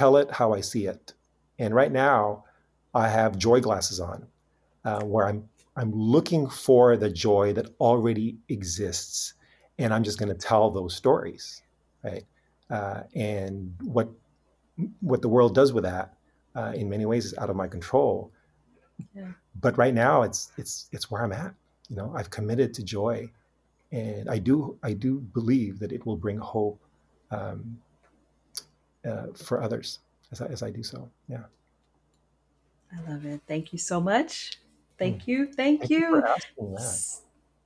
tell 0.00 0.16
it 0.16 0.30
how 0.30 0.54
I 0.54 0.62
see 0.62 0.86
it. 0.86 1.12
And 1.58 1.74
right 1.74 1.92
now, 1.92 2.44
I 2.94 3.06
have 3.08 3.36
joy 3.36 3.60
glasses 3.60 4.00
on, 4.00 4.26
uh, 4.84 5.02
where 5.12 5.26
I'm 5.28 5.40
I'm 5.76 5.92
looking 5.92 6.48
for 6.48 6.96
the 6.96 7.10
joy 7.10 7.52
that 7.52 7.66
already 7.78 8.28
exists, 8.48 9.34
and 9.78 9.92
I'm 9.94 10.02
just 10.02 10.18
going 10.18 10.32
to 10.36 10.40
tell 10.50 10.70
those 10.70 10.94
stories, 11.02 11.62
right? 12.02 12.24
Uh, 12.70 13.02
and 13.14 13.74
what 13.82 14.08
what 15.00 15.20
the 15.20 15.28
world 15.28 15.54
does 15.54 15.70
with 15.72 15.84
that, 15.84 16.14
uh, 16.58 16.72
in 16.74 16.88
many 16.88 17.04
ways, 17.04 17.24
is 17.26 17.34
out 17.36 17.50
of 17.50 17.56
my 17.56 17.68
control. 17.68 18.32
Yeah. 19.14 19.32
But 19.60 19.76
right 19.76 19.94
now, 19.94 20.22
it's 20.22 20.40
it's 20.56 20.88
it's 20.92 21.10
where 21.10 21.22
I'm 21.24 21.32
at. 21.32 21.52
You 21.90 21.96
know, 21.96 22.08
I've 22.16 22.30
committed 22.30 22.72
to 22.74 22.82
joy, 22.82 23.30
and 23.92 24.30
I 24.30 24.38
do 24.38 24.78
I 24.82 24.94
do 24.94 25.20
believe 25.38 25.78
that 25.80 25.92
it 25.92 26.06
will 26.06 26.16
bring 26.16 26.38
hope 26.38 26.80
um, 27.30 27.78
uh, 29.08 29.26
for 29.34 29.62
others 29.62 30.00
as 30.32 30.40
I, 30.40 30.46
as 30.46 30.62
I 30.62 30.70
do 30.70 30.82
so. 30.82 31.08
Yeah. 31.28 31.44
I 32.92 33.10
love 33.10 33.24
it. 33.24 33.40
Thank 33.46 33.72
you 33.72 33.78
so 33.78 34.00
much. 34.00 34.58
Thank 34.98 35.22
mm. 35.22 35.28
you. 35.28 35.46
Thank, 35.46 35.80
Thank 35.80 35.90
you. 35.90 36.24
you 36.58 36.76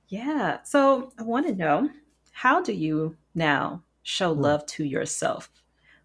yeah. 0.09 0.59
So 0.63 1.11
I 1.17 1.23
want 1.23 1.47
to 1.47 1.55
know 1.55 1.89
how 2.31 2.61
do 2.61 2.73
you 2.73 3.15
now 3.33 3.81
show 4.03 4.35
mm. 4.35 4.41
love 4.41 4.65
to 4.67 4.83
yourself? 4.83 5.49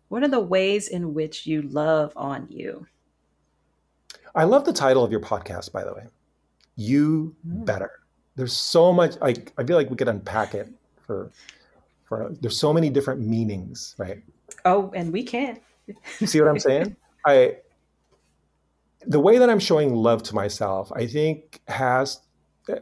What 0.09 0.22
are 0.22 0.28
the 0.28 0.41
ways 0.41 0.89
in 0.89 1.14
which 1.14 1.47
you 1.47 1.62
love 1.62 2.12
on 2.16 2.47
you? 2.51 2.87
I 4.35 4.45
love 4.45 4.64
the 4.64 4.72
title 4.72 5.05
of 5.05 5.11
your 5.11 5.20
podcast, 5.20 5.72
by 5.72 5.85
the 5.85 5.93
way. 5.93 6.07
You 6.76 7.35
mm. 7.47 7.64
better 7.64 8.01
there's 8.41 8.57
so 8.57 8.91
much 8.93 9.20
like 9.20 9.53
I 9.59 9.64
feel 9.64 9.76
like 9.76 9.91
we 9.91 9.97
could 9.97 10.09
unpack 10.09 10.55
it 10.55 10.68
for 11.07 11.31
for 12.05 12.35
there's 12.41 12.59
so 12.59 12.72
many 12.72 12.89
different 12.89 13.20
meanings, 13.20 13.95
right? 13.99 14.22
Oh, 14.65 14.91
and 14.95 15.13
we 15.13 15.23
can. 15.23 15.59
you 16.21 16.27
see 16.27 16.41
what 16.41 16.49
I'm 16.49 16.59
saying? 16.59 16.97
I 17.27 17.57
the 19.07 19.21
way 19.21 19.39
that 19.39 19.49
I'm 19.49 19.59
showing 19.59 19.95
love 19.95 20.23
to 20.25 20.35
myself, 20.35 20.93
I 20.95 21.07
think 21.07 21.61
has 21.69 22.21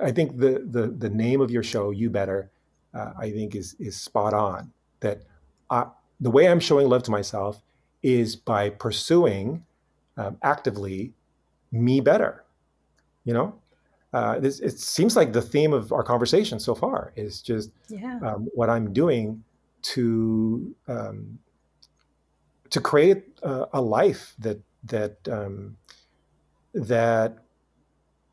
I 0.03 0.11
think 0.11 0.39
the 0.39 0.65
the 0.69 0.89
the 0.89 1.11
name 1.11 1.41
of 1.41 1.51
your 1.51 1.63
show, 1.63 1.91
You 1.91 2.11
Better, 2.11 2.51
uh, 2.95 3.13
I 3.19 3.31
think 3.31 3.55
is 3.55 3.75
is 3.79 4.01
spot 4.01 4.35
on. 4.35 4.73
That 5.01 5.23
I, 5.71 5.87
the 6.21 6.31
way 6.31 6.49
I'm 6.49 6.61
showing 6.61 6.89
love 6.89 7.03
to 7.05 7.11
myself 7.11 7.63
is 8.03 8.37
by 8.37 8.71
pursuing 8.71 9.65
um, 10.17 10.37
actively 10.43 11.13
me 11.71 12.01
better. 12.01 12.45
You 13.25 13.35
know, 13.35 13.55
uh, 14.13 14.41
this, 14.41 14.61
it 14.61 14.79
seems 14.79 15.17
like 15.17 15.33
the 15.33 15.43
theme 15.43 15.73
of 15.73 15.93
our 15.93 16.03
conversation 16.03 16.59
so 16.59 16.75
far 16.75 17.13
is 17.15 17.43
just 17.43 17.71
yeah. 17.89 18.19
um, 18.23 18.49
what 18.55 18.71
I'm 18.71 18.93
doing 18.93 19.45
to 19.83 20.75
um, 20.89 21.39
to 22.71 22.81
create 22.81 23.25
a, 23.43 23.67
a, 23.75 23.81
life 23.81 24.35
that 24.39 24.61
that 24.85 25.17
um, 25.29 25.77
that 26.75 27.39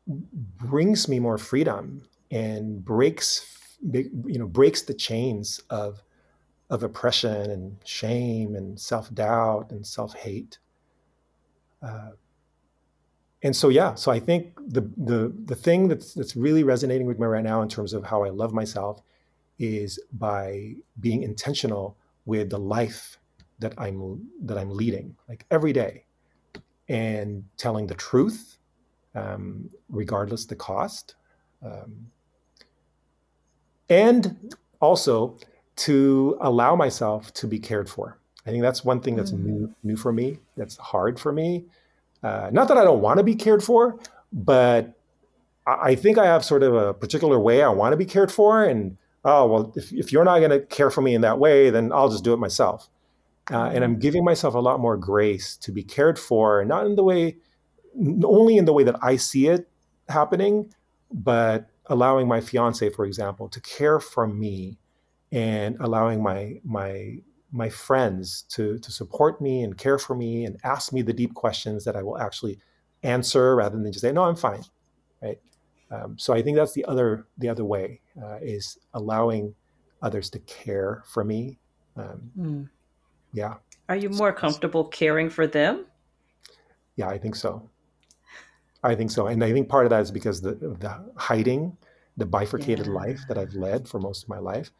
brings 0.06 1.08
me 1.08 1.18
more 1.18 1.38
freedom 1.38 2.02
and 2.30 2.84
breaks 2.84 3.78
you 3.92 4.38
know 4.38 4.46
breaks 4.46 4.82
the 4.82 4.94
chains 4.94 5.60
of 5.70 6.02
of 6.70 6.82
oppression 6.82 7.50
and 7.50 7.76
shame 7.84 8.56
and 8.56 8.78
self 8.78 9.12
doubt 9.14 9.70
and 9.70 9.86
self 9.86 10.14
hate. 10.14 10.58
Uh, 11.82 12.10
and 13.42 13.54
so 13.54 13.68
yeah, 13.68 13.94
so 13.94 14.10
I 14.10 14.18
think 14.18 14.58
the 14.66 14.80
the 14.96 15.32
the 15.44 15.54
thing 15.54 15.88
that's 15.88 16.14
that's 16.14 16.34
really 16.34 16.64
resonating 16.64 17.06
with 17.06 17.18
me 17.18 17.26
right 17.26 17.44
now 17.44 17.62
in 17.62 17.68
terms 17.68 17.92
of 17.92 18.04
how 18.04 18.24
I 18.24 18.30
love 18.30 18.52
myself 18.52 19.02
is 19.58 19.98
by 20.12 20.74
being 21.00 21.22
intentional 21.22 21.96
with 22.24 22.50
the 22.50 22.58
life 22.58 23.18
that 23.58 23.74
I'm 23.78 24.28
that 24.42 24.58
I'm 24.58 24.70
leading, 24.70 25.16
like 25.28 25.44
every 25.50 25.72
day, 25.72 26.04
and 26.88 27.44
telling 27.56 27.86
the 27.86 27.94
truth, 27.94 28.58
um, 29.14 29.70
regardless 29.88 30.46
the 30.46 30.56
cost, 30.56 31.14
um, 31.64 32.08
and 33.88 34.54
also 34.80 35.38
to 35.76 36.36
allow 36.40 36.74
myself 36.74 37.32
to 37.34 37.46
be 37.46 37.58
cared 37.58 37.88
for. 37.88 38.18
I 38.46 38.50
think 38.50 38.62
that's 38.62 38.84
one 38.84 39.00
thing 39.00 39.16
that's 39.16 39.32
mm. 39.32 39.44
new 39.44 39.74
new 39.82 39.96
for 39.96 40.12
me. 40.12 40.38
That's 40.56 40.76
hard 40.76 41.18
for 41.18 41.32
me 41.32 41.66
uh, 42.26 42.50
not 42.52 42.68
that 42.68 42.76
I 42.76 42.84
don't 42.84 43.00
want 43.00 43.18
to 43.18 43.24
be 43.24 43.34
cared 43.34 43.62
for, 43.62 43.98
but 44.32 44.98
I, 45.66 45.90
I 45.90 45.94
think 45.94 46.18
I 46.18 46.26
have 46.26 46.44
sort 46.44 46.62
of 46.62 46.74
a 46.74 46.94
particular 46.94 47.38
way 47.38 47.62
I 47.62 47.68
want 47.68 47.92
to 47.92 47.96
be 47.96 48.04
cared 48.04 48.32
for. 48.32 48.64
And 48.64 48.96
oh, 49.24 49.46
well, 49.46 49.72
if, 49.76 49.92
if 49.92 50.12
you're 50.12 50.24
not 50.24 50.38
going 50.38 50.50
to 50.50 50.60
care 50.60 50.90
for 50.90 51.02
me 51.02 51.14
in 51.14 51.20
that 51.20 51.38
way, 51.38 51.70
then 51.70 51.92
I'll 51.92 52.08
just 52.08 52.24
do 52.24 52.32
it 52.32 52.38
myself. 52.38 52.88
Uh, 53.50 53.70
and 53.72 53.84
I'm 53.84 53.98
giving 53.98 54.24
myself 54.24 54.54
a 54.54 54.58
lot 54.58 54.80
more 54.80 54.96
grace 54.96 55.56
to 55.58 55.72
be 55.72 55.84
cared 55.84 56.18
for, 56.18 56.64
not 56.64 56.86
in 56.86 56.96
the 56.96 57.04
way, 57.04 57.36
only 58.24 58.56
in 58.56 58.64
the 58.64 58.72
way 58.72 58.82
that 58.82 58.96
I 59.02 59.16
see 59.16 59.46
it 59.46 59.68
happening, 60.08 60.72
but 61.12 61.70
allowing 61.86 62.26
my 62.26 62.40
fiance, 62.40 62.90
for 62.90 63.04
example, 63.04 63.48
to 63.48 63.60
care 63.60 64.00
for 64.00 64.26
me 64.26 64.78
and 65.32 65.76
allowing 65.80 66.22
my 66.22 66.60
my 66.64 67.18
my 67.52 67.68
friends 67.68 68.44
to 68.48 68.78
to 68.78 68.90
support 68.90 69.40
me 69.40 69.62
and 69.62 69.76
care 69.78 69.98
for 69.98 70.14
me 70.14 70.44
and 70.44 70.58
ask 70.64 70.92
me 70.92 71.02
the 71.02 71.12
deep 71.12 71.34
questions 71.34 71.84
that 71.84 71.96
I 71.96 72.02
will 72.02 72.18
actually 72.18 72.58
answer 73.02 73.54
rather 73.56 73.76
than 73.76 73.92
just 73.92 74.02
say 74.02 74.12
no 74.12 74.24
I'm 74.24 74.36
fine 74.36 74.62
right 75.22 75.38
um, 75.90 76.18
so 76.18 76.34
I 76.34 76.42
think 76.42 76.56
that's 76.56 76.74
the 76.74 76.84
other 76.84 77.26
the 77.38 77.48
other 77.48 77.64
way 77.64 78.00
uh, 78.22 78.38
is 78.40 78.78
allowing 78.94 79.54
others 80.02 80.30
to 80.30 80.38
care 80.40 81.02
for 81.06 81.24
me 81.24 81.58
um, 81.96 82.30
mm. 82.38 82.68
Yeah 83.36 83.54
are 83.88 83.96
you 83.96 84.08
more 84.08 84.32
comfortable 84.32 84.84
caring 84.84 85.28
for 85.30 85.46
them 85.46 85.86
yeah 86.96 87.08
I 87.08 87.18
think 87.18 87.36
so 87.36 87.68
I 88.82 88.94
think 88.94 89.10
so 89.10 89.26
and 89.26 89.44
I 89.44 89.52
think 89.52 89.68
part 89.68 89.86
of 89.86 89.90
that 89.90 90.02
is 90.02 90.10
because 90.10 90.40
the 90.40 90.54
the 90.54 90.92
hiding 91.16 91.76
the 92.16 92.26
bifurcated 92.26 92.86
yeah. 92.86 92.92
life 92.92 93.20
that 93.28 93.38
I've 93.38 93.54
led 93.54 93.88
for 93.88 94.00
most 94.00 94.22
of 94.24 94.28
my 94.28 94.38
life 94.38 94.70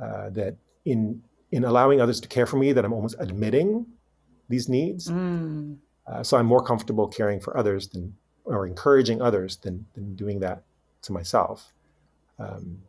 uh, 0.00 0.30
that 0.30 0.56
in 0.84 1.22
in 1.52 1.64
allowing 1.64 2.00
others 2.00 2.20
to 2.20 2.28
care 2.28 2.46
for 2.46 2.56
me 2.56 2.72
that 2.72 2.84
I'm 2.84 2.92
almost 2.92 3.16
admitting 3.18 3.86
these 4.48 4.68
needs. 4.68 5.08
Mm. 5.08 5.78
Uh, 6.06 6.22
so 6.22 6.36
I'm 6.36 6.46
more 6.46 6.62
comfortable 6.62 7.08
caring 7.08 7.40
for 7.40 7.56
others 7.56 7.88
than 7.88 8.16
or 8.44 8.66
encouraging 8.66 9.22
others 9.22 9.56
than 9.58 9.86
than 9.94 10.16
doing 10.16 10.40
that 10.40 10.64
to 11.02 11.12
myself. 11.12 11.72
Um, 12.38 12.82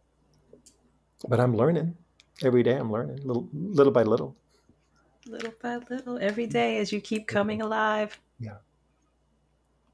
but 1.27 1.39
I'm 1.39 1.55
learning 1.55 1.95
every 2.43 2.63
day. 2.63 2.75
I'm 2.75 2.91
learning 2.91 3.17
little 3.23 3.47
little 3.53 3.93
by 3.93 4.03
little. 4.03 4.35
Little 5.27 5.53
by 5.61 5.77
little, 5.77 6.17
every 6.19 6.47
day 6.47 6.79
as 6.79 6.91
you 6.91 6.99
keep 6.99 7.27
coming 7.27 7.61
alive. 7.61 8.19
Yeah. 8.39 8.57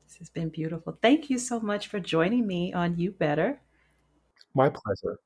This 0.06 0.18
has 0.18 0.30
been 0.30 0.50
beautiful. 0.50 0.98
Thank 1.02 1.30
you 1.30 1.38
so 1.38 1.60
much 1.60 1.88
for 1.88 2.00
joining 2.00 2.48
me 2.48 2.72
on 2.72 2.98
You 2.98 3.12
Better. 3.12 3.60
My 4.54 4.70
pleasure. 4.70 5.20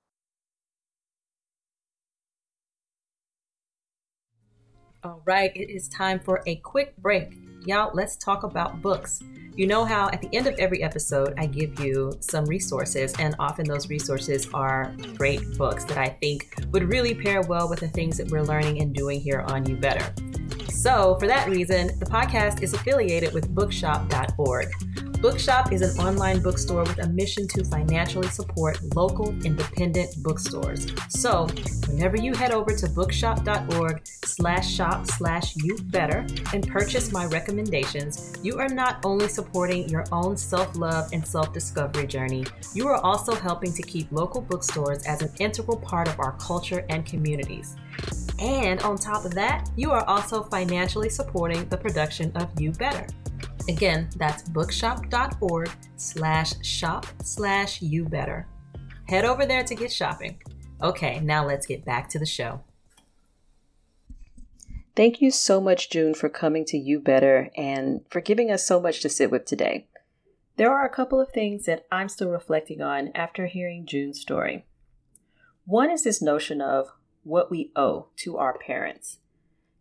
All 5.03 5.21
right, 5.25 5.51
it 5.55 5.69
is 5.69 5.87
time 5.87 6.19
for 6.19 6.43
a 6.45 6.55
quick 6.57 6.95
break. 6.97 7.37
Y'all, 7.65 7.91
let's 7.93 8.15
talk 8.15 8.41
about 8.41 8.81
books. 8.81 9.21
You 9.55 9.67
know 9.67 9.85
how 9.85 10.09
at 10.09 10.19
the 10.21 10.29
end 10.35 10.47
of 10.47 10.55
every 10.57 10.81
episode, 10.81 11.35
I 11.37 11.45
give 11.45 11.79
you 11.79 12.11
some 12.19 12.45
resources, 12.45 13.13
and 13.19 13.35
often 13.37 13.65
those 13.65 13.87
resources 13.87 14.49
are 14.51 14.95
great 15.15 15.57
books 15.57 15.83
that 15.83 15.97
I 15.97 16.09
think 16.21 16.55
would 16.71 16.89
really 16.89 17.13
pair 17.13 17.41
well 17.43 17.69
with 17.69 17.79
the 17.79 17.87
things 17.87 18.17
that 18.17 18.31
we're 18.31 18.41
learning 18.41 18.81
and 18.81 18.95
doing 18.95 19.19
here 19.19 19.41
on 19.41 19.67
You 19.67 19.75
Better. 19.75 20.11
So, 20.69 21.15
for 21.19 21.27
that 21.27 21.47
reason, 21.47 21.99
the 21.99 22.05
podcast 22.05 22.63
is 22.63 22.73
affiliated 22.73 23.33
with 23.33 23.53
bookshop.org. 23.53 24.71
Bookshop 25.21 25.71
is 25.71 25.83
an 25.83 26.03
online 26.03 26.41
bookstore 26.41 26.81
with 26.81 26.97
a 26.97 27.07
mission 27.09 27.47
to 27.49 27.63
financially 27.63 28.27
support 28.29 28.79
local 28.95 29.29
independent 29.45 30.15
bookstores. 30.23 30.87
So, 31.09 31.45
whenever 31.87 32.17
you 32.17 32.33
head 32.33 32.51
over 32.51 32.75
to 32.75 32.89
bookshop.org 32.89 34.01
slash 34.25 34.73
shop 34.73 35.05
slash 35.05 35.55
you 35.57 35.77
better 35.77 36.25
and 36.55 36.67
purchase 36.67 37.11
my 37.11 37.27
recommendations, 37.27 38.35
you 38.41 38.57
are 38.57 38.67
not 38.67 39.05
only 39.05 39.27
supporting 39.27 39.87
your 39.89 40.05
own 40.11 40.35
self-love 40.37 41.13
and 41.13 41.25
self-discovery 41.25 42.07
journey, 42.07 42.43
you 42.73 42.87
are 42.87 42.97
also 42.97 43.35
helping 43.35 43.71
to 43.73 43.83
keep 43.83 44.11
local 44.11 44.41
bookstores 44.41 45.05
as 45.05 45.21
an 45.21 45.31
integral 45.37 45.77
part 45.77 46.07
of 46.07 46.19
our 46.19 46.31
culture 46.39 46.83
and 46.89 47.05
communities. 47.05 47.75
And 48.39 48.81
on 48.81 48.97
top 48.97 49.23
of 49.23 49.35
that, 49.35 49.69
you 49.75 49.91
are 49.91 50.03
also 50.05 50.41
financially 50.41 51.09
supporting 51.09 51.69
the 51.69 51.77
production 51.77 52.31
of 52.35 52.59
You 52.59 52.71
Better. 52.71 53.05
Again, 53.67 54.09
that's 54.17 54.43
bookshop.org 54.49 55.69
slash 55.97 56.53
shop 56.65 57.05
slash 57.23 57.81
you 57.81 58.05
better. 58.05 58.47
Head 59.07 59.25
over 59.25 59.45
there 59.45 59.63
to 59.63 59.75
get 59.75 59.91
shopping. 59.91 60.41
Okay, 60.81 61.19
now 61.19 61.45
let's 61.45 61.65
get 61.65 61.85
back 61.85 62.09
to 62.09 62.19
the 62.19 62.25
show. 62.25 62.61
Thank 64.95 65.21
you 65.21 65.31
so 65.31 65.61
much, 65.61 65.89
Jun, 65.89 66.13
for 66.13 66.27
coming 66.27 66.65
to 66.65 66.77
You 66.77 66.99
Better 66.99 67.49
and 67.55 68.01
for 68.09 68.19
giving 68.19 68.51
us 68.51 68.65
so 68.67 68.79
much 68.79 69.01
to 69.01 69.09
sit 69.09 69.31
with 69.31 69.45
today. 69.45 69.87
There 70.57 70.71
are 70.71 70.85
a 70.85 70.93
couple 70.93 71.21
of 71.21 71.31
things 71.31 71.65
that 71.65 71.85
I'm 71.91 72.09
still 72.09 72.29
reflecting 72.29 72.81
on 72.81 73.09
after 73.15 73.45
hearing 73.45 73.85
Jun's 73.85 74.19
story. 74.19 74.65
One 75.65 75.89
is 75.89 76.03
this 76.03 76.21
notion 76.21 76.61
of 76.61 76.91
what 77.23 77.49
we 77.49 77.71
owe 77.75 78.07
to 78.17 78.37
our 78.37 78.57
parents. 78.57 79.19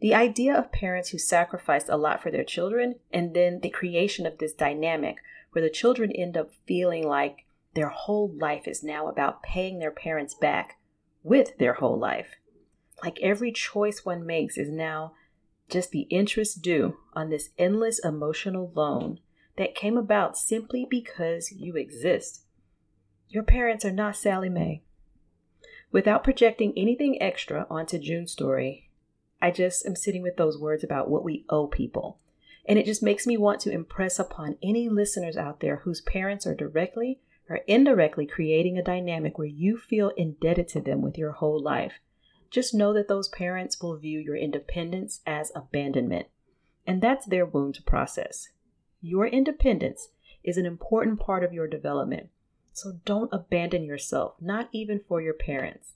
The 0.00 0.14
idea 0.14 0.56
of 0.56 0.72
parents 0.72 1.10
who 1.10 1.18
sacrificed 1.18 1.88
a 1.88 1.96
lot 1.96 2.22
for 2.22 2.30
their 2.30 2.44
children, 2.44 2.96
and 3.12 3.34
then 3.34 3.60
the 3.60 3.68
creation 3.68 4.26
of 4.26 4.38
this 4.38 4.54
dynamic 4.54 5.16
where 5.52 5.62
the 5.62 5.70
children 5.70 6.10
end 6.12 6.36
up 6.36 6.50
feeling 6.66 7.06
like 7.06 7.44
their 7.74 7.88
whole 7.88 8.32
life 8.34 8.66
is 8.66 8.82
now 8.82 9.08
about 9.08 9.42
paying 9.42 9.78
their 9.78 9.90
parents 9.90 10.34
back 10.34 10.78
with 11.22 11.58
their 11.58 11.74
whole 11.74 11.98
life. 11.98 12.36
Like 13.02 13.18
every 13.20 13.52
choice 13.52 14.04
one 14.04 14.26
makes 14.26 14.56
is 14.56 14.70
now 14.70 15.14
just 15.68 15.90
the 15.90 16.02
interest 16.02 16.62
due 16.62 16.98
on 17.12 17.30
this 17.30 17.50
endless 17.58 17.98
emotional 17.98 18.72
loan 18.74 19.20
that 19.56 19.74
came 19.74 19.96
about 19.96 20.36
simply 20.36 20.86
because 20.88 21.52
you 21.52 21.76
exist. 21.76 22.42
Your 23.28 23.42
parents 23.42 23.84
are 23.84 23.92
not 23.92 24.16
Sallie 24.16 24.48
Mae. 24.48 24.82
Without 25.92 26.24
projecting 26.24 26.72
anything 26.76 27.20
extra 27.20 27.66
onto 27.70 27.98
Jun's 27.98 28.32
story, 28.32 28.89
I 29.42 29.50
just 29.50 29.86
am 29.86 29.96
sitting 29.96 30.22
with 30.22 30.36
those 30.36 30.58
words 30.58 30.84
about 30.84 31.08
what 31.08 31.24
we 31.24 31.44
owe 31.48 31.66
people. 31.66 32.18
And 32.66 32.78
it 32.78 32.86
just 32.86 33.02
makes 33.02 33.26
me 33.26 33.36
want 33.36 33.60
to 33.62 33.72
impress 33.72 34.18
upon 34.18 34.58
any 34.62 34.88
listeners 34.88 35.36
out 35.36 35.60
there 35.60 35.76
whose 35.76 36.02
parents 36.02 36.46
are 36.46 36.54
directly 36.54 37.20
or 37.48 37.60
indirectly 37.66 38.26
creating 38.26 38.78
a 38.78 38.82
dynamic 38.82 39.38
where 39.38 39.46
you 39.46 39.76
feel 39.76 40.10
indebted 40.10 40.68
to 40.68 40.80
them 40.80 41.02
with 41.02 41.18
your 41.18 41.32
whole 41.32 41.60
life. 41.60 41.94
Just 42.50 42.74
know 42.74 42.92
that 42.92 43.08
those 43.08 43.28
parents 43.28 43.80
will 43.80 43.96
view 43.96 44.18
your 44.18 44.36
independence 44.36 45.20
as 45.26 45.52
abandonment. 45.54 46.26
And 46.86 47.00
that's 47.00 47.26
their 47.26 47.46
wound 47.46 47.76
to 47.76 47.82
process. 47.82 48.48
Your 49.00 49.26
independence 49.26 50.08
is 50.44 50.56
an 50.56 50.66
important 50.66 51.20
part 51.20 51.44
of 51.44 51.52
your 51.52 51.66
development. 51.66 52.28
So 52.72 53.00
don't 53.04 53.32
abandon 53.32 53.84
yourself, 53.84 54.34
not 54.40 54.68
even 54.72 55.00
for 55.06 55.20
your 55.20 55.34
parents. 55.34 55.94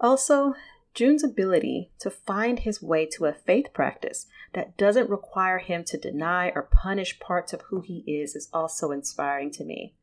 Also, 0.00 0.54
Jun's 0.98 1.22
ability 1.22 1.92
to 2.00 2.10
find 2.10 2.58
his 2.58 2.82
way 2.82 3.06
to 3.06 3.26
a 3.26 3.32
faith 3.32 3.72
practice 3.72 4.26
that 4.52 4.76
doesn't 4.76 5.08
require 5.08 5.58
him 5.58 5.84
to 5.84 5.96
deny 5.96 6.50
or 6.56 6.62
punish 6.72 7.20
parts 7.20 7.52
of 7.52 7.60
who 7.68 7.82
he 7.82 7.98
is 7.98 8.34
is 8.34 8.48
also 8.52 8.90
inspiring 8.90 9.52
to 9.52 9.64
me. 9.64 9.94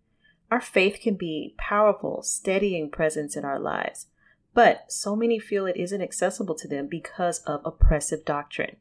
Our 0.50 0.62
faith 0.62 1.02
can 1.02 1.16
be 1.16 1.54
powerful, 1.58 2.24
steadying 2.24 2.90
presence 2.90 3.36
in 3.36 3.44
our 3.44 3.60
lives, 3.60 4.08
but 4.54 4.90
so 4.90 5.18
many 5.18 5.38
feel 5.38 5.66
it 5.66 5.76
isn't 5.76 6.02
accessible 6.02 6.56
to 6.56 6.68
them 6.70 6.88
because 6.88 7.40
of 7.40 7.60
oppressive 7.66 8.24
doctrine. 8.24 8.78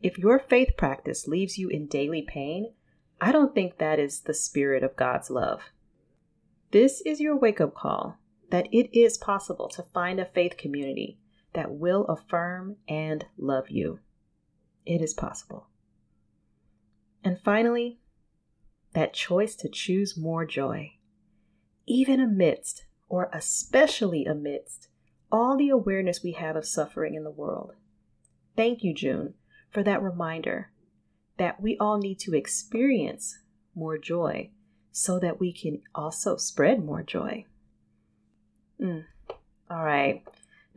If 0.00 0.18
your 0.18 0.38
faith 0.38 0.76
practice 0.76 1.26
leaves 1.26 1.58
you 1.58 1.68
in 1.68 1.88
daily 1.88 2.22
pain, 2.22 2.74
I 3.20 3.32
don't 3.32 3.56
think 3.56 3.78
that 3.78 3.98
is 3.98 4.20
the 4.20 4.34
spirit 4.34 4.84
of 4.84 4.94
God's 4.94 5.30
love. 5.30 5.62
This 6.70 7.00
is 7.00 7.18
your 7.18 7.36
wake 7.36 7.60
up 7.60 7.74
call 7.74 8.18
that 8.50 8.68
it 8.70 8.96
is 8.96 9.18
possible 9.18 9.66
to 9.70 9.82
find 9.82 10.20
a 10.20 10.24
faith 10.24 10.56
community 10.56 11.18
that 11.52 11.72
will 11.72 12.04
affirm 12.06 12.76
and 12.88 13.26
love 13.36 13.70
you. 13.70 14.00
It 14.86 15.00
is 15.00 15.14
possible. 15.14 15.66
And 17.22 17.38
finally, 17.38 18.00
that 18.94 19.12
choice 19.12 19.54
to 19.56 19.68
choose 19.68 20.16
more 20.16 20.44
joy, 20.44 20.92
even 21.86 22.20
amidst, 22.20 22.84
or 23.08 23.30
especially 23.32 24.24
amidst, 24.24 24.88
all 25.30 25.56
the 25.56 25.68
awareness 25.68 26.22
we 26.22 26.32
have 26.32 26.56
of 26.56 26.66
suffering 26.66 27.14
in 27.14 27.24
the 27.24 27.30
world. 27.30 27.72
Thank 28.56 28.82
you, 28.82 28.94
Jun, 28.94 29.34
for 29.70 29.82
that 29.82 30.02
reminder 30.02 30.70
that 31.36 31.60
we 31.60 31.76
all 31.78 31.98
need 31.98 32.18
to 32.20 32.34
experience 32.34 33.38
more 33.74 33.98
joy 33.98 34.50
so 34.92 35.18
that 35.18 35.38
we 35.38 35.52
can 35.52 35.82
also 35.94 36.36
spread 36.36 36.84
more 36.84 37.02
joy. 37.02 37.44
Mm. 38.80 39.04
All 39.70 39.84
right. 39.84 40.24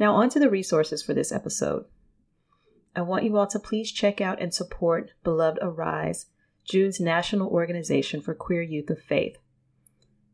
Now, 0.04 0.16
on 0.16 0.28
to 0.32 0.40
the 0.40 0.50
resources 0.50 1.02
for 1.02 1.14
this 1.14 1.32
episode. 1.32 1.86
I 2.94 3.04
want 3.04 3.24
you 3.24 3.38
all 3.38 3.48
to 3.48 3.58
please 3.58 3.90
check 3.90 4.20
out 4.20 4.42
and 4.42 4.54
support 4.54 5.14
Beloved 5.24 5.60
Arise, 5.62 6.26
Jun's 6.66 7.00
national 7.00 7.48
organization 7.48 8.20
for 8.20 8.36
queer 8.36 8.62
youth 8.62 8.90
of 8.90 9.00
faith. 9.00 9.38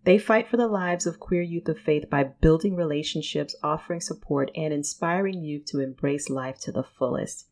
They 0.05 0.17
fight 0.17 0.47
for 0.47 0.57
the 0.57 0.65
lives 0.65 1.05
of 1.05 1.19
queer 1.19 1.43
youth 1.43 1.69
of 1.69 1.77
faith 1.77 2.09
by 2.09 2.23
building 2.23 2.75
relationships, 2.75 3.55
offering 3.61 4.01
support, 4.01 4.49
and 4.55 4.73
inspiring 4.73 5.43
youth 5.43 5.65
to 5.65 5.81
embrace 5.81 6.31
life 6.31 6.57
to 6.61 6.71
the 6.71 6.81
fullest. 6.81 7.45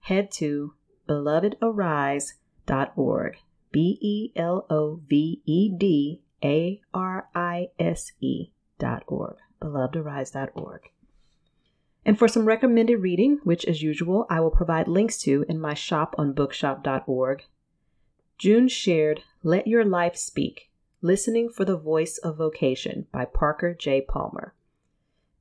Head 0.00 0.32
to 0.32 0.74
belovedarise.org, 1.08 3.36
B 3.70 3.98
E 4.00 4.32
L 4.34 4.66
O 4.68 5.00
V 5.08 5.42
E 5.46 5.68
D 5.68 6.22
A 6.42 6.80
R 6.92 7.28
I 7.36 7.68
S 7.78 8.10
E 8.20 8.50
dot 8.80 9.04
org, 9.06 9.36
belovedarise.org. 9.62 10.90
And 12.06 12.16
for 12.16 12.28
some 12.28 12.46
recommended 12.46 12.98
reading, 12.98 13.40
which 13.42 13.64
as 13.64 13.82
usual 13.82 14.26
I 14.30 14.38
will 14.38 14.52
provide 14.52 14.86
links 14.86 15.18
to 15.22 15.44
in 15.48 15.60
my 15.60 15.74
shop 15.74 16.14
on 16.16 16.34
bookshop.org, 16.34 17.42
Jun 18.38 18.68
shared 18.68 19.24
Let 19.42 19.66
Your 19.66 19.84
Life 19.84 20.16
Speak 20.16 20.70
Listening 21.02 21.48
for 21.48 21.64
the 21.64 21.76
Voice 21.76 22.18
of 22.18 22.36
Vocation 22.36 23.08
by 23.10 23.24
Parker 23.24 23.74
J. 23.74 24.02
Palmer. 24.02 24.54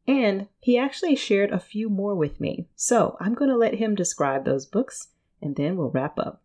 And 0.07 0.47
he 0.59 0.76
actually 0.76 1.16
shared 1.16 1.51
a 1.51 1.59
few 1.59 1.88
more 1.88 2.16
with 2.16 2.41
me. 2.41 2.68
So 2.76 3.16
I'm 3.20 3.36
going 3.36 3.51
to 3.51 3.57
let 3.57 3.76
him 3.76 3.93
describe 3.93 4.43
those 4.43 4.66
books 4.66 5.09
and 5.43 5.55
then 5.55 5.78
we'll 5.78 5.91
wrap 5.91 6.18
up. 6.18 6.41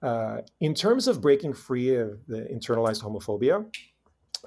Uh, 0.00 0.42
in 0.60 0.72
terms 0.72 1.08
of 1.08 1.20
breaking 1.20 1.54
free 1.54 1.96
of 1.96 2.24
the 2.28 2.42
internalized 2.42 3.02
homophobia, 3.02 3.66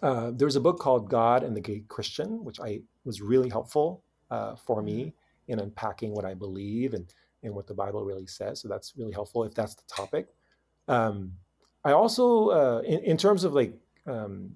uh, 0.04 0.32
there's 0.34 0.56
a 0.56 0.62
book 0.62 0.80
called 0.80 1.10
God 1.10 1.44
and 1.44 1.56
the 1.56 1.62
Gay 1.62 1.84
Christian, 1.88 2.44
which 2.44 2.60
I 2.60 2.82
was 3.06 3.22
really 3.22 3.50
helpful 3.50 4.04
uh, 4.32 4.56
for 4.56 4.82
me 4.82 5.06
mm-hmm. 5.06 5.54
in 5.54 5.60
unpacking 5.60 6.14
what 6.14 6.26
I 6.26 6.34
believe 6.34 6.94
and, 6.94 7.12
and 7.44 7.54
what 7.54 7.68
the 7.68 7.74
Bible 7.74 8.04
really 8.04 8.28
says. 8.28 8.60
So 8.62 8.68
that's 8.68 8.94
really 8.98 9.14
helpful 9.14 9.44
if 9.44 9.54
that's 9.54 9.76
the 9.76 9.84
topic. 9.88 10.28
Um, 10.88 11.34
I 11.84 11.92
also, 11.92 12.50
uh, 12.50 12.82
in, 12.86 13.00
in, 13.04 13.18
terms 13.18 13.44
of 13.44 13.54
like 13.54 13.74
um, 14.06 14.52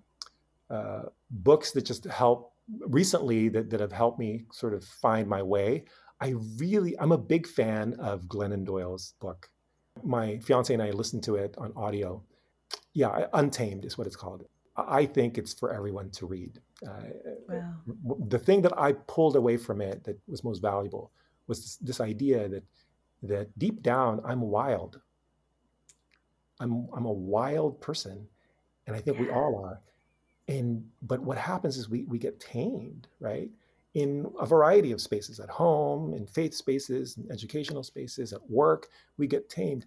uh, 0.69 1.03
books 1.29 1.71
that 1.71 1.85
just 1.85 2.05
help 2.05 2.53
recently 2.79 3.49
that, 3.49 3.69
that 3.69 3.79
have 3.79 3.91
helped 3.91 4.19
me 4.19 4.45
sort 4.51 4.73
of 4.73 4.83
find 4.83 5.27
my 5.27 5.41
way, 5.41 5.85
I 6.19 6.35
really, 6.57 6.97
I'm 6.99 7.11
a 7.11 7.17
big 7.17 7.47
fan 7.47 7.95
of 7.99 8.23
Glennon 8.23 8.65
Doyle's 8.65 9.15
book. 9.19 9.49
My 10.03 10.39
fiance 10.39 10.73
and 10.73 10.81
I 10.81 10.91
listened 10.91 11.23
to 11.23 11.35
it 11.35 11.55
on 11.57 11.73
audio. 11.75 12.23
Yeah, 12.93 13.27
Untamed 13.33 13.85
is 13.85 13.97
what 13.97 14.07
it's 14.07 14.15
called. 14.15 14.45
I 14.75 15.05
think 15.05 15.37
it's 15.37 15.53
for 15.53 15.73
everyone 15.73 16.09
to 16.11 16.25
read. 16.25 16.59
Uh, 16.85 17.01
wow. 17.49 17.73
The 18.27 18.39
thing 18.39 18.61
that 18.61 18.77
I 18.77 18.93
pulled 18.93 19.35
away 19.35 19.57
from 19.57 19.81
it 19.81 20.03
that 20.05 20.17
was 20.27 20.43
most 20.43 20.61
valuable 20.61 21.11
was 21.47 21.61
this, 21.61 21.75
this, 21.77 22.01
idea 22.01 22.47
that 22.47 22.63
that 23.23 23.59
deep 23.59 23.81
down 23.83 24.21
I'm 24.25 24.41
wild. 24.41 24.99
I'm 26.59 26.87
I'm 26.93 27.05
a 27.05 27.11
wild 27.11 27.81
person, 27.81 28.25
and 28.87 28.95
I 28.95 28.99
think 28.99 29.17
yeah. 29.17 29.23
we 29.23 29.29
all 29.29 29.63
are. 29.65 29.79
And 30.47 30.83
but 31.01 31.21
what 31.21 31.37
happens 31.37 31.77
is 31.77 31.89
we 31.89 32.05
we 32.05 32.17
get 32.17 32.39
tamed, 32.39 33.07
right? 33.19 33.49
In 33.93 34.31
a 34.39 34.45
variety 34.45 34.93
of 34.93 35.01
spaces, 35.01 35.39
at 35.39 35.49
home, 35.49 36.13
in 36.13 36.25
faith 36.25 36.53
spaces, 36.53 37.17
in 37.17 37.29
educational 37.29 37.83
spaces, 37.83 38.31
at 38.31 38.49
work, 38.49 38.87
we 39.17 39.27
get 39.27 39.49
tamed. 39.49 39.85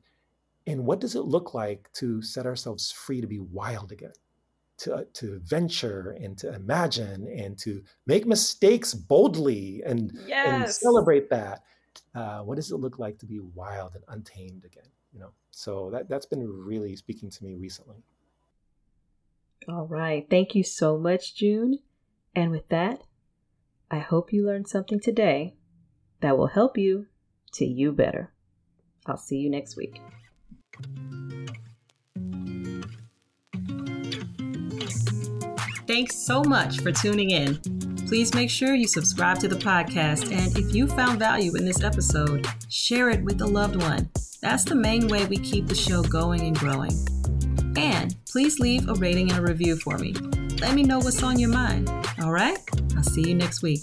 And 0.67 0.85
what 0.85 1.01
does 1.01 1.15
it 1.15 1.23
look 1.23 1.55
like 1.55 1.91
to 1.95 2.23
set 2.23 2.47
ourselves 2.47 2.91
free 2.93 3.21
to 3.21 3.27
be 3.27 3.39
wild 3.39 3.93
again? 3.93 4.13
To, 4.79 5.07
to 5.15 5.39
venture 5.45 6.17
and 6.21 6.37
to 6.39 6.53
imagine 6.53 7.29
and 7.29 7.57
to 7.59 7.81
make 8.07 8.27
mistakes 8.27 8.93
boldly 8.93 9.83
and, 9.87 10.13
yes. 10.27 10.49
and 10.49 10.69
celebrate 10.69 11.31
that. 11.31 11.63
Uh, 12.13 12.41
what 12.41 12.57
does 12.57 12.73
it 12.73 12.77
look 12.77 12.99
like 12.99 13.17
to 13.19 13.27
be 13.27 13.39
wild 13.39 13.95
and 13.95 14.03
untamed 14.09 14.65
again? 14.65 14.91
You 15.13 15.21
know, 15.21 15.31
so 15.53 15.91
that 15.93 16.09
that's 16.09 16.27
been 16.27 16.45
really 16.45 16.97
speaking 16.97 17.31
to 17.31 17.45
me 17.45 17.55
recently. 17.55 18.03
All 19.69 19.87
right, 19.87 20.27
thank 20.29 20.55
you 20.55 20.65
so 20.65 20.99
much, 20.99 21.37
Jun. 21.37 21.79
And 22.35 22.51
with 22.51 22.69
that, 22.69 23.03
I 23.91 23.99
hope 24.01 24.33
you 24.33 24.45
learned 24.45 24.69
something 24.69 25.01
today 25.01 25.55
that 26.21 26.37
will 26.37 26.49
help 26.49 26.77
you 26.77 27.07
to 27.55 27.65
you 27.65 27.93
better. 27.93 28.33
I'll 29.07 29.17
see 29.17 29.37
you 29.37 29.51
next 29.51 29.77
week. 29.77 30.01
Thanks 35.95 36.17
so 36.17 36.43
much 36.43 36.81
for 36.81 36.91
tuning 36.91 37.31
in. 37.31 37.55
Please 38.09 38.35
make 38.35 38.51
sure 38.51 38.75
you 38.75 38.89
subscribe 38.89 39.39
to 39.39 39.47
the 39.47 39.55
podcast, 39.55 40.33
and 40.33 40.59
if 40.59 40.75
you 40.75 40.89
found 40.89 41.21
value 41.21 41.55
in 41.55 41.65
this 41.65 41.85
episode, 41.85 42.49
share 42.69 43.11
it 43.11 43.23
with 43.23 43.41
a 43.41 43.47
loved 43.47 43.81
one. 43.81 44.11
That's 44.43 44.65
the 44.65 44.75
main 44.75 45.07
way 45.07 45.25
we 45.27 45.37
keep 45.37 45.69
the 45.69 45.75
show 45.77 46.03
going 46.03 46.41
and 46.41 46.59
growing. 46.59 46.91
And 47.77 48.17
please 48.29 48.59
leave 48.59 48.89
a 48.89 48.95
rating 48.95 49.31
and 49.31 49.39
a 49.39 49.43
review 49.43 49.77
for 49.77 49.97
me. 49.97 50.15
Let 50.61 50.75
me 50.75 50.83
know 50.83 50.99
what's 50.99 51.23
on 51.23 51.39
your 51.39 51.51
mind. 51.51 51.89
All 52.21 52.33
right? 52.33 52.59
I'll 52.97 53.05
see 53.05 53.29
you 53.29 53.37
next 53.37 53.63
week. 53.63 53.83